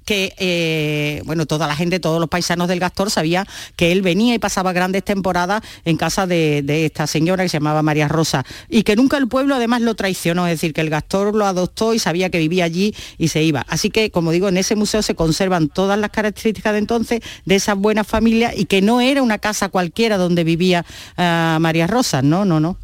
que 0.07 0.33
eh, 0.37 1.21
bueno 1.25 1.45
toda 1.45 1.67
la 1.67 1.75
gente 1.75 1.99
todos 1.99 2.21
los 2.21 2.29
paisanos 2.29 2.69
del 2.69 2.79
Gastor 2.79 3.11
sabía 3.11 3.45
que 3.75 3.91
él 3.91 4.01
venía 4.01 4.33
y 4.33 4.39
pasaba 4.39 4.71
grandes 4.71 5.03
temporadas 5.03 5.61
en 5.83 5.97
casa 5.97 6.25
de, 6.25 6.63
esta 6.85 7.07
señora 7.07 7.43
que 7.43 7.49
se 7.49 7.57
llamaba 7.57 7.83
María 7.83 8.07
Rosa 8.07 8.45
y 8.69 8.83
que 8.83 8.95
nunca 8.95 9.17
el 9.17 9.27
pueblo 9.27 9.55
además 9.55 9.81
lo 9.81 9.95
traicionó 9.95 10.47
es 10.47 10.53
decir 10.53 10.73
que 10.73 10.79
el 10.79 10.89
Gastor 10.89 11.35
lo 11.35 11.45
adoptó 11.45 11.93
y 11.93 11.99
sabía 11.99 12.29
que 12.29 12.37
vivía 12.37 12.63
allí 12.63 12.95
y 13.17 13.27
se 13.27 13.43
iba. 13.43 13.65
Así 13.67 13.89
que 13.89 14.09
como 14.09 14.31
digo 14.31 14.47
en 14.47 14.55
ese 14.55 14.77
museo 14.77 15.01
se 15.01 15.13
conservan 15.13 15.67
todas 15.67 15.99
las 15.99 16.09
características 16.09 16.71
de 16.71 16.79
entonces 16.79 17.19
de 17.43 17.55
esas 17.55 17.75
buenas 17.75 18.07
familias 18.07 18.53
y 18.55 18.63
que 18.63 18.81
no 18.81 19.01
era 19.01 19.21
una 19.21 19.39
casa 19.39 19.67
cualquiera 19.67 20.17
donde 20.17 20.45
vivía 20.45 20.85
ah, 21.17 21.57
María 21.59 21.85
Rosa. 21.85 22.21
No 22.21 22.45
no 22.45 22.61
no. 22.61 22.77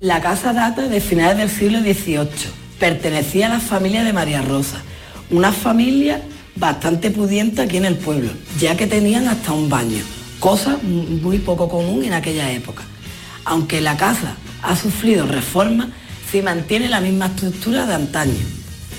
La 0.00 0.22
casa 0.22 0.54
data 0.54 0.88
de 0.88 1.00
finales 1.02 1.36
del 1.36 1.50
siglo 1.50 1.80
XVIII. 1.80 2.64
Pertenecía 2.78 3.46
a 3.46 3.50
la 3.50 3.60
familia 3.60 4.02
de 4.02 4.14
María 4.14 4.40
Rosa, 4.40 4.82
una 5.30 5.52
familia 5.52 6.22
bastante 6.56 7.10
pudiente 7.10 7.62
aquí 7.62 7.76
en 7.76 7.84
el 7.84 7.96
pueblo, 7.96 8.30
ya 8.58 8.76
que 8.76 8.86
tenían 8.86 9.28
hasta 9.28 9.52
un 9.52 9.68
baño, 9.68 10.02
cosa 10.40 10.78
muy 10.82 11.38
poco 11.38 11.68
común 11.68 12.04
en 12.04 12.12
aquella 12.12 12.50
época. 12.52 12.84
Aunque 13.44 13.80
la 13.80 13.96
casa 13.96 14.36
ha 14.62 14.76
sufrido 14.76 15.26
reformas, 15.26 15.88
se 16.30 16.42
mantiene 16.42 16.88
la 16.88 17.00
misma 17.00 17.26
estructura 17.26 17.86
de 17.86 17.94
antaño, 17.94 18.44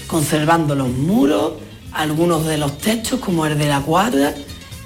conservando 0.07 0.75
los 0.75 0.89
muros, 0.89 1.53
algunos 1.91 2.45
de 2.45 2.57
los 2.57 2.77
techos 2.77 3.19
como 3.19 3.45
el 3.45 3.57
de 3.57 3.67
la 3.67 3.81
cuadra 3.81 4.33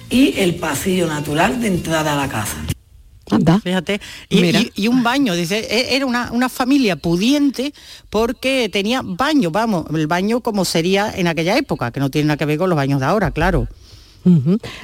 y 0.09 0.39
el 0.39 0.55
pasillo 0.55 1.07
natural 1.07 1.59
de 1.61 1.67
entrada 1.67 2.13
a 2.13 2.15
la 2.15 2.30
casa. 2.30 2.57
Fíjate, 3.60 4.02
y, 4.30 4.42
Mira. 4.42 4.60
y- 4.62 4.72
y 4.76 4.88
un 4.88 5.04
baño, 5.04 5.34
dice, 5.36 5.60
e- 5.60 5.96
era 5.96 6.06
una, 6.06 6.32
una 6.32 6.50
familia 6.50 6.96
pudiente 6.96 7.74
porque 8.10 8.70
tenía 8.72 9.02
baño, 9.04 9.52
vamos, 9.52 9.86
el 9.94 10.08
baño 10.08 10.42
como 10.42 10.66
sería 10.66 11.12
en 11.16 11.28
aquella 11.28 11.58
época, 11.58 11.92
que 11.92 12.00
no 12.00 12.10
tiene 12.10 12.28
nada 12.28 12.38
que 12.38 12.46
ver 12.46 12.58
con 12.58 12.70
los 12.70 12.76
baños 12.78 13.00
de 13.00 13.06
ahora, 13.06 13.32
claro. 13.32 13.68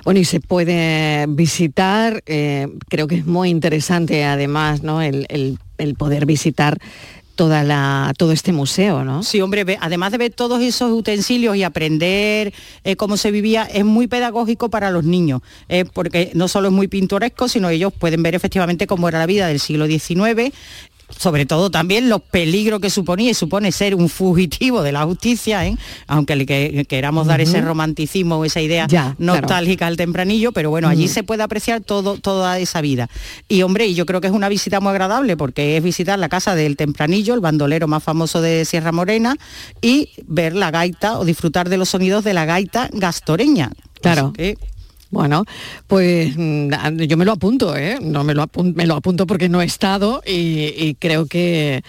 Bueno, 0.06 0.20
y 0.20 0.26
se 0.26 0.40
puede 0.40 1.26
visitar, 1.28 2.24
eh, 2.26 2.68
creo 2.88 3.08
que 3.08 3.16
es 3.16 3.26
muy 3.26 3.50
interesante 3.50 4.24
además, 4.24 4.82
¿no? 4.82 5.02
El, 5.02 5.26
el- 5.30 5.60
el 5.78 5.96
poder 5.96 6.26
visitar 6.26 6.80
toda 7.36 7.64
la, 7.64 8.14
todo 8.18 8.32
este 8.32 8.52
museo, 8.52 9.04
¿no? 9.04 9.24
Sí, 9.24 9.42
hombre, 9.42 9.78
además 9.82 10.12
de 10.12 10.18
ver 10.18 10.34
todos 10.34 10.62
esos 10.62 10.92
utensilios 10.92 11.56
y 11.56 11.64
aprender 11.64 12.54
eh, 12.84 12.96
cómo 12.96 13.18
se 13.18 13.32
vivía, 13.32 13.64
es 13.64 13.86
muy 13.86 14.08
pedagógico 14.08 14.70
para 14.70 14.90
los 14.92 15.04
niños, 15.04 15.42
eh, 15.70 15.86
porque 15.86 16.32
no 16.34 16.48
solo 16.48 16.70
es 16.70 16.74
muy 16.74 16.88
pintoresco, 16.88 17.48
sino 17.48 17.70
ellos 17.70 17.94
pueden 17.94 18.24
ver 18.24 18.36
efectivamente 18.36 18.88
cómo 18.88 19.10
era 19.10 19.20
la 19.20 19.26
vida 19.26 19.48
del 19.48 19.60
siglo 19.60 19.86
XIX, 19.86 20.54
sobre 21.10 21.46
todo 21.46 21.70
también 21.70 22.10
los 22.10 22.22
peligros 22.22 22.80
que 22.82 22.90
suponía 22.90 23.32
y 23.32 23.34
supone 23.34 23.72
ser 23.72 23.96
un 23.96 24.10
fugitivo 24.10 24.82
de 24.82 24.92
la 24.92 25.04
justicia, 25.06 25.66
¿eh? 25.66 25.76
aunque 26.08 26.36
le 26.36 26.46
que- 26.46 26.86
queramos 26.88 27.28
dar 27.28 27.42
ese 27.42 27.62
romanticismo 27.62 28.38
o 28.38 28.46
esa 28.46 28.62
idea 28.62 28.88
Ya, 28.88 29.16
claro. 29.18 29.42
nostálgica 29.42 29.88
al 29.88 29.98
tempranillo, 29.98 30.52
pero 30.52 30.70
bueno, 30.70 30.88
allí 30.88 31.06
Ujú. 31.06 31.14
se 31.14 31.24
puede 31.24 31.44
apreciar 31.44 31.82
todo, 31.82 32.18
toda 32.18 32.60
esa 32.60 32.82
vida. 32.82 33.10
Y 33.48 33.62
hombre, 33.62 33.88
y 33.88 33.94
yo 33.94 34.06
creo 34.06 34.20
que 34.22 34.28
es 34.28 34.34
una 34.34 34.50
visita 34.50 34.80
muy 34.80 34.90
agradable 34.92 35.38
porque 35.38 35.78
es 35.78 35.84
visitar 35.84 36.18
la 36.20 36.30
casa 36.30 36.56
del 36.56 36.76
tempranillo, 36.76 37.34
el 37.34 37.40
bandolero 37.40 37.88
más 37.88 38.04
famoso 38.04 38.42
de 38.42 38.66
Sierra 38.66 38.92
Morena, 38.92 39.36
y 39.82 40.10
ver 40.26 40.56
la 40.56 40.72
gaita 40.72 41.20
o 41.20 41.26
disfrutar 41.26 41.70
de 41.70 41.78
los 41.78 41.90
sonidos 41.90 42.24
de 42.24 42.34
la 42.34 42.46
gaita 42.46 42.90
gastoreña. 42.92 43.72
Claro. 44.02 44.26
Así 44.28 44.34
que- 44.34 44.58
Bueno, 45.12 45.46
pues 45.88 46.34
mm, 46.36 46.70
yo 47.08 47.16
me 47.18 47.26
lo 47.26 47.34
apunto, 47.34 47.76
¿eh? 47.76 47.98
No 48.02 48.24
me 48.24 48.34
lo, 48.34 48.44
apun- 48.44 48.74
me 48.76 48.86
lo 48.86 48.96
apunto 48.96 49.26
porque 49.28 49.50
no 49.50 49.62
he 49.62 49.66
estado 49.66 50.22
y, 50.26 50.74
y 50.78 50.96
creo 51.00 51.26
que 51.28 51.84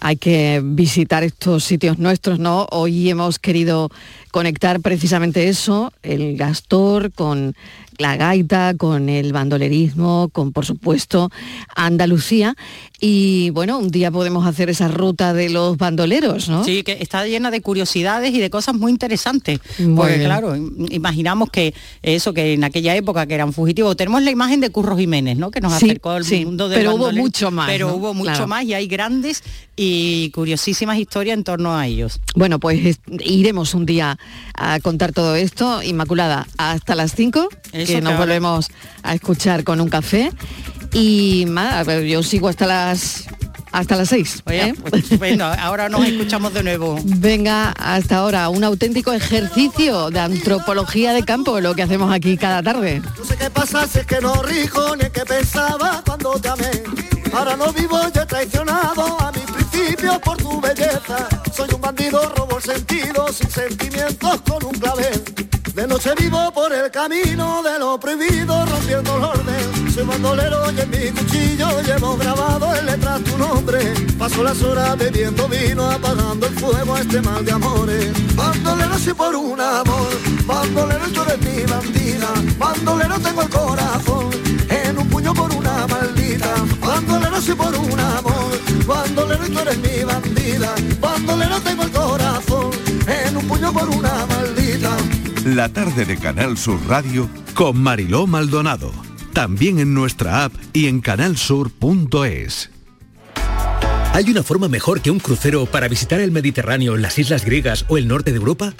hay 0.00 0.16
que 0.16 0.60
visitar 0.64 1.22
estos 1.22 1.62
sitios 1.62 1.98
nuestros, 1.98 2.40
¿no? 2.40 2.66
Hoy 2.72 3.08
hemos 3.08 3.38
querido 3.38 3.88
conectar 4.32 4.80
precisamente 4.80 5.48
eso, 5.48 5.92
el 6.02 6.36
Gastor 6.36 7.12
con 7.12 7.54
la 7.98 8.16
gaita, 8.16 8.74
con 8.76 9.08
el 9.08 9.32
bandolerismo, 9.32 10.28
con 10.32 10.50
por 10.52 10.64
supuesto 10.66 11.30
Andalucía 11.76 12.56
y 13.04 13.50
bueno, 13.50 13.78
un 13.80 13.90
día 13.90 14.12
podemos 14.12 14.46
hacer 14.46 14.70
esa 14.70 14.86
ruta 14.86 15.34
de 15.34 15.50
los 15.50 15.76
bandoleros, 15.76 16.48
¿no? 16.48 16.62
Sí, 16.62 16.84
que 16.84 16.98
está 17.00 17.26
llena 17.26 17.50
de 17.50 17.60
curiosidades 17.60 18.32
y 18.32 18.38
de 18.38 18.48
cosas 18.48 18.76
muy 18.76 18.92
interesantes. 18.92 19.58
Muy 19.80 19.96
Porque 19.96 20.14
bien. 20.18 20.26
claro, 20.26 20.54
im- 20.54 20.86
imaginamos 20.92 21.50
que 21.50 21.74
eso, 22.00 22.32
que 22.32 22.52
en 22.52 22.62
aquella 22.62 22.94
época 22.94 23.26
que 23.26 23.34
eran 23.34 23.52
fugitivos, 23.52 23.96
tenemos 23.96 24.22
la 24.22 24.30
imagen 24.30 24.60
de 24.60 24.70
Curro 24.70 24.96
Jiménez, 24.96 25.36
¿no? 25.36 25.50
Que 25.50 25.60
nos 25.60 25.72
Sí, 25.80 25.86
acercó 25.86 26.10
al 26.10 26.24
sí, 26.24 26.44
mundo 26.44 26.68
del 26.68 26.78
pero 26.78 26.94
hubo 26.94 27.10
mucho 27.10 27.50
más, 27.50 27.68
Pero 27.68 27.88
¿no? 27.88 27.94
hubo 27.96 28.14
mucho 28.14 28.30
Claro. 28.30 28.46
más 28.46 28.64
y 28.66 28.74
hay 28.74 28.86
grandes 28.86 29.42
y 29.74 30.30
curiosísimas 30.30 30.96
historias 30.96 31.36
en 31.36 31.42
torno 31.42 31.76
a 31.76 31.88
ellos. 31.88 32.20
Bueno, 32.36 32.60
pues 32.60 32.86
es- 32.86 33.00
iremos 33.24 33.74
un 33.74 33.84
día 33.84 34.16
a 34.54 34.78
contar 34.78 35.10
todo 35.12 35.34
esto. 35.34 35.82
Inmaculada, 35.82 36.46
hasta 36.56 36.94
las 36.94 37.16
5, 37.16 37.48
Eso 37.72 37.94
que 37.94 38.00
nos 38.00 38.16
volvemos 38.16 38.68
a 39.02 39.12
escuchar 39.16 39.64
con 39.64 39.80
un 39.80 39.88
café. 39.88 40.30
Y 40.92 41.46
más, 41.46 41.86
yo 42.04 42.22
sigo 42.22 42.48
hasta 42.48 42.66
las 42.66 43.26
hasta 43.72 43.96
las 43.96 44.08
6. 44.10 44.42
Oye, 44.46 44.74
pues 44.74 45.04
estupendo. 45.04 45.44
ahora 45.46 45.88
nos 45.88 46.04
escuchamos 46.06 46.52
de 46.54 46.62
nuevo. 46.62 47.00
Venga, 47.04 47.70
hasta 47.70 48.18
ahora, 48.18 48.48
un 48.50 48.62
auténtico 48.62 49.12
ejercicio 49.12 50.10
de 50.10 50.20
antropología 50.20 51.12
de 51.12 51.24
campo, 51.24 51.58
lo 51.60 51.74
que 51.74 51.82
hacemos 51.82 52.12
aquí 52.12 52.36
cada 52.36 52.62
tarde. 52.62 53.02
No 53.18 53.24
sé 53.24 53.36
qué 53.36 53.50
pasa 53.50 53.86
si 53.88 54.00
es 54.00 54.06
que 54.06 54.20
no 54.20 54.42
rijo 54.42 54.94
ni 54.96 55.08
qué 55.10 55.24
pensaba 55.24 56.02
cuando 56.04 56.32
te 56.38 56.48
amé. 56.48 56.70
Ahora 57.32 57.56
no 57.56 57.72
vivo, 57.72 57.98
yo 58.14 58.22
he 58.22 58.26
traicionado 58.26 59.20
a 59.20 59.32
mis 59.32 59.44
principios 59.44 60.18
por 60.18 60.36
tu 60.36 60.60
belleza. 60.60 61.28
Soy 61.54 61.68
un 61.74 61.80
bandido, 61.80 62.28
robo 62.36 62.58
el 62.58 62.62
sentido, 62.62 63.32
sin 63.32 63.50
sentimientos 63.50 64.42
con 64.42 64.64
un 64.64 64.74
clavel. 64.74 65.41
De 65.74 65.86
noche 65.86 66.10
vivo 66.18 66.52
por 66.52 66.70
el 66.70 66.90
camino 66.90 67.62
de 67.62 67.78
lo 67.78 67.98
prohibido, 67.98 68.66
rompiendo 68.66 69.16
el 69.16 69.24
orden. 69.24 69.92
Soy 69.94 70.04
bandolero 70.04 70.70
y 70.70 70.80
en 70.80 70.90
mi 70.90 71.10
cuchillo 71.18 71.80
llevo 71.80 72.14
grabado 72.18 72.74
en 72.76 72.84
letras 72.84 73.24
tu 73.24 73.38
nombre. 73.38 73.94
Paso 74.18 74.42
las 74.42 74.60
horas 74.62 74.98
bebiendo 74.98 75.48
vino, 75.48 75.90
apagando 75.90 76.46
el 76.46 76.54
fuego 76.58 76.94
a 76.94 77.00
este 77.00 77.22
mal 77.22 77.42
de 77.42 77.52
amores. 77.52 78.36
Bandolero 78.36 78.98
si 78.98 79.14
por 79.14 79.34
un 79.34 79.58
amor, 79.58 80.10
bandolero 80.44 81.06
tú 81.10 81.22
eres 81.22 81.40
mi 81.40 81.62
bandida. 81.64 82.28
Bandolero 82.58 83.18
tengo 83.20 83.40
el 83.40 83.48
corazón 83.48 84.30
en 84.68 84.98
un 84.98 85.08
puño 85.08 85.32
por 85.32 85.54
una 85.54 85.86
maldita. 85.86 86.54
Bandolero 86.80 87.40
si 87.40 87.54
por 87.54 87.74
un 87.74 87.98
amor, 87.98 88.52
bandolero 88.86 89.48
tú 89.48 89.58
eres 89.58 89.78
mi 89.78 90.04
bandida. 90.04 90.74
Bandolero 91.00 91.60
tengo 91.62 91.82
el 91.84 91.90
corazón 91.90 92.70
en 93.06 93.36
un 93.38 93.48
puño 93.48 93.72
por 93.72 93.88
una 93.88 94.10
maldita. 94.10 94.31
La 95.44 95.68
tarde 95.68 96.04
de 96.04 96.16
Canal 96.18 96.56
Sur 96.56 96.78
Radio 96.86 97.28
Con 97.54 97.76
Mariló 97.76 98.28
Maldonado. 98.28 98.92
También 99.32 99.80
en 99.80 99.92
nuestra 99.92 100.44
app 100.44 100.52
y 100.72 100.86
en 100.86 101.00
canalsur.es. 101.00 102.70
¿Hay 104.12 104.30
una 104.30 104.44
forma 104.44 104.68
mejor 104.68 105.00
que 105.00 105.10
un 105.10 105.18
crucero 105.18 105.66
para 105.66 105.88
visitar 105.88 106.20
el 106.20 106.30
Mediterráneo, 106.30 106.96
las 106.96 107.18
islas 107.18 107.44
griegas 107.44 107.86
o 107.88 107.98
el 107.98 108.06
norte 108.06 108.30
de 108.30 108.36
Europa? 108.36 108.74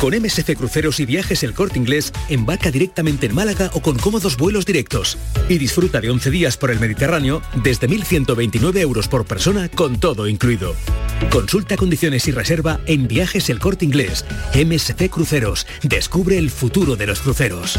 Con 0.00 0.14
MSC 0.14 0.56
Cruceros 0.56 1.00
y 1.00 1.06
Viajes 1.06 1.42
El 1.42 1.54
Corte 1.54 1.78
Inglés, 1.78 2.12
embarca 2.28 2.70
directamente 2.70 3.26
en 3.26 3.34
Málaga 3.34 3.70
o 3.72 3.80
con 3.80 3.98
cómodos 3.98 4.36
vuelos 4.36 4.66
directos 4.66 5.16
y 5.48 5.56
disfruta 5.56 6.02
de 6.02 6.10
11 6.10 6.30
días 6.30 6.58
por 6.58 6.70
el 6.70 6.78
Mediterráneo 6.78 7.40
desde 7.62 7.88
1.129 7.88 8.76
euros 8.78 9.08
por 9.08 9.24
persona 9.24 9.70
con 9.70 9.98
todo 9.98 10.28
incluido. 10.28 10.74
Consulta 11.30 11.78
condiciones 11.78 12.28
y 12.28 12.32
reserva 12.32 12.78
en 12.84 13.08
Viajes 13.08 13.48
El 13.48 13.58
Corte 13.58 13.86
Inglés. 13.86 14.26
MSC 14.54 15.08
Cruceros. 15.08 15.66
Descubre 15.82 16.36
el 16.36 16.50
futuro 16.50 16.96
de 16.96 17.06
los 17.06 17.20
cruceros. 17.20 17.78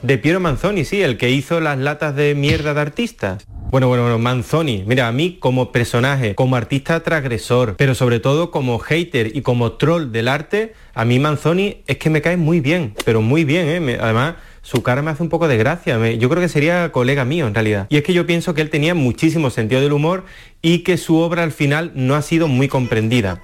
De 0.00 0.16
Piero 0.16 0.40
Manzoni, 0.40 0.86
sí, 0.86 1.02
el 1.02 1.18
que 1.18 1.28
hizo 1.28 1.60
las 1.60 1.76
latas 1.76 2.16
de 2.16 2.34
mierda 2.34 2.72
de 2.72 2.80
artistas. 2.80 3.46
Bueno, 3.68 3.88
bueno, 3.88 4.04
bueno, 4.04 4.18
Manzoni, 4.18 4.84
mira, 4.86 5.08
a 5.08 5.12
mí 5.12 5.38
como 5.40 5.72
personaje, 5.72 6.36
como 6.36 6.54
artista 6.54 7.00
transgresor, 7.00 7.74
pero 7.76 7.96
sobre 7.96 8.20
todo 8.20 8.52
como 8.52 8.78
hater 8.78 9.36
y 9.36 9.42
como 9.42 9.72
troll 9.72 10.12
del 10.12 10.28
arte, 10.28 10.74
a 10.94 11.04
mí 11.04 11.18
Manzoni 11.18 11.82
es 11.88 11.98
que 11.98 12.08
me 12.08 12.22
cae 12.22 12.36
muy 12.36 12.60
bien, 12.60 12.94
pero 13.04 13.20
muy 13.22 13.44
bien, 13.44 13.66
¿eh? 13.68 13.98
Además, 14.00 14.36
su 14.62 14.82
cara 14.82 15.02
me 15.02 15.10
hace 15.10 15.22
un 15.24 15.28
poco 15.28 15.48
de 15.48 15.56
gracia, 15.56 15.98
yo 16.12 16.28
creo 16.28 16.40
que 16.40 16.48
sería 16.48 16.92
colega 16.92 17.24
mío 17.24 17.48
en 17.48 17.54
realidad. 17.54 17.86
Y 17.90 17.96
es 17.96 18.04
que 18.04 18.14
yo 18.14 18.24
pienso 18.24 18.54
que 18.54 18.62
él 18.62 18.70
tenía 18.70 18.94
muchísimo 18.94 19.50
sentido 19.50 19.80
del 19.80 19.92
humor 19.92 20.24
y 20.62 20.78
que 20.78 20.96
su 20.96 21.16
obra 21.16 21.42
al 21.42 21.52
final 21.52 21.90
no 21.94 22.14
ha 22.14 22.22
sido 22.22 22.46
muy 22.46 22.68
comprendida. 22.68 23.42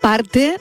Parte 0.00 0.56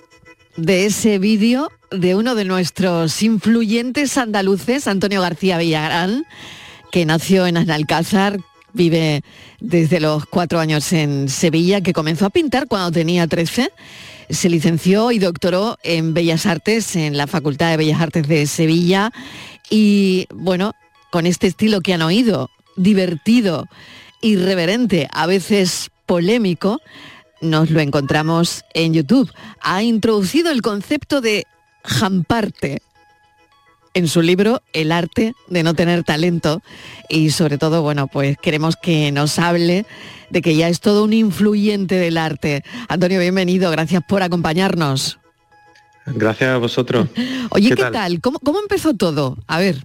de 0.56 0.86
ese 0.86 1.18
vídeo 1.18 1.72
de 1.92 2.16
uno 2.16 2.36
de 2.36 2.46
nuestros 2.46 3.22
influyentes 3.24 4.18
andaluces, 4.18 4.88
Antonio 4.88 5.20
García 5.22 5.58
Villarán, 5.58 6.26
que 6.96 7.06
nació 7.06 7.46
en 7.46 7.58
Analcázar, 7.58 8.40
vive 8.72 9.22
desde 9.60 10.00
los 10.00 10.26
cuatro 10.26 10.62
años 10.62 10.94
en 10.94 11.28
Sevilla, 11.28 11.82
que 11.82 11.92
comenzó 11.92 12.26
a 12.26 12.30
pintar 12.30 12.70
cuando 12.70 12.90
tenía 12.90 13.28
13, 13.28 13.70
se 14.30 14.50
licenció 14.50 15.12
y 15.12 15.20
doctoró 15.20 15.78
en 15.84 16.14
Bellas 16.14 16.46
Artes 16.46 16.96
en 16.96 17.18
la 17.18 17.28
Facultad 17.28 17.70
de 17.70 17.76
Bellas 17.76 18.00
Artes 18.00 18.30
de 18.30 18.48
Sevilla 18.48 19.12
y 19.70 20.26
bueno, 20.34 20.72
con 21.12 21.26
este 21.26 21.48
estilo 21.48 21.82
que 21.82 21.94
han 21.94 22.02
oído, 22.02 22.50
divertido, 22.78 23.68
irreverente, 24.22 25.10
a 25.12 25.26
veces 25.26 25.92
polémico, 26.06 26.80
nos 27.42 27.72
lo 27.72 27.82
encontramos 27.82 28.64
en 28.74 28.94
YouTube. 28.94 29.30
Ha 29.60 29.84
introducido 29.84 30.50
el 30.50 30.62
concepto 30.62 31.20
de 31.20 31.46
jamparte 31.84 32.82
en 33.96 34.08
su 34.08 34.22
libro 34.22 34.62
El 34.74 34.92
arte 34.92 35.34
de 35.48 35.64
no 35.64 35.74
tener 35.74 36.04
talento 36.04 36.62
y 37.10 37.32
sobre 37.32 37.58
todo, 37.58 37.82
bueno, 37.82 38.08
pues 38.08 38.38
queremos 38.38 38.76
que 38.76 39.12
nos 39.12 39.40
hable 39.40 39.88
de 40.30 40.42
que 40.42 40.56
ya 40.56 40.70
es 40.70 40.82
todo 40.82 41.04
un 41.04 41.14
influyente 41.14 41.96
del 41.96 42.18
arte. 42.18 42.64
Antonio, 42.88 43.20
bienvenido, 43.20 43.72
gracias 43.72 44.04
por 44.08 44.22
acompañarnos. 44.22 45.18
Gracias 46.06 46.52
a 46.52 46.58
vosotros. 46.58 47.08
Oye, 47.50 47.70
¿qué, 47.70 47.84
tal? 47.86 48.22
¿Cómo, 48.22 48.40
¿Cómo 48.40 48.60
empezó 48.60 48.94
todo? 48.94 49.38
A 49.48 49.58
ver. 49.58 49.84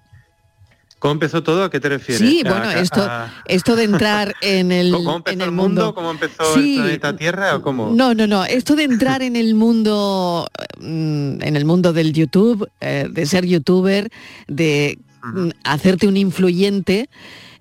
¿Cómo 1.01 1.13
empezó 1.13 1.43
todo? 1.43 1.65
¿A 1.65 1.71
qué 1.71 1.81
te 1.81 1.89
refieres? 1.89 2.21
Sí, 2.29 2.43
¿A- 2.47 2.51
bueno, 2.51 2.67
a- 2.69 2.79
esto, 2.79 3.01
a- 3.03 3.33
esto 3.47 3.75
de 3.75 3.85
entrar 3.85 4.35
en 4.43 4.71
el, 4.71 4.93
¿Cómo 4.93 5.17
empezó 5.17 5.35
en 5.35 5.41
el 5.41 5.49
el 5.49 5.53
mundo? 5.53 5.83
mundo. 5.87 5.95
¿Cómo 5.95 6.11
empezó 6.13 6.55
Sí. 6.55 6.75
el 6.77 6.83
planeta 6.83 7.17
Tierra 7.17 7.57
o 7.57 7.63
cómo? 7.63 7.91
No, 7.93 8.15
no, 8.15 8.27
no. 8.29 8.45
Esto 8.45 8.77
de 8.77 8.85
entrar 8.85 9.23
en 9.23 9.35
el 9.35 9.55
mundo, 9.55 10.47
mm, 10.79 11.43
en 11.43 11.57
el 11.57 11.65
mundo 11.65 11.93
del 11.93 12.13
YouTube, 12.13 12.69
eh, 12.81 13.09
de 13.11 13.27
ser 13.27 13.47
youtuber, 13.47 14.11
de 14.47 14.99
mm, 15.23 15.49
hacerte 15.65 16.07
un 16.07 16.17
influyente, 16.17 17.09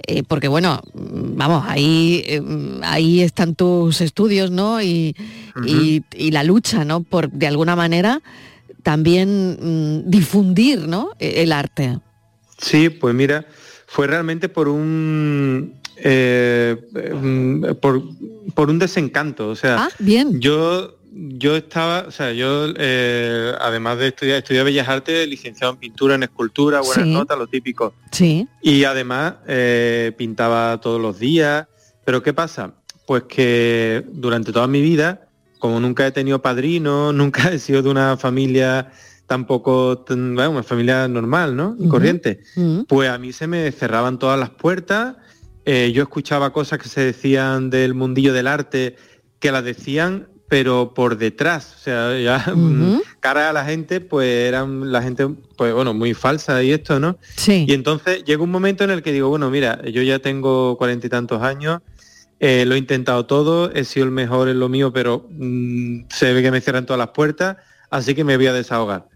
eh, 0.08 0.24
porque 0.28 0.48
bueno, 0.48 0.82
mm, 0.94 1.36
vamos, 1.38 1.64
ahí, 1.68 2.22
eh, 2.26 2.42
ahí 2.84 3.22
están 3.22 3.56
tus 3.56 4.02
estudios, 4.02 4.50
¿no? 4.52 4.82
Y, 4.82 5.16
y- 5.66 6.04
y 6.16 6.32
la 6.32 6.44
lucha, 6.44 6.84
¿no? 6.86 7.04
Por 7.04 7.30
de 7.32 7.48
alguna 7.48 7.76
manera 7.76 8.22
también 8.84 9.58
mm, 10.06 10.10
difundir, 10.10 10.88
¿no? 10.88 11.10
E- 11.20 11.42
El 11.44 11.52
arte. 11.52 12.00
Sí, 12.60 12.90
pues 12.90 13.16
mira, 13.16 13.46
fue 13.88 14.08
realmente 14.08 14.50
por 14.50 14.68
un 14.68 15.80
eh, 15.98 16.78
mm, 17.22 17.74
por, 17.82 18.02
por 18.54 18.70
un 18.70 18.80
desencanto. 18.80 19.50
O 19.50 19.56
sea, 19.56 19.86
Ah, 19.86 19.90
bien. 20.00 20.40
yo 20.40 20.96
yo 21.12 21.56
estaba, 21.58 22.06
o 22.08 22.12
sea, 22.12 22.32
yo 22.34 22.68
eh, 22.78 23.52
además 23.60 23.98
de 23.98 24.10
estudiar, 24.10 24.38
estudié 24.38 24.62
Bellas 24.64 24.88
Artes, 24.88 25.28
licenciado 25.28 25.74
en 25.74 25.80
pintura, 25.80 26.16
en 26.16 26.24
escultura, 26.24 26.82
buenas 26.82 27.06
Sí. 27.06 27.12
notas, 27.14 27.38
lo 27.38 27.48
típico. 27.48 27.94
Sí. 28.12 28.48
Y 28.62 28.84
además 28.84 29.36
eh, 29.48 30.14
pintaba 30.18 30.80
todos 30.80 31.02
los 31.02 31.18
días. 31.20 31.68
Pero 32.06 32.22
¿qué 32.24 32.32
pasa? 32.34 32.74
Pues 33.08 33.24
que 33.24 34.06
durante 34.12 34.52
toda 34.52 34.68
mi 34.68 34.82
vida, 34.82 35.28
como 35.58 35.80
nunca 35.80 36.06
he 36.06 36.12
tenido 36.12 36.42
padrino, 36.42 37.12
nunca 37.14 37.52
he 37.52 37.60
sido 37.60 37.82
de 37.82 37.90
una 37.90 38.16
familia 38.16 38.92
tampoco, 39.30 40.06
bueno, 40.08 40.50
una 40.50 40.64
familia 40.64 41.08
normal, 41.08 41.56
¿no? 41.56 41.76
Y 41.80 41.88
corriente. 41.88 42.42
Pues 42.88 43.12
a 43.12 43.20
mí 43.20 43.32
se 43.32 43.46
me 43.46 43.72
cerraban 43.72 44.18
todas 44.18 44.40
las 44.40 44.50
puertas. 44.50 45.18
eh, 45.66 45.92
yo 45.94 46.02
escuchaba 46.02 46.52
cosas 46.52 46.80
que 46.80 46.90
se 46.90 47.02
decían 47.02 47.70
del 47.70 47.94
mundillo 47.94 48.34
del 48.34 48.48
arte, 48.48 48.96
que 49.38 49.52
las 49.52 49.64
decían, 49.64 50.30
pero 50.48 50.96
por 50.96 51.20
detrás. 51.20 51.76
O 51.76 51.84
sea, 51.84 52.20
ya 52.24 52.54
mm, 52.56 53.02
cara 53.20 53.52
a 53.52 53.54
la 53.54 53.66
gente, 53.66 54.02
pues 54.02 54.28
eran 54.28 54.92
la 54.92 55.04
gente, 55.04 55.28
pues 55.56 55.76
bueno, 55.76 55.94
muy 55.94 56.16
falsa 56.16 56.64
y 56.64 56.72
esto, 56.72 57.00
¿no? 57.00 57.16
Sí. 57.36 57.66
Y 57.68 57.74
entonces 57.74 58.24
llega 58.24 58.42
un 58.42 58.50
momento 58.50 58.84
en 58.84 58.90
el 58.90 59.04
que 59.04 59.12
digo, 59.12 59.30
bueno, 59.30 59.52
mira, 59.52 59.80
yo 59.86 60.02
ya 60.02 60.18
tengo 60.18 60.76
cuarenta 60.76 61.06
y 61.06 61.10
tantos 61.12 61.44
años, 61.44 61.82
eh, 62.40 62.66
lo 62.66 62.74
he 62.74 62.80
intentado 62.80 63.28
todo, 63.28 63.72
he 63.72 63.84
sido 63.84 64.08
el 64.08 64.12
mejor 64.12 64.50
en 64.50 64.60
lo 64.60 64.70
mío, 64.70 64.92
pero 64.92 65.28
mm, 65.30 66.06
se 66.10 66.34
ve 66.34 66.42
que 66.42 66.50
me 66.50 66.62
cierran 66.62 66.88
todas 66.88 66.98
las 66.98 67.10
puertas, 67.10 67.58
así 67.92 68.16
que 68.16 68.24
me 68.24 68.36
voy 68.38 68.48
a 68.48 68.54
desahogar. 68.54 69.08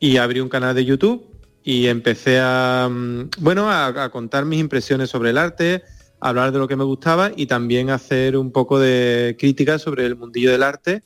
Y 0.00 0.16
abrí 0.16 0.40
un 0.40 0.48
canal 0.48 0.74
de 0.74 0.84
YouTube 0.84 1.24
y 1.62 1.86
empecé 1.86 2.40
a, 2.40 2.88
mm, 2.90 3.30
bueno, 3.38 3.70
a, 3.70 3.86
a 4.04 4.08
contar 4.10 4.46
mis 4.46 4.58
impresiones 4.58 5.10
sobre 5.10 5.30
el 5.30 5.38
arte, 5.38 5.82
a 6.20 6.30
hablar 6.30 6.52
de 6.52 6.58
lo 6.58 6.66
que 6.66 6.74
me 6.76 6.84
gustaba 6.84 7.30
y 7.36 7.46
también 7.46 7.90
hacer 7.90 8.36
un 8.36 8.50
poco 8.50 8.78
de 8.80 9.36
crítica 9.38 9.78
sobre 9.78 10.06
el 10.06 10.16
mundillo 10.16 10.50
del 10.50 10.62
arte. 10.62 11.02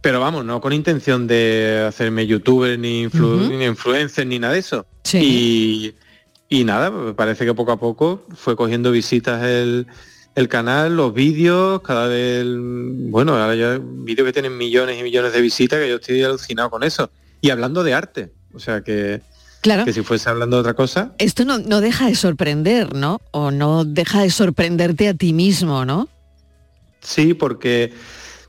Pero 0.00 0.20
vamos, 0.20 0.44
no 0.44 0.60
con 0.60 0.72
intención 0.72 1.26
de 1.26 1.84
hacerme 1.88 2.26
youtuber 2.28 2.78
ni, 2.78 3.06
influ- 3.06 3.48
ni 3.58 3.64
influencer 3.64 4.26
ni 4.26 4.38
nada 4.38 4.52
de 4.52 4.60
eso. 4.60 4.86
Y, 5.20 5.94
y 6.48 6.62
nada, 6.64 6.90
me 6.92 7.12
parece 7.14 7.44
que 7.44 7.54
poco 7.54 7.72
a 7.72 7.80
poco 7.80 8.24
fue 8.36 8.54
cogiendo 8.54 8.92
visitas 8.92 9.42
el, 9.42 9.86
el 10.36 10.48
canal, 10.48 10.96
los 10.96 11.12
vídeos, 11.12 11.80
cada 11.80 12.06
vez, 12.06 12.44
bueno, 12.46 13.36
ahora 13.36 13.56
ya 13.56 13.80
vídeos 13.82 14.26
que 14.26 14.32
tienen 14.32 14.56
millones 14.56 15.00
y 15.00 15.02
millones 15.02 15.32
de 15.32 15.40
visitas, 15.40 15.80
que 15.80 15.88
yo 15.88 15.96
estoy 15.96 16.22
alucinado 16.22 16.70
con 16.70 16.84
eso. 16.84 17.10
Y 17.40 17.50
hablando 17.50 17.82
de 17.84 17.94
arte, 17.94 18.32
o 18.54 18.58
sea 18.58 18.82
que, 18.82 19.20
Claro. 19.60 19.84
que 19.84 19.92
si 19.92 20.02
fuese 20.02 20.28
hablando 20.30 20.56
de 20.56 20.60
otra 20.60 20.74
cosa, 20.74 21.12
Esto 21.18 21.44
no, 21.44 21.58
no 21.58 21.80
deja 21.80 22.06
de 22.06 22.14
sorprender, 22.14 22.94
¿no? 22.94 23.20
O 23.32 23.50
no 23.50 23.84
deja 23.84 24.22
de 24.22 24.30
sorprenderte 24.30 25.08
a 25.08 25.14
ti 25.14 25.32
mismo, 25.32 25.84
¿no? 25.84 26.08
Sí, 27.00 27.34
porque 27.34 27.92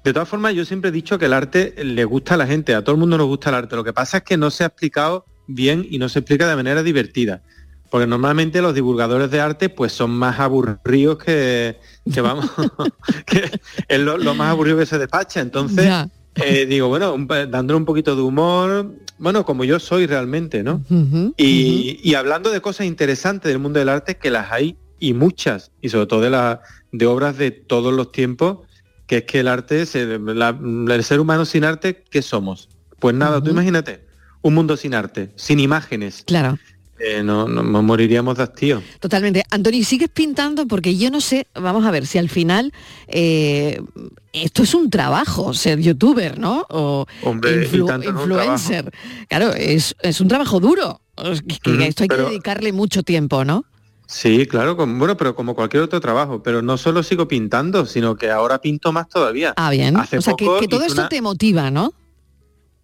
de 0.04 0.14
todas 0.14 0.30
formas 0.30 0.54
yo 0.54 0.64
siempre 0.66 0.90
he 0.90 0.94
dicho 0.94 1.18
que 1.20 1.26
el 1.26 1.34
arte 1.34 1.76
le 1.84 2.06
gusta 2.06 2.36
a 2.36 2.38
la 2.38 2.48
gente, 2.48 2.74
a 2.76 2.84
todo 2.84 2.94
el 2.96 3.00
mundo 3.00 3.18
nos 3.18 3.28
gusta 3.28 3.50
el 3.50 3.56
arte. 3.56 3.76
Lo 3.76 3.84
que 3.84 3.94
pasa 3.94 4.18
es 4.18 4.24
que 4.24 4.38
no 4.38 4.50
se 4.52 4.64
ha 4.64 4.68
explicado 4.68 5.26
bien 5.48 5.86
y 5.90 5.98
no 5.98 6.08
se 6.10 6.20
explica 6.20 6.48
de 6.48 6.56
manera 6.56 6.82
divertida. 6.84 7.42
Porque 7.90 8.06
normalmente 8.06 8.62
los 8.62 8.74
divulgadores 8.74 9.32
de 9.32 9.40
arte 9.40 9.70
pues 9.70 9.94
son 9.94 10.12
más 10.12 10.40
aburridos 10.40 11.18
que, 11.20 11.78
que 12.14 12.22
vamos, 12.22 12.50
que 13.26 13.50
es 13.88 14.00
lo, 14.00 14.18
lo 14.18 14.36
más 14.36 14.52
aburrido 14.52 14.78
que 14.78 14.86
se 14.86 14.98
despacha. 14.98 15.40
Entonces, 15.40 15.86
Ya. 15.86 16.10
Eh, 16.44 16.66
digo, 16.66 16.88
bueno, 16.88 17.14
un, 17.14 17.28
dándole 17.28 17.78
un 17.78 17.86
poquito 17.86 18.16
de 18.16 18.22
humor, 18.22 18.94
bueno, 19.18 19.46
como 19.46 19.64
yo 19.64 19.80
soy 19.80 20.06
realmente, 20.06 20.64
¿no? 20.64 20.82
Y, 21.38 22.00
y 22.04 22.14
hablando 22.16 22.52
de 22.52 22.62
cosas 22.62 22.86
interesantes 22.86 23.50
del 23.50 23.60
mundo 23.60 23.80
del 23.80 23.90
arte, 23.90 24.18
que 24.18 24.30
las 24.32 24.52
hay 24.52 24.78
y 25.00 25.14
muchas, 25.14 25.72
y 25.82 25.90
sobre 25.90 26.08
todo 26.08 26.22
de, 26.22 26.30
la, 26.30 26.62
de 26.92 27.06
obras 27.06 27.38
de 27.38 27.52
todos 27.52 27.94
los 27.94 28.12
tiempos, 28.12 28.60
que 29.06 29.18
es 29.18 29.24
que 29.24 29.40
el 29.40 29.48
arte, 29.48 29.86
se- 29.86 30.20
la- 30.20 30.58
el 30.90 31.04
ser 31.04 31.20
humano 31.20 31.46
sin 31.46 31.64
arte, 31.64 32.04
¿qué 32.10 32.22
somos? 32.22 32.70
Pues 33.00 33.16
nada, 33.16 33.42
tú 33.42 33.50
imagínate, 33.52 34.06
un 34.42 34.54
mundo 34.54 34.76
sin 34.78 34.94
arte, 34.96 35.32
sin 35.36 35.60
imágenes. 35.60 36.24
Claro. 36.26 36.58
Eh, 37.00 37.22
no, 37.24 37.48
no- 37.48 37.62
nos 37.64 37.84
moriríamos 37.84 38.38
de 38.38 38.44
hastío. 38.44 38.82
Totalmente. 39.00 39.44
Antoni, 39.52 39.84
¿sigues 39.84 40.10
pintando? 40.10 40.66
Porque 40.68 40.98
yo 40.98 41.12
no 41.12 41.22
sé, 41.22 41.46
vamos 41.54 41.86
a 41.86 41.92
ver, 41.92 42.08
si 42.08 42.18
al 42.18 42.28
final 42.30 42.74
eh, 43.08 43.80
esto 44.34 44.64
es 44.64 44.74
un 44.74 44.90
trabajo, 44.90 45.54
ser 45.54 45.80
youtuber, 45.80 46.40
¿no? 46.40 46.66
O 46.70 47.06
Hombre, 47.24 47.70
influ- 47.70 48.04
influencer. 48.04 48.92
Claro, 49.30 49.54
es, 49.54 49.96
es 50.02 50.22
un 50.22 50.28
trabajo 50.28 50.60
duro. 50.60 51.02
Que- 51.16 51.88
esto 51.88 52.04
hay 52.04 52.08
pero- 52.10 52.26
que 52.26 52.30
dedicarle 52.32 52.72
mucho 52.74 53.04
tiempo, 53.04 53.46
¿no? 53.46 53.66
Sí, 54.10 54.46
claro, 54.46 54.78
como, 54.78 54.98
bueno, 54.98 55.18
pero 55.18 55.36
como 55.36 55.54
cualquier 55.54 55.84
otro 55.84 56.00
trabajo, 56.00 56.42
pero 56.42 56.62
no 56.62 56.78
solo 56.78 57.04
sigo 57.04 57.28
pintando, 57.28 57.86
sino 57.86 58.16
que 58.16 58.32
ahora 58.32 58.60
pinto 58.62 58.94
más 58.94 59.10
todavía. 59.10 59.54
Ah, 59.58 59.70
bien. 59.70 59.98
Hace 59.98 60.18
o 60.20 60.22
sea, 60.22 60.34
que, 60.38 60.46
poco 60.46 60.60
que 60.62 60.68
todo 60.70 60.84
esto 60.86 61.02
una- 61.02 61.10
te 61.10 61.22
motiva, 61.22 61.70
¿no? 61.70 61.94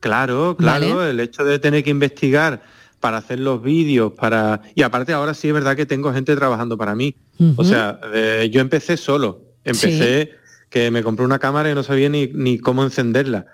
Claro, 0.01 0.57
claro, 0.57 0.97
Vale. 0.97 1.11
el 1.11 1.19
hecho 1.21 1.45
de 1.45 1.59
tener 1.59 1.81
que 1.83 1.89
investigar 1.91 2.61
para 3.03 3.17
hacer 3.17 3.37
los 3.41 3.61
vídeos, 3.61 4.13
para 4.13 4.61
y 4.75 4.81
aparte 4.81 5.11
ahora 5.11 5.33
sí 5.33 5.49
es 5.49 5.53
verdad 5.53 5.75
que 5.75 5.85
tengo 5.85 6.13
gente 6.13 6.37
trabajando 6.37 6.77
para 6.77 6.95
mí. 6.95 7.13
O 7.57 7.65
sea, 7.65 7.99
eh, 8.13 8.49
yo 8.49 8.61
empecé 8.61 8.95
solo, 8.95 9.41
empecé 9.65 10.31
que 10.69 10.89
me 10.89 11.03
compré 11.03 11.25
una 11.25 11.37
cámara 11.37 11.69
y 11.69 11.75
no 11.75 11.83
sabía 11.83 12.07
ni, 12.07 12.27
ni 12.27 12.59
cómo 12.59 12.81
encenderla. 12.81 13.45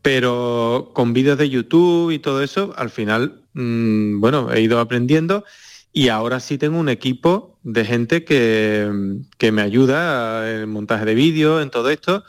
Pero 0.00 0.92
con 0.94 1.12
vídeos 1.12 1.36
de 1.36 1.50
YouTube 1.50 2.12
y 2.12 2.18
todo 2.18 2.42
eso, 2.42 2.72
al 2.78 2.88
final, 2.88 3.42
mm, 3.52 4.20
bueno, 4.20 4.50
he 4.50 4.62
ido 4.62 4.80
aprendiendo 4.80 5.44
y 5.92 6.08
ahora 6.08 6.40
sí 6.40 6.56
tengo 6.56 6.78
un 6.78 6.88
equipo 6.88 7.58
de 7.62 7.84
gente 7.84 8.24
que, 8.24 8.90
que 9.36 9.52
me 9.52 9.60
ayuda 9.60 10.50
en 10.50 10.60
el 10.60 10.66
montaje 10.66 11.04
de 11.04 11.14
vídeos, 11.14 11.62
en 11.62 11.68
todo 11.68 11.90
esto. 11.90 12.24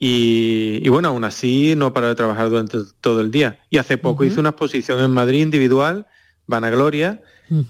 Y, 0.00 0.80
y 0.82 0.88
bueno, 0.88 1.10
aún 1.10 1.22
así 1.22 1.74
no 1.76 1.92
paro 1.92 2.08
de 2.08 2.16
trabajar 2.16 2.50
durante 2.50 2.78
todo 3.00 3.20
el 3.20 3.30
día. 3.30 3.60
Y 3.70 3.78
hace 3.78 3.96
poco 3.96 4.24
hice 4.24 4.40
una 4.40 4.48
exposición 4.48 4.98
en 4.98 5.12
Madrid 5.12 5.42
individual, 5.42 6.06
Vanagloria, 6.46 7.20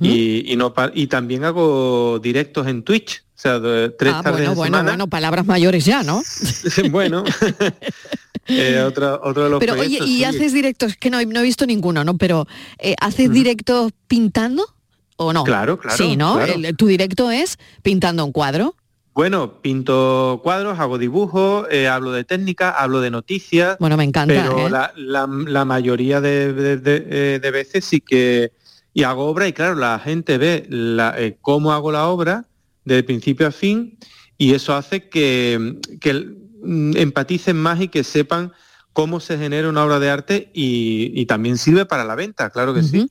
y, 0.01 0.51
y, 0.53 0.57
no 0.57 0.73
y 0.95 1.07
también 1.07 1.45
hago 1.45 2.19
directos 2.19 2.67
en 2.67 2.83
Twitch. 2.83 3.23
O 3.35 3.39
sea, 3.39 3.59
de- 3.61 3.91
tres 3.91 4.15
ah, 4.17 4.23
tardes 4.23 4.39
bueno, 4.39 4.51
en 4.53 4.57
bueno, 4.57 4.77
semana. 4.79 4.91
bueno, 4.93 5.07
palabras 5.09 5.45
mayores 5.45 5.85
ya, 5.85 6.03
¿no? 6.03 6.23
bueno, 6.91 7.23
eh, 8.49 8.81
otro, 8.87 9.21
otro 9.23 9.45
de 9.45 9.51
los 9.51 9.61
Pero 9.61 9.75
oye, 9.75 9.99
¿y 10.03 10.19
sí. 10.19 10.25
haces 10.25 10.53
directos? 10.53 10.97
Que 10.97 11.11
no, 11.11 11.21
he- 11.21 11.27
no 11.27 11.41
he 11.41 11.43
visto 11.43 11.67
ninguno, 11.67 12.05
¿no? 12.05 12.17
Pero 12.17 12.47
eh, 12.79 12.95
¿haces 13.01 13.31
directos 13.31 13.93
pintando 14.09 14.65
o 15.17 15.33
no? 15.33 15.45
Claro, 15.45 15.79
claro, 15.79 15.97
Sí, 15.97 16.17
¿no? 16.17 16.37
claro. 16.37 16.53
El- 16.55 16.77
tu 16.77 16.87
directo 16.87 17.31
es 17.31 17.59
pintando 17.83 18.25
un 18.25 18.33
cuadro. 18.33 18.75
Bueno, 19.15 19.61
pinto 19.63 20.41
cuadros, 20.43 20.79
hago 20.79 20.99
dibujos, 20.99 21.67
eh, 21.71 21.89
hablo 21.89 22.13
de 22.13 22.25
técnica, 22.25 22.71
hablo 22.71 23.01
de 23.01 23.11
noticias. 23.11 23.77
Bueno, 23.81 23.97
me 23.97 24.05
encanta, 24.05 24.35
Pero 24.35 24.67
¿eh? 24.67 24.71
la, 24.71 24.93
la- 24.97 25.27
la 25.27 25.65
mayoría 25.65 26.21
de, 26.21 26.53
de- 26.53 26.77
de- 26.79 27.39
de 27.41 27.51
veces 27.51 27.85
sí 27.85 28.01
que... 28.01 28.53
Y 28.97 29.03
hago 29.03 29.27
obra 29.27 29.47
y 29.47 29.53
claro, 29.53 29.75
la 29.75 29.99
gente 29.99 30.39
ve 30.39 30.65
la- 30.71 31.15
eh, 31.19 31.37
cómo 31.43 31.75
hago 31.75 31.93
la 31.93 32.09
obra 32.09 32.47
de 32.87 33.03
principio 33.03 33.47
a 33.47 33.51
fin 33.51 33.99
y 34.39 34.55
eso 34.55 34.75
hace 34.75 35.11
que, 35.11 35.77
que 36.01 36.15
mm, 36.63 36.97
empaticen 36.97 37.59
más 37.59 37.79
y 37.83 37.89
que 37.89 38.03
sepan 38.03 38.53
cómo 38.95 39.21
se 39.21 39.37
genera 39.37 39.69
una 39.69 39.85
obra 39.85 39.99
de 39.99 40.09
arte 40.09 40.51
y, 40.55 41.13
y 41.15 41.27
también 41.27 41.59
sirve 41.59 41.85
para 41.85 42.05
la 42.07 42.15
venta, 42.15 42.49
claro 42.49 42.73
que 42.73 42.83
sí. 42.83 43.11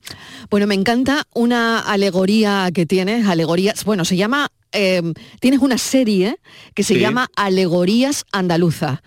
Bueno, 0.50 0.66
me 0.66 0.74
encanta 0.74 1.22
una 1.34 1.78
alegoría 1.78 2.68
que 2.74 2.84
tienes, 2.84 3.24
alegorías, 3.28 3.84
bueno, 3.84 4.04
se 4.04 4.16
llama, 4.16 4.48
eh, 4.72 5.00
tienes 5.38 5.60
una 5.60 5.78
serie 5.78 6.40
que 6.74 6.82
se 6.82 6.94
Sí. 6.94 7.00
llama 7.00 7.28
Alegorías 7.36 8.24
Andaluzas, 8.32 8.98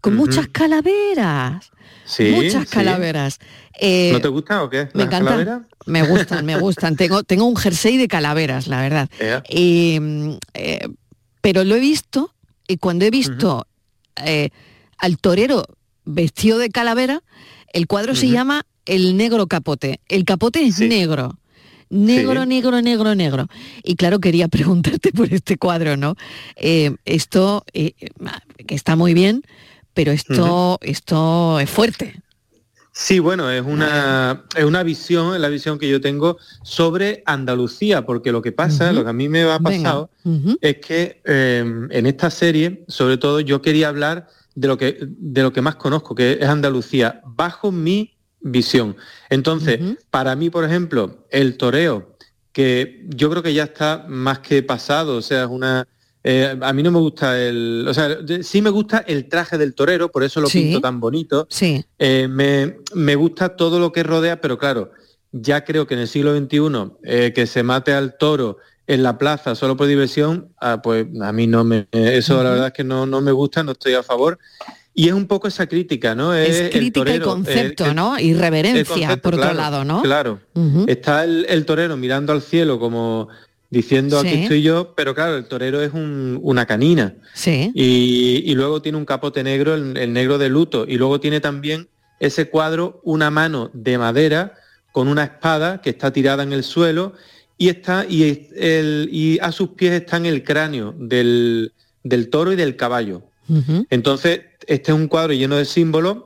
con 0.00 0.16
muchas 0.16 0.48
calaveras. 0.48 1.70
Sí, 2.12 2.30
muchas 2.34 2.68
sí. 2.68 2.74
calaveras. 2.74 3.38
Eh, 3.80 4.10
¿No 4.12 4.20
te 4.20 4.28
gusta 4.28 4.62
o 4.62 4.68
qué? 4.70 4.88
me 4.92 5.04
las 5.04 5.06
encanta. 5.06 5.18
calaveras? 5.30 5.62
Me 5.86 6.02
gustan, 6.02 6.44
me 6.44 6.58
gustan. 6.58 6.96
Tengo, 6.96 7.22
tengo 7.24 7.46
un 7.46 7.56
jersey 7.56 7.96
de 7.96 8.06
calaveras, 8.08 8.66
la 8.66 8.80
verdad. 8.82 9.08
Eh, 9.48 10.88
pero 11.40 11.64
lo 11.64 11.74
he 11.74 11.80
visto 11.80 12.32
y 12.68 12.76
cuando 12.76 13.04
he 13.04 13.10
visto 13.10 13.66
eh, 14.24 14.50
al 14.98 15.18
torero 15.18 15.64
vestido 16.04 16.58
de 16.58 16.68
calavera, 16.70 17.22
el 17.72 17.86
cuadro 17.86 18.14
se 18.14 18.28
llama 18.28 18.66
El 18.86 19.16
Negro 19.16 19.46
Capote. 19.46 20.00
El 20.08 20.24
capote 20.24 20.64
es 20.64 20.78
negro. 20.80 21.38
Negro, 21.90 22.42
Sí. 22.42 22.48
negro, 22.48 22.80
negro, 22.80 23.14
negro. 23.14 23.48
Y 23.82 23.96
claro, 23.96 24.18
quería 24.20 24.48
preguntarte 24.48 25.12
por 25.12 25.32
este 25.32 25.56
cuadro, 25.58 25.96
¿no? 25.96 26.14
Esto, 26.56 27.64
que 27.72 27.94
está 28.68 28.96
muy 28.96 29.12
bien, 29.14 29.42
pero 29.94 30.12
esto, 30.12 30.78
esto 30.80 31.60
es 31.60 31.70
fuerte. 31.70 32.22
Sí, 32.94 33.20
bueno, 33.20 33.50
es 33.50 33.62
una, 33.62 34.44
es 34.54 34.64
una 34.64 34.82
visión, 34.82 35.34
es 35.34 35.40
la 35.40 35.48
visión 35.48 35.78
que 35.78 35.88
yo 35.88 36.00
tengo 36.02 36.36
sobre 36.62 37.22
Andalucía, 37.24 38.04
porque 38.04 38.32
lo 38.32 38.42
que 38.42 38.52
pasa, 38.52 38.92
lo 38.92 39.02
que 39.02 39.10
a 39.10 39.14
mí 39.14 39.30
me 39.30 39.44
ha 39.44 39.58
pasado, 39.58 40.10
es 40.60 40.76
que 40.76 41.22
eh, 41.24 41.88
en 41.90 42.06
esta 42.06 42.30
serie, 42.30 42.84
sobre 42.88 43.16
todo, 43.16 43.40
yo 43.40 43.62
quería 43.62 43.88
hablar 43.88 44.28
de 44.54 44.68
lo 44.68 44.76
que 44.76 44.98
de 45.00 45.42
lo 45.42 45.54
que 45.54 45.62
más 45.62 45.76
conozco, 45.76 46.14
que 46.14 46.32
es 46.32 46.46
Andalucía, 46.46 47.22
bajo 47.24 47.72
mi 47.72 48.14
visión. 48.42 48.94
Entonces, 49.30 49.80
para 50.10 50.36
mí, 50.36 50.50
por 50.50 50.64
ejemplo, 50.64 51.26
el 51.30 51.56
toreo, 51.56 52.18
que 52.52 53.06
yo 53.08 53.30
creo 53.30 53.42
que 53.42 53.54
ya 53.54 53.64
está 53.64 54.04
más 54.06 54.40
que 54.40 54.62
pasado, 54.62 55.16
o 55.16 55.22
sea, 55.22 55.44
es 55.44 55.48
una 55.48 55.88
eh, 56.24 56.56
a 56.60 56.72
mí 56.72 56.82
no 56.82 56.90
me 56.92 56.98
gusta 57.00 57.40
el, 57.40 57.84
o 57.88 57.92
sea, 57.94 58.18
sí 58.42 58.62
me 58.62 58.70
gusta 58.70 58.98
el 59.06 59.28
traje 59.28 59.58
del 59.58 59.74
torero, 59.74 60.10
por 60.10 60.22
eso 60.24 60.40
lo 60.40 60.46
Sí. 60.48 60.60
pinto 60.62 60.80
tan 60.80 61.00
bonito. 61.00 61.46
Sí. 61.50 61.84
Eh, 61.98 62.28
me, 62.28 62.76
me 62.94 63.14
gusta 63.16 63.56
todo 63.56 63.78
lo 63.80 63.90
que 63.92 64.02
rodea, 64.02 64.40
pero 64.40 64.56
claro, 64.58 64.92
ya 65.32 65.64
creo 65.64 65.86
que 65.86 65.94
en 65.94 66.00
el 66.00 66.08
siglo 66.08 66.36
XXI 66.36 66.92
eh, 67.04 67.32
que 67.34 67.46
se 67.46 67.62
mate 67.62 67.92
al 67.92 68.16
toro 68.18 68.58
en 68.86 69.02
la 69.02 69.16
plaza 69.18 69.54
solo 69.54 69.76
por 69.76 69.86
diversión, 69.86 70.48
ah, 70.60 70.80
pues 70.82 71.06
a 71.22 71.32
mí 71.32 71.46
no 71.46 71.64
me, 71.64 71.86
eso 71.92 72.42
la 72.42 72.50
verdad 72.50 72.66
es 72.68 72.72
que 72.72 72.84
no, 72.84 73.06
no 73.06 73.20
me 73.20 73.32
gusta, 73.32 73.62
no 73.62 73.72
estoy 73.72 73.94
a 73.94 74.02
favor. 74.02 74.38
Y 74.94 75.08
es 75.08 75.14
un 75.14 75.26
poco 75.26 75.48
esa 75.48 75.66
crítica, 75.66 76.14
¿no? 76.14 76.34
Es 76.34 76.60
el 76.60 76.70
crítica 76.70 76.84
y 76.84 76.90
torero, 76.90 77.24
concepto, 77.24 77.84
el- 77.84 77.90
el- 77.90 77.96
¿no? 77.96 78.18
Y 78.18 78.34
reverencia, 78.34 78.80
el 78.80 78.86
concepto, 78.86 79.22
por 79.22 79.34
otro 79.34 79.42
claro, 79.52 79.56
lado, 79.58 79.84
¿no? 79.86 80.02
Claro. 80.02 80.40
Está 80.86 81.24
el, 81.24 81.46
el 81.48 81.64
torero 81.64 81.96
mirando 81.96 82.32
al 82.34 82.42
cielo 82.42 82.78
como 82.78 83.28
diciendo 83.72 84.20
Sí. 84.20 84.28
aquí 84.28 84.42
estoy 84.42 84.62
yo, 84.62 84.94
pero 84.94 85.14
claro, 85.14 85.36
el 85.36 85.46
torero 85.46 85.80
es 85.82 85.92
un- 85.94 86.38
una 86.42 86.66
canina. 86.66 87.14
Sí. 87.34 87.70
Y, 87.74 88.42
y 88.44 88.54
luego 88.54 88.82
tiene 88.82 88.98
un 88.98 89.04
capote 89.06 89.42
negro, 89.42 89.74
el, 89.74 89.96
el 89.96 90.12
negro 90.12 90.36
de 90.38 90.48
luto. 90.50 90.84
Y 90.86 90.96
luego 90.98 91.18
tiene 91.20 91.40
también 91.40 91.88
ese 92.20 92.48
cuadro, 92.50 93.00
una 93.02 93.30
mano 93.30 93.70
de 93.72 93.96
madera 93.98 94.54
con 94.92 95.08
una 95.08 95.24
espada 95.24 95.80
que 95.80 95.90
está 95.90 96.12
tirada 96.12 96.42
en 96.42 96.52
el 96.52 96.62
suelo 96.64 97.14
y 97.56 97.68
está 97.70 98.04
y, 98.08 98.48
el- 98.56 99.08
y 99.10 99.38
a 99.40 99.50
sus 99.52 99.70
pies 99.70 99.92
están 99.94 100.26
el 100.26 100.44
cráneo 100.44 100.94
del, 100.98 101.72
del 102.04 102.28
toro 102.28 102.52
y 102.52 102.56
del 102.56 102.76
caballo. 102.76 103.22
Entonces, 103.90 104.40
este 104.66 104.92
es 104.92 104.96
un 104.96 105.08
cuadro 105.08 105.32
lleno 105.32 105.56
de 105.56 105.64
símbolos 105.64 106.24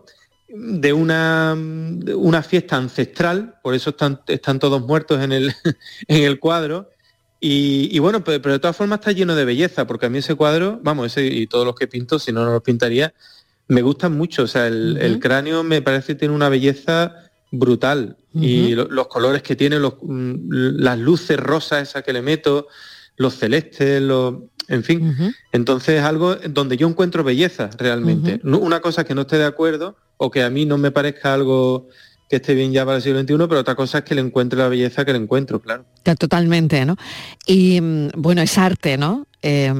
de 0.48 0.92
una, 0.92 1.54
de 1.56 2.14
una 2.14 2.42
fiesta 2.42 2.76
ancestral, 2.76 3.54
por 3.62 3.74
eso 3.74 3.90
están, 3.90 4.20
están 4.28 4.58
todos 4.58 4.80
muertos 4.82 5.22
en 5.22 5.32
el, 5.32 5.52
en 6.08 6.22
el 6.24 6.38
cuadro. 6.38 6.90
Y, 7.40 7.88
y 7.92 7.98
bueno, 7.98 8.24
pero, 8.24 8.40
pero 8.40 8.54
de 8.54 8.58
todas 8.58 8.76
formas 8.76 9.00
está 9.00 9.12
lleno 9.12 9.34
de 9.34 9.44
belleza, 9.44 9.86
porque 9.86 10.06
a 10.06 10.08
mí 10.08 10.18
ese 10.18 10.34
cuadro, 10.34 10.80
vamos, 10.82 11.06
ese 11.08 11.26
y 11.26 11.46
todos 11.46 11.66
los 11.66 11.74
que 11.74 11.86
pinto, 11.86 12.18
si 12.18 12.32
no, 12.32 12.44
no 12.44 12.52
los 12.52 12.62
pintaría, 12.62 13.12
me 13.68 13.82
gustan 13.82 14.16
mucho. 14.16 14.44
O 14.44 14.46
sea, 14.46 14.66
el, 14.68 14.96
el 15.00 15.18
cráneo 15.20 15.62
me 15.62 15.82
parece 15.82 16.08
que 16.14 16.20
tiene 16.20 16.34
una 16.34 16.48
belleza 16.48 17.14
brutal. 17.50 18.16
Y 18.32 18.74
lo- 18.74 18.88
los 18.88 19.06
colores 19.08 19.42
que 19.42 19.56
tiene, 19.56 19.78
los, 19.78 19.94
mm, 20.02 20.34
las 20.50 20.98
luces 20.98 21.38
rosas 21.38 21.88
esas 21.88 22.02
que 22.02 22.12
le 22.12 22.22
meto, 22.22 22.68
los 23.16 23.34
celestes, 23.34 24.02
los, 24.02 24.34
en 24.68 24.84
fin. 24.84 25.00
Entonces 25.52 25.96
es 26.00 26.02
algo 26.02 26.36
donde 26.36 26.76
yo 26.76 26.86
encuentro 26.88 27.24
belleza 27.24 27.70
realmente. 27.78 28.40
Una 28.44 28.80
cosa 28.80 29.04
que 29.04 29.14
no 29.14 29.22
esté 29.22 29.38
de 29.38 29.44
acuerdo 29.46 29.96
o 30.18 30.30
que 30.30 30.42
a 30.42 30.50
mí 30.50 30.66
no 30.66 30.76
me 30.78 30.90
parezca 30.90 31.32
algo 31.34 31.88
que 32.28 32.36
esté 32.36 32.54
bien 32.54 32.72
ya 32.72 32.84
para 32.84 32.96
el 32.96 33.02
siglo 33.02 33.20
XXI, 33.20 33.34
pero 33.48 33.60
otra 33.60 33.74
cosa 33.74 33.98
es 33.98 34.04
que 34.04 34.14
le 34.14 34.20
encuentre 34.20 34.58
la 34.58 34.68
belleza 34.68 35.04
que 35.04 35.12
le 35.12 35.18
encuentro, 35.18 35.60
claro. 35.60 35.84
Totalmente, 36.18 36.84
¿no? 36.84 36.96
Y 37.46 37.80
mm, 37.80 38.08
bueno, 38.16 38.42
es 38.42 38.58
arte, 38.58 38.98
¿no? 38.98 39.26
Eh, 39.42 39.72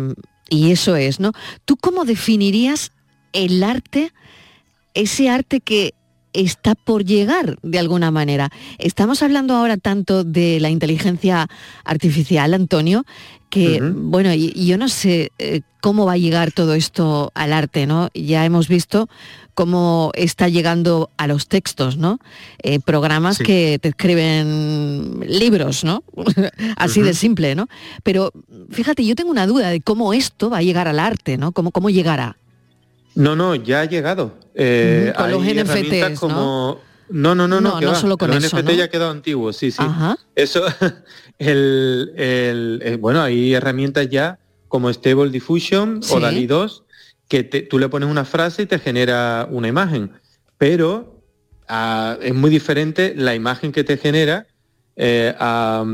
y 0.49 0.71
eso 0.71 0.97
es, 0.97 1.19
¿no? 1.21 1.33
¿Tú 1.65 1.77
cómo 1.77 2.05
definirías 2.05 2.93
el 3.33 3.63
arte, 3.63 4.13
ese 4.95 5.29
arte 5.29 5.61
que 5.61 5.95
está 6.37 6.75
por 6.75 7.05
llegar 7.05 7.59
de 7.63 7.79
alguna 7.79 8.11
manera? 8.11 8.51
Estamos 8.79 9.23
hablando 9.23 9.55
ahora 9.55 9.77
tanto 9.77 10.25
de 10.25 10.61
la 10.61 10.71
inteligencia 10.71 11.49
artificial, 11.85 12.55
Antonio, 12.55 13.05
que, 13.51 13.81
bueno, 13.81 14.35
y, 14.35 14.53
y 14.55 14.67
yo 14.67 14.77
no 14.77 14.89
sé 14.89 15.31
eh, 15.39 15.63
cómo 15.81 16.05
va 16.05 16.13
a 16.15 16.19
llegar 16.19 16.53
todo 16.53 16.75
esto 16.75 17.31
al 17.35 17.53
arte, 17.53 17.87
¿no? 17.87 18.09
Ya 18.13 18.45
hemos 18.45 18.67
visto 18.69 19.09
cómo 19.55 20.11
está 20.15 20.49
llegando 20.49 21.11
a 21.17 21.27
los 21.27 21.47
textos, 21.49 21.97
¿no? 21.97 22.19
Eh, 22.63 22.81
programas 22.81 23.37
Sí. 23.39 23.45
que 23.45 23.79
te 23.81 23.89
escriben 23.89 25.21
libros, 25.27 25.85
¿no? 25.85 26.03
Así 26.77 27.01
de 27.03 27.15
simple, 27.15 27.55
¿no? 27.55 27.69
Pero 28.03 28.33
fíjate, 28.71 29.07
yo 29.07 29.15
tengo 29.15 29.31
una 29.31 29.47
duda 29.47 29.71
de 29.71 29.81
cómo 29.81 30.13
esto 30.13 30.51
va 30.51 30.59
a 30.59 30.63
llegar 30.63 30.89
al 30.89 30.99
arte, 30.99 31.39
¿no? 31.39 31.53
¿Cómo, 31.53 31.71
cómo 31.71 31.89
llegará? 31.89 32.37
No, 33.17 33.35
no, 33.35 33.55
ya 33.57 33.81
ha 33.81 33.85
llegado. 33.87 34.39
Eh, 34.55 35.13
con 35.17 35.31
los 35.31 35.43
NFTs, 35.43 36.19
como... 36.21 36.81
No, 37.09 37.35
no, 37.37 37.47
no, 37.47 37.61
no, 37.61 37.73
No, 37.73 37.79
que 37.79 37.85
no 37.87 37.93
va. 37.93 37.99
solo 37.99 38.17
con 38.19 38.31
Los 38.31 38.43
eso, 38.43 38.57
NFT 38.59 38.65
¿no? 38.69 38.73
ya 38.75 38.85
ha 38.85 38.89
quedado 38.89 39.11
antiguo, 39.13 39.53
sí, 39.53 39.71
sí. 39.71 39.79
Ajá. 39.81 40.17
Eso, 40.35 40.65
el, 41.39 42.13
el- 42.17 42.99
bueno, 42.99 43.23
hay 43.23 43.55
herramientas 43.55 44.09
ya 44.09 44.39
como 44.69 44.91
Stable 44.93 45.31
Diffusion 45.31 46.03
Sí. 46.03 46.13
o 46.15 46.21
DALI 46.21 46.47
2 46.47 46.83
que 47.29 47.43
te- 47.45 47.63
tú 47.63 47.79
le 47.79 47.89
pones 47.89 48.09
una 48.09 48.25
frase 48.25 48.63
y 48.63 48.67
te 48.67 48.79
genera 48.79 49.47
una 49.51 49.69
imagen, 49.69 50.13
pero 50.59 51.23
ah, 51.69 52.17
es 52.23 52.35
muy 52.35 52.51
diferente 52.51 53.15
la 53.17 53.35
imagen 53.35 53.73
que 53.73 53.85
te 53.85 53.97
genera, 53.97 54.47
eh, 54.97 55.35
a, 55.39 55.85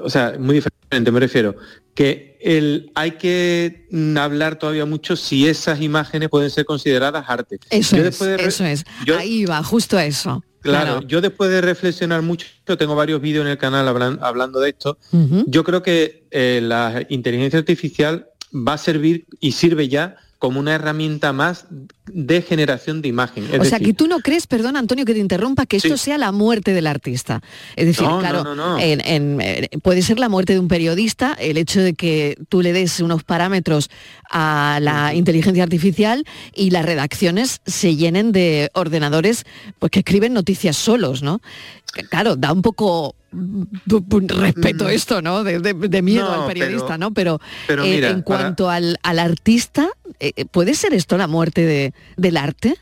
o 0.00 0.10
sea, 0.10 0.34
muy 0.38 0.56
diferente, 0.56 1.10
me 1.12 1.20
refiero, 1.20 1.56
que 1.96 2.36
el, 2.40 2.92
hay 2.94 3.12
que 3.12 3.86
mm, 3.90 4.16
hablar 4.18 4.56
todavía 4.58 4.84
mucho 4.84 5.16
si 5.16 5.48
esas 5.48 5.80
imágenes 5.80 6.28
pueden 6.28 6.50
ser 6.50 6.64
consideradas 6.64 7.24
arte. 7.28 7.58
Eso 7.70 7.96
Yo 7.96 8.04
es, 8.04 8.18
de 8.20 8.34
eso 8.36 8.64
es. 8.64 8.84
yo- 9.04 9.18
Ahí 9.18 9.44
va, 9.46 9.64
justo 9.64 9.96
a 9.98 10.04
eso. 10.04 10.44
Claro, 10.60 11.00
yo 11.02 11.20
después 11.20 11.48
de 11.50 11.60
reflexionar 11.60 12.22
mucho, 12.22 12.46
tengo 12.78 12.94
varios 12.96 13.20
vídeos 13.20 13.44
en 13.46 13.52
el 13.52 13.58
canal 13.58 13.86
hablan- 13.88 14.18
hablando 14.20 14.60
de 14.60 14.70
esto, 14.70 14.98
yo 15.46 15.62
creo 15.64 15.82
que 15.82 16.26
eh, 16.30 16.60
la 16.62 17.04
inteligencia 17.08 17.58
artificial 17.58 18.26
va 18.52 18.74
a 18.74 18.78
servir 18.78 19.26
y 19.40 19.52
sirve 19.52 19.88
ya 19.88 20.16
como 20.46 20.60
una 20.60 20.74
herramienta 20.74 21.32
más 21.32 21.66
de 22.06 22.40
generación 22.40 23.02
de 23.02 23.08
imagen. 23.08 23.48
Es 23.52 23.58
o 23.58 23.64
sea, 23.64 23.80
que 23.80 23.92
tú 23.92 24.06
no 24.06 24.20
crees, 24.20 24.46
perdón 24.46 24.76
Antonio 24.76 25.04
que 25.04 25.12
te 25.12 25.18
interrumpa, 25.18 25.66
que 25.66 25.76
esto 25.76 25.96
sea 25.96 26.18
la 26.18 26.30
muerte 26.30 26.72
del 26.72 26.86
artista. 26.86 27.40
Es 27.74 27.86
decir, 27.86 28.06
No, 28.06 28.20
claro, 28.20 28.44
no, 28.44 28.54
no. 28.54 28.78
en- 28.78 29.00
en, 29.04 29.40
eh, 29.40 29.68
puede 29.82 30.02
ser 30.02 30.20
la 30.20 30.28
muerte 30.28 30.52
de 30.52 30.60
un 30.60 30.68
periodista, 30.68 31.32
el 31.38 31.56
hecho 31.56 31.80
de 31.80 31.94
que 31.94 32.38
tú 32.48 32.62
le 32.62 32.72
des 32.72 33.00
unos 33.00 33.24
parámetros 33.24 33.90
a 34.30 34.78
la 34.80 35.14
inteligencia 35.14 35.64
artificial 35.64 36.24
y 36.54 36.70
las 36.70 36.84
redacciones 36.86 37.60
se 37.66 37.96
llenen 37.96 38.30
de 38.30 38.70
ordenadores 38.74 39.44
pues, 39.80 39.90
que 39.90 39.98
escriben 40.00 40.32
noticias 40.32 40.76
solos, 40.76 41.22
¿no? 41.22 41.40
Claro, 42.04 42.36
da 42.36 42.52
un 42.52 42.62
poco 42.62 43.14
mm, 43.32 43.62
respeto 44.28 44.88
esto, 44.88 45.22
¿no? 45.22 45.44
De, 45.44 45.58
de- 45.60 45.74
de 45.74 46.02
miedo 46.02 46.24
No, 46.24 46.42
al 46.42 46.46
periodista, 46.52 46.86
pero- 46.86 46.98
¿no? 46.98 47.14
Pero, 47.14 47.40
pero 47.66 47.84
eh, 47.84 47.96
en 47.98 48.22
para- 48.22 48.22
cuanto 48.22 48.70
al, 48.70 48.98
al 49.02 49.18
artista, 49.18 49.88
eh, 50.20 50.44
¿puede 50.46 50.74
ser 50.74 50.94
esto 50.94 51.16
la 51.16 51.26
muerte 51.26 51.62
de- 51.64 51.94
del 52.16 52.36
arte? 52.36 52.74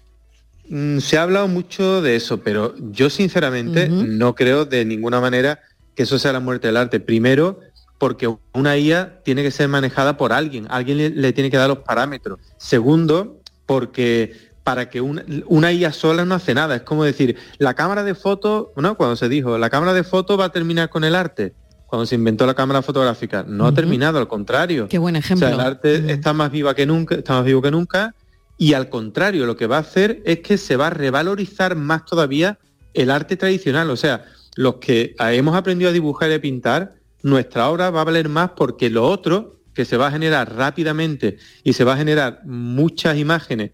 Mm, 0.69 0.99
Se 0.99 1.19
ha 1.19 1.23
hablado 1.23 1.49
mucho 1.49 2.01
de 2.03 2.17
eso, 2.17 2.39
pero 2.43 2.75
yo 2.93 3.11
sinceramente 3.11 3.89
no 3.89 4.35
creo 4.35 4.65
de 4.65 4.85
ninguna 4.85 5.21
manera 5.21 5.61
que 5.95 6.05
eso 6.05 6.19
sea 6.19 6.33
la 6.33 6.41
muerte 6.41 6.67
del 6.69 6.77
arte. 6.77 7.01
Primero, 7.01 7.61
porque 7.99 8.35
una 8.53 8.77
IA 8.77 9.21
tiene 9.25 9.43
que 9.43 9.51
ser 9.51 9.69
manejada 9.69 10.17
por 10.17 10.33
alguien, 10.33 10.67
alguien 10.71 10.99
le, 10.99 11.11
le 11.11 11.33
tiene 11.33 11.51
que 11.51 11.57
dar 11.57 11.69
los 11.69 11.79
parámetros. 11.79 12.39
Segundo, 12.59 13.41
porque 13.67 14.33
para 14.65 14.89
que 14.89 15.01
una, 15.01 15.25
una 15.47 15.73
IA 15.73 15.93
sola 15.93 16.25
no 16.25 16.35
hace 16.35 16.55
nada. 16.55 16.77
Es 16.77 16.83
como 16.83 17.05
decir, 17.05 17.37
la 17.59 17.75
cámara 17.75 18.03
de 18.03 18.15
foto, 18.15 18.73
¿no? 18.77 18.97
Cuando 18.97 19.15
se 19.15 19.29
dijo, 19.29 19.59
la 19.59 19.71
cámara 19.71 19.93
de 19.93 20.03
foto 20.03 20.37
va 20.37 20.47
a 20.47 20.53
terminar 20.53 20.89
con 20.89 21.05
el 21.05 21.15
arte. 21.15 21.55
Cuando 21.87 22.07
se 22.07 22.15
inventó 22.17 22.47
la 22.47 22.55
cámara 22.55 22.83
fotográfica, 22.83 23.45
no 23.47 23.67
ha 23.67 23.73
terminado, 23.75 24.19
al 24.19 24.27
contrario. 24.27 24.89
Qué 24.89 24.99
buen 24.99 25.15
O 25.15 25.19
ejemplo. 25.19 25.47
sea, 25.47 25.55
el 25.55 25.61
arte 25.61 26.13
está 26.13 26.33
más 26.33 26.51
viva 26.51 26.75
que 26.75 26.87
nunca, 26.87 27.15
está 27.15 27.35
más 27.35 27.45
vivo 27.45 27.63
que 27.63 27.71
nunca, 27.71 28.15
y 28.57 28.73
al 28.73 28.89
contrario, 28.89 29.47
lo 29.47 29.57
que 29.57 29.67
va 29.67 29.77
a 29.77 29.81
hacer 29.81 30.23
es 30.25 30.41
que 30.41 30.57
se 30.59 30.77
va 30.77 30.89
a 30.89 30.91
revalorizar 30.91 31.77
más 31.77 32.05
todavía 32.05 32.59
el 32.95 33.11
arte 33.11 33.37
tradicional. 33.37 33.91
O 33.91 33.97
sea, 33.97 34.25
los 34.57 34.77
que 34.77 35.15
hemos 35.19 35.55
aprendido 35.55 35.91
a 35.91 35.93
dibujar 35.93 36.31
y 36.31 36.35
a 36.35 36.41
pintar, 36.41 36.95
nuestra 37.23 37.69
obra 37.69 37.91
va 37.91 38.01
a 38.01 38.05
valer 38.05 38.29
más 38.29 38.51
porque 38.57 38.91
lo 38.91 39.07
otro, 39.07 39.57
que 39.75 39.85
se 39.85 39.97
va 39.97 40.07
a 40.07 40.11
generar 40.11 40.55
rápidamente 40.55 41.37
y 41.65 41.75
se 41.75 41.85
va 41.85 41.95
a 41.95 41.97
generar 41.97 42.41
muchas 42.45 43.19
imágenes 43.19 43.73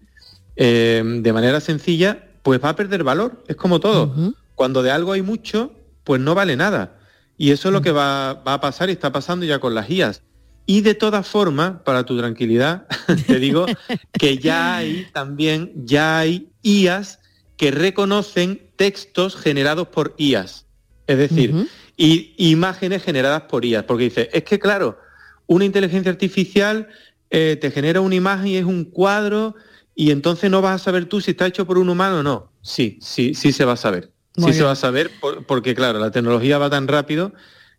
eh, 0.63 1.01
de 1.03 1.33
manera 1.33 1.59
sencilla, 1.59 2.23
pues 2.43 2.63
va 2.63 2.69
a 2.69 2.75
perder 2.75 3.03
valor. 3.03 3.43
Es 3.47 3.55
como 3.55 3.79
todo. 3.79 4.13
Cuando 4.53 4.83
de 4.83 4.91
algo 4.91 5.13
hay 5.13 5.23
mucho, 5.23 5.73
pues 6.03 6.21
no 6.21 6.35
vale 6.35 6.55
nada. 6.55 6.99
Y 7.35 7.49
eso 7.49 7.69
es 7.69 7.73
lo 7.73 7.81
que 7.81 7.91
va, 7.91 8.35
va 8.35 8.53
a 8.53 8.61
pasar 8.61 8.89
y 8.89 8.91
está 8.91 9.11
pasando 9.11 9.43
ya 9.43 9.57
con 9.57 9.73
las 9.73 9.89
IAS. 9.89 10.21
Y 10.67 10.81
de 10.81 10.93
todas 10.93 11.27
formas, 11.27 11.81
para 11.83 12.05
tu 12.05 12.15
tranquilidad, 12.15 12.85
te 13.27 13.39
digo 13.39 13.65
que 14.11 14.37
ya 14.37 14.75
hay 14.75 15.07
también, 15.11 15.71
ya 15.83 16.19
hay 16.19 16.51
IAS 16.61 17.17
que 17.57 17.71
reconocen 17.71 18.61
textos 18.75 19.35
generados 19.35 19.87
por 19.87 20.13
IAS. 20.19 20.67
Es 21.07 21.17
decir, 21.17 21.67
y 21.97 22.35
imágenes 22.37 23.01
generadas 23.01 23.41
por 23.49 23.65
IAS. 23.65 23.85
Porque 23.85 24.03
dice, 24.03 24.29
es 24.31 24.43
que 24.43 24.59
claro, 24.59 24.99
una 25.47 25.65
inteligencia 25.65 26.11
artificial 26.11 26.87
eh, 27.31 27.57
te 27.59 27.71
genera 27.71 27.99
una 27.99 28.13
imagen 28.13 28.45
y 28.45 28.57
es 28.57 28.65
un 28.65 28.85
cuadro 28.85 29.55
y 29.95 30.11
entonces 30.11 30.49
no 30.49 30.61
vas 30.61 30.81
a 30.81 30.83
saber 30.83 31.05
tú 31.05 31.21
si 31.21 31.31
está 31.31 31.45
hecho 31.47 31.65
por 31.65 31.77
un 31.77 31.89
humano 31.89 32.19
o 32.19 32.23
no. 32.23 32.51
Sí, 32.61 32.97
sí, 33.01 33.33
sí 33.33 33.51
se 33.51 33.65
va 33.65 33.73
a 33.73 33.77
saber. 33.77 34.11
Muy 34.37 34.53
sí 34.53 34.59
se 34.59 34.63
va 34.63 34.71
a 34.71 34.75
saber 34.75 35.11
por- 35.19 35.45
porque 35.45 35.75
claro, 35.75 35.99
la 35.99 36.11
tecnología 36.11 36.57
va 36.57 36.69
tan 36.69 36.87
rápido 36.87 37.33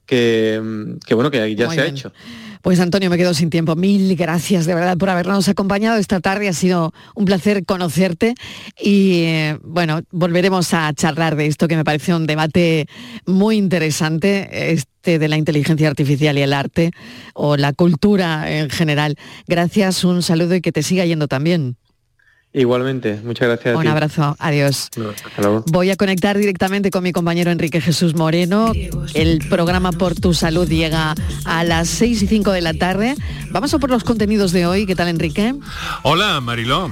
que, 0.06 0.60
mm, 0.62 0.98
que 1.06 1.14
bueno, 1.14 1.30
que 1.30 1.54
ya 1.54 1.66
Muy 1.66 1.74
se 1.76 1.80
ha 1.80 1.86
hecho. 1.86 2.12
Pues 2.60 2.78
Antonio, 2.78 3.10
me 3.10 3.16
quedo 3.16 3.34
sin 3.34 3.50
tiempo. 3.50 3.74
Mil 3.74 4.14
gracias 4.14 4.66
de 4.66 4.74
verdad 4.76 4.96
por 4.96 5.08
habernos 5.10 5.48
acompañado 5.48 5.98
esta 5.98 6.20
tarde. 6.20 6.48
Ha 6.48 6.52
sido 6.52 6.92
un 7.16 7.24
placer 7.24 7.64
conocerte 7.64 8.34
y 8.80 9.22
eh, 9.24 9.58
bueno, 9.64 10.02
volveremos 10.12 10.72
a 10.72 10.92
charlar 10.92 11.34
de 11.34 11.46
esto 11.46 11.66
que 11.66 11.76
me 11.76 11.84
parece 11.84 12.14
un 12.14 12.26
debate 12.26 12.86
muy 13.26 13.56
interesante, 13.56 14.72
este 14.72 15.18
de 15.18 15.28
la 15.28 15.36
inteligencia 15.38 15.88
artificial 15.88 16.38
y 16.38 16.42
el 16.42 16.52
arte 16.52 16.92
o 17.34 17.56
la 17.56 17.72
cultura 17.72 18.48
en 18.56 18.70
general. 18.70 19.16
Gracias, 19.48 20.04
un 20.04 20.22
saludo 20.22 20.54
y 20.54 20.60
que 20.60 20.70
te 20.70 20.84
siga 20.84 21.04
yendo 21.04 21.26
también. 21.26 21.76
Igualmente, 22.55 23.18
muchas 23.24 23.48
gracias. 23.48 23.74
a 23.74 23.78
Un 23.78 23.84
ti. 23.84 23.88
abrazo, 23.88 24.36
adiós. 24.38 24.88
No, 24.96 25.09
hasta 25.11 25.40
luego. 25.40 25.64
Voy 25.68 25.90
a 25.90 25.96
conectar 25.96 26.36
directamente 26.36 26.90
con 26.90 27.03
mi 27.03 27.12
compañero 27.12 27.50
Enrique 27.50 27.80
Jesús 27.80 28.14
Moreno. 28.14 28.72
El 29.14 29.38
programa 29.48 29.90
Por 29.92 30.14
tu 30.14 30.34
Salud 30.34 30.68
llega 30.68 31.14
a 31.46 31.64
las 31.64 31.88
6 31.88 32.22
y 32.22 32.26
5 32.26 32.53
de 32.53 32.61
la 32.61 32.74
tarde. 32.74 33.14
Vamos 33.50 33.72
a 33.72 33.78
por 33.78 33.88
los 33.90 34.05
contenidos 34.05 34.53
de 34.53 34.66
hoy. 34.66 34.84
¿Qué 34.84 34.94
tal, 34.94 35.09
Enrique? 35.09 35.55
Hola, 36.03 36.40
Mariló. 36.42 36.90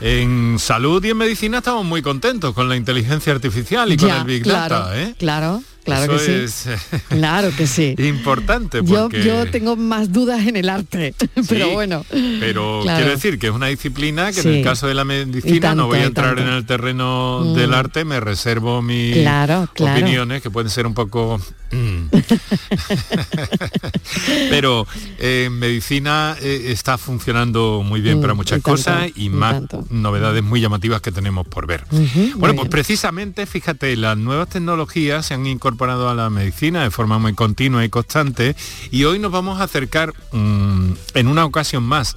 En 0.00 0.58
salud 0.58 1.04
y 1.04 1.10
en 1.10 1.16
medicina 1.16 1.58
estamos 1.58 1.84
muy 1.84 2.02
contentos 2.02 2.54
con 2.54 2.68
la 2.68 2.74
inteligencia 2.76 3.32
artificial 3.32 3.92
y 3.92 3.96
con 3.96 4.10
el 4.10 4.24
Big 4.24 4.42
claro, 4.42 4.76
Data, 4.80 5.00
¿eh? 5.00 5.14
Claro, 5.16 5.62
claro 5.84 6.14
Eso 6.16 6.26
que 6.26 6.48
sí. 6.48 6.52
es 6.66 6.66
eh, 6.66 7.00
Claro 7.08 7.50
que 7.56 7.66
sí. 7.66 7.94
importante 7.98 8.78
Yo, 8.84 9.02
porque... 9.02 9.24
yo 9.24 9.50
tengo 9.50 9.76
más 9.76 10.12
dudas 10.12 10.46
en 10.46 10.56
el 10.56 10.68
arte, 10.68 11.14
pero 11.48 11.70
bueno. 11.70 12.04
Pero 12.10 12.80
Claro. 12.82 12.98
quiero 12.98 13.10
decir 13.10 13.38
que 13.38 13.48
es 13.48 13.52
una 13.52 13.66
disciplina 13.68 14.32
que 14.32 14.40
en 14.40 14.48
el 14.48 14.64
caso 14.64 14.86
de 14.86 14.94
la 14.94 15.04
medicina 15.04 15.60
tanto, 15.60 15.82
no 15.82 15.86
voy 15.88 15.98
a 15.98 16.04
entrar 16.04 16.38
en 16.38 16.48
el 16.48 16.66
terreno 16.66 17.40
Mm. 17.44 17.54
del 17.54 17.74
arte, 17.74 18.04
me 18.04 18.20
reservo 18.20 18.82
mis 18.82 19.16
Claro, 19.16 19.68
claro. 19.74 19.98
opiniones 20.00 20.42
que 20.42 20.50
pueden 20.50 20.70
ser 20.70 20.86
un 20.86 20.94
poco... 20.94 21.40
mm. 21.70 22.06
Pero 24.50 24.86
eh, 25.18 25.44
en 25.46 25.58
medicina 25.58 26.36
eh, 26.40 26.66
está 26.68 26.98
funcionando 26.98 27.82
muy 27.84 28.00
bien 28.00 28.18
Mm, 28.18 28.20
para 28.20 28.34
muchas 28.34 28.58
y 28.58 28.62
tanto, 28.62 28.70
cosas 28.70 29.10
y 29.16 29.24
y 29.24 29.28
más 29.30 29.54
tanto. 29.54 29.86
novedades 29.90 30.42
muy 30.42 30.60
llamativas 30.60 31.00
que 31.00 31.12
tenemos 31.12 31.46
por 31.46 31.66
ver. 31.66 31.84
Bueno, 31.90 32.36
pues 32.36 32.52
bien. 32.54 32.68
precisamente, 32.70 33.46
fíjate, 33.46 33.96
las 33.96 34.16
nuevas 34.18 34.48
tecnologías 34.48 35.26
se 35.26 35.34
han 35.34 35.46
incorporado 35.46 35.71
a 35.80 36.14
la 36.14 36.30
medicina 36.30 36.82
de 36.82 36.90
forma 36.90 37.18
muy 37.18 37.34
continua 37.34 37.84
y 37.84 37.88
constante 37.88 38.54
y 38.90 39.04
hoy 39.04 39.18
nos 39.18 39.32
vamos 39.32 39.60
a 39.60 39.64
acercar 39.64 40.12
mm, 40.32 40.92
en 41.14 41.28
una 41.28 41.44
ocasión 41.44 41.82
más 41.82 42.16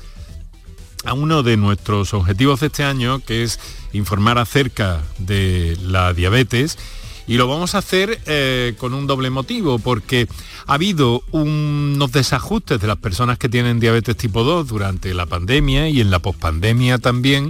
a 1.06 1.14
uno 1.14 1.42
de 1.44 1.56
nuestros 1.58 2.14
objetivos 2.14 2.60
de 2.60 2.68
este 2.68 2.84
año, 2.84 3.20
que 3.20 3.44
es 3.44 3.60
informar 3.94 4.38
acerca 4.38 5.02
de 5.20 5.78
la 5.82 6.14
diabetes 6.14 6.78
Y 7.28 7.38
lo 7.38 7.48
vamos 7.48 7.74
a 7.74 7.80
hacer 7.80 8.20
eh, 8.26 8.76
con 8.78 8.94
un 8.94 9.08
doble 9.08 9.30
motivo, 9.30 9.80
porque 9.80 10.28
ha 10.68 10.74
habido 10.74 11.24
unos 11.32 12.12
desajustes 12.12 12.80
de 12.80 12.88
las 12.88 12.98
personas 12.98 13.38
que 13.38 13.50
tienen 13.50 13.80
diabetes 13.80 14.18
tipo 14.18 14.44
2 14.44 14.68
durante 14.68 15.14
la 15.14 15.26
pandemia 15.26 15.90
y 15.90 16.02
en 16.02 16.12
la 16.12 16.20
pospandemia 16.20 16.98
también. 17.00 17.50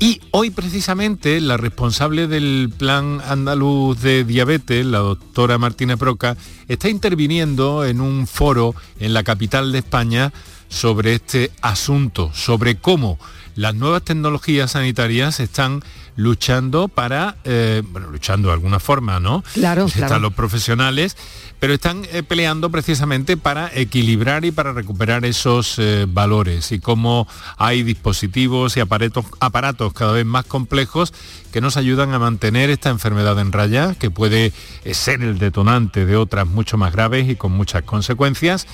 Y 0.00 0.20
hoy 0.32 0.50
precisamente 0.50 1.40
la 1.40 1.56
responsable 1.56 2.26
del 2.26 2.70
Plan 2.76 3.20
Andaluz 3.26 4.00
de 4.00 4.24
Diabetes, 4.24 4.84
la 4.84 4.98
doctora 4.98 5.56
Martina 5.56 5.96
Proca, 5.96 6.36
está 6.68 6.88
interviniendo 6.88 7.84
en 7.84 8.00
un 8.00 8.26
foro 8.26 8.74
en 8.98 9.14
la 9.14 9.22
capital 9.22 9.72
de 9.72 9.78
España 9.78 10.32
sobre 10.68 11.14
este 11.14 11.52
asunto, 11.62 12.32
sobre 12.34 12.76
cómo 12.76 13.18
las 13.54 13.74
nuevas 13.74 14.02
tecnologías 14.02 14.72
sanitarias 14.72 15.38
están 15.38 15.82
luchando 16.16 16.88
para, 16.88 17.36
eh, 17.44 17.82
bueno, 17.90 18.08
luchando 18.08 18.48
de 18.48 18.54
alguna 18.54 18.80
forma, 18.80 19.20
¿no? 19.20 19.42
Claro, 19.54 19.86
Están 19.86 20.08
claro. 20.08 20.20
los 20.20 20.34
profesionales, 20.34 21.16
pero 21.58 21.74
están 21.74 22.02
eh, 22.12 22.22
peleando 22.22 22.70
precisamente 22.70 23.36
para 23.36 23.70
equilibrar 23.74 24.44
y 24.44 24.50
para 24.50 24.72
recuperar 24.72 25.24
esos 25.24 25.78
eh, 25.78 26.06
valores 26.08 26.72
y 26.72 26.78
cómo 26.78 27.26
hay 27.56 27.82
dispositivos 27.82 28.76
y 28.76 28.80
aparatos, 28.80 29.24
aparatos 29.40 29.92
cada 29.92 30.12
vez 30.12 30.26
más 30.26 30.44
complejos 30.44 31.12
que 31.52 31.60
nos 31.60 31.76
ayudan 31.76 32.12
a 32.12 32.18
mantener 32.18 32.70
esta 32.70 32.90
enfermedad 32.90 33.38
en 33.38 33.52
raya, 33.52 33.94
que 33.94 34.10
puede 34.10 34.52
ser 34.92 35.22
el 35.22 35.38
detonante 35.38 36.04
de 36.04 36.16
otras 36.16 36.46
mucho 36.46 36.76
más 36.76 36.92
graves 36.92 37.28
y 37.28 37.36
con 37.36 37.52
muchas 37.52 37.82
consecuencias. 37.84 38.66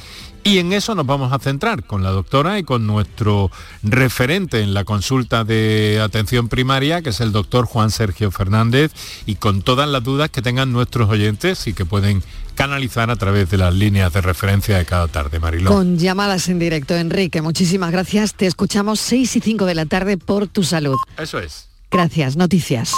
Y 0.43 0.59
en 0.59 0.73
eso 0.73 0.95
nos 0.95 1.07
vamos 1.07 1.33
a 1.33 1.39
centrar 1.39 1.85
con 1.85 2.03
la 2.03 2.11
doctora 2.11 2.59
y 2.59 2.65
con 2.65 2.87
nuestro 2.87 3.51
referente 3.83 4.61
en 4.61 4.73
la 4.73 4.85
consulta 4.85 5.45
de 5.45 6.01
atención 6.03 6.49
primaria, 6.49 7.03
que 7.03 7.11
es 7.11 7.21
el 7.21 7.33
doctor 7.33 7.67
Juan 7.67 7.91
Sergio 7.91 8.31
Fernández, 8.31 8.93
y 9.27 9.35
con 9.35 9.63
todas 9.63 9.89
las 9.89 10.03
dudas 10.03 10.31
que 10.31 10.43
tengan 10.43 10.73
nuestros 10.73 11.11
oyentes 11.11 11.67
y 11.67 11.75
que 11.75 11.85
pueden 11.85 12.23
canalizar 12.55 13.11
a 13.11 13.17
través 13.17 13.51
de 13.51 13.59
las 13.59 13.75
líneas 13.75 14.13
de 14.13 14.21
referencia 14.21 14.79
de 14.79 14.85
cada 14.85 15.09
tarde, 15.09 15.39
Mariló. 15.39 15.71
Con 15.71 15.99
llamadas 15.99 16.49
en 16.49 16.59
directo, 16.59 16.95
Enrique, 16.95 17.43
muchísimas 17.43 17.91
gracias. 17.91 18.35
Te 18.35 18.47
escuchamos 18.47 19.01
6 19.01 19.37
y 19.37 19.41
5 19.41 19.67
de 19.67 19.75
la 19.75 19.87
tarde 19.87 20.17
por 20.19 20.47
tu 20.47 20.63
salud. 20.63 20.97
Eso 21.17 21.39
es. 21.39 21.69
Gracias, 21.91 22.37
noticias. 22.37 22.93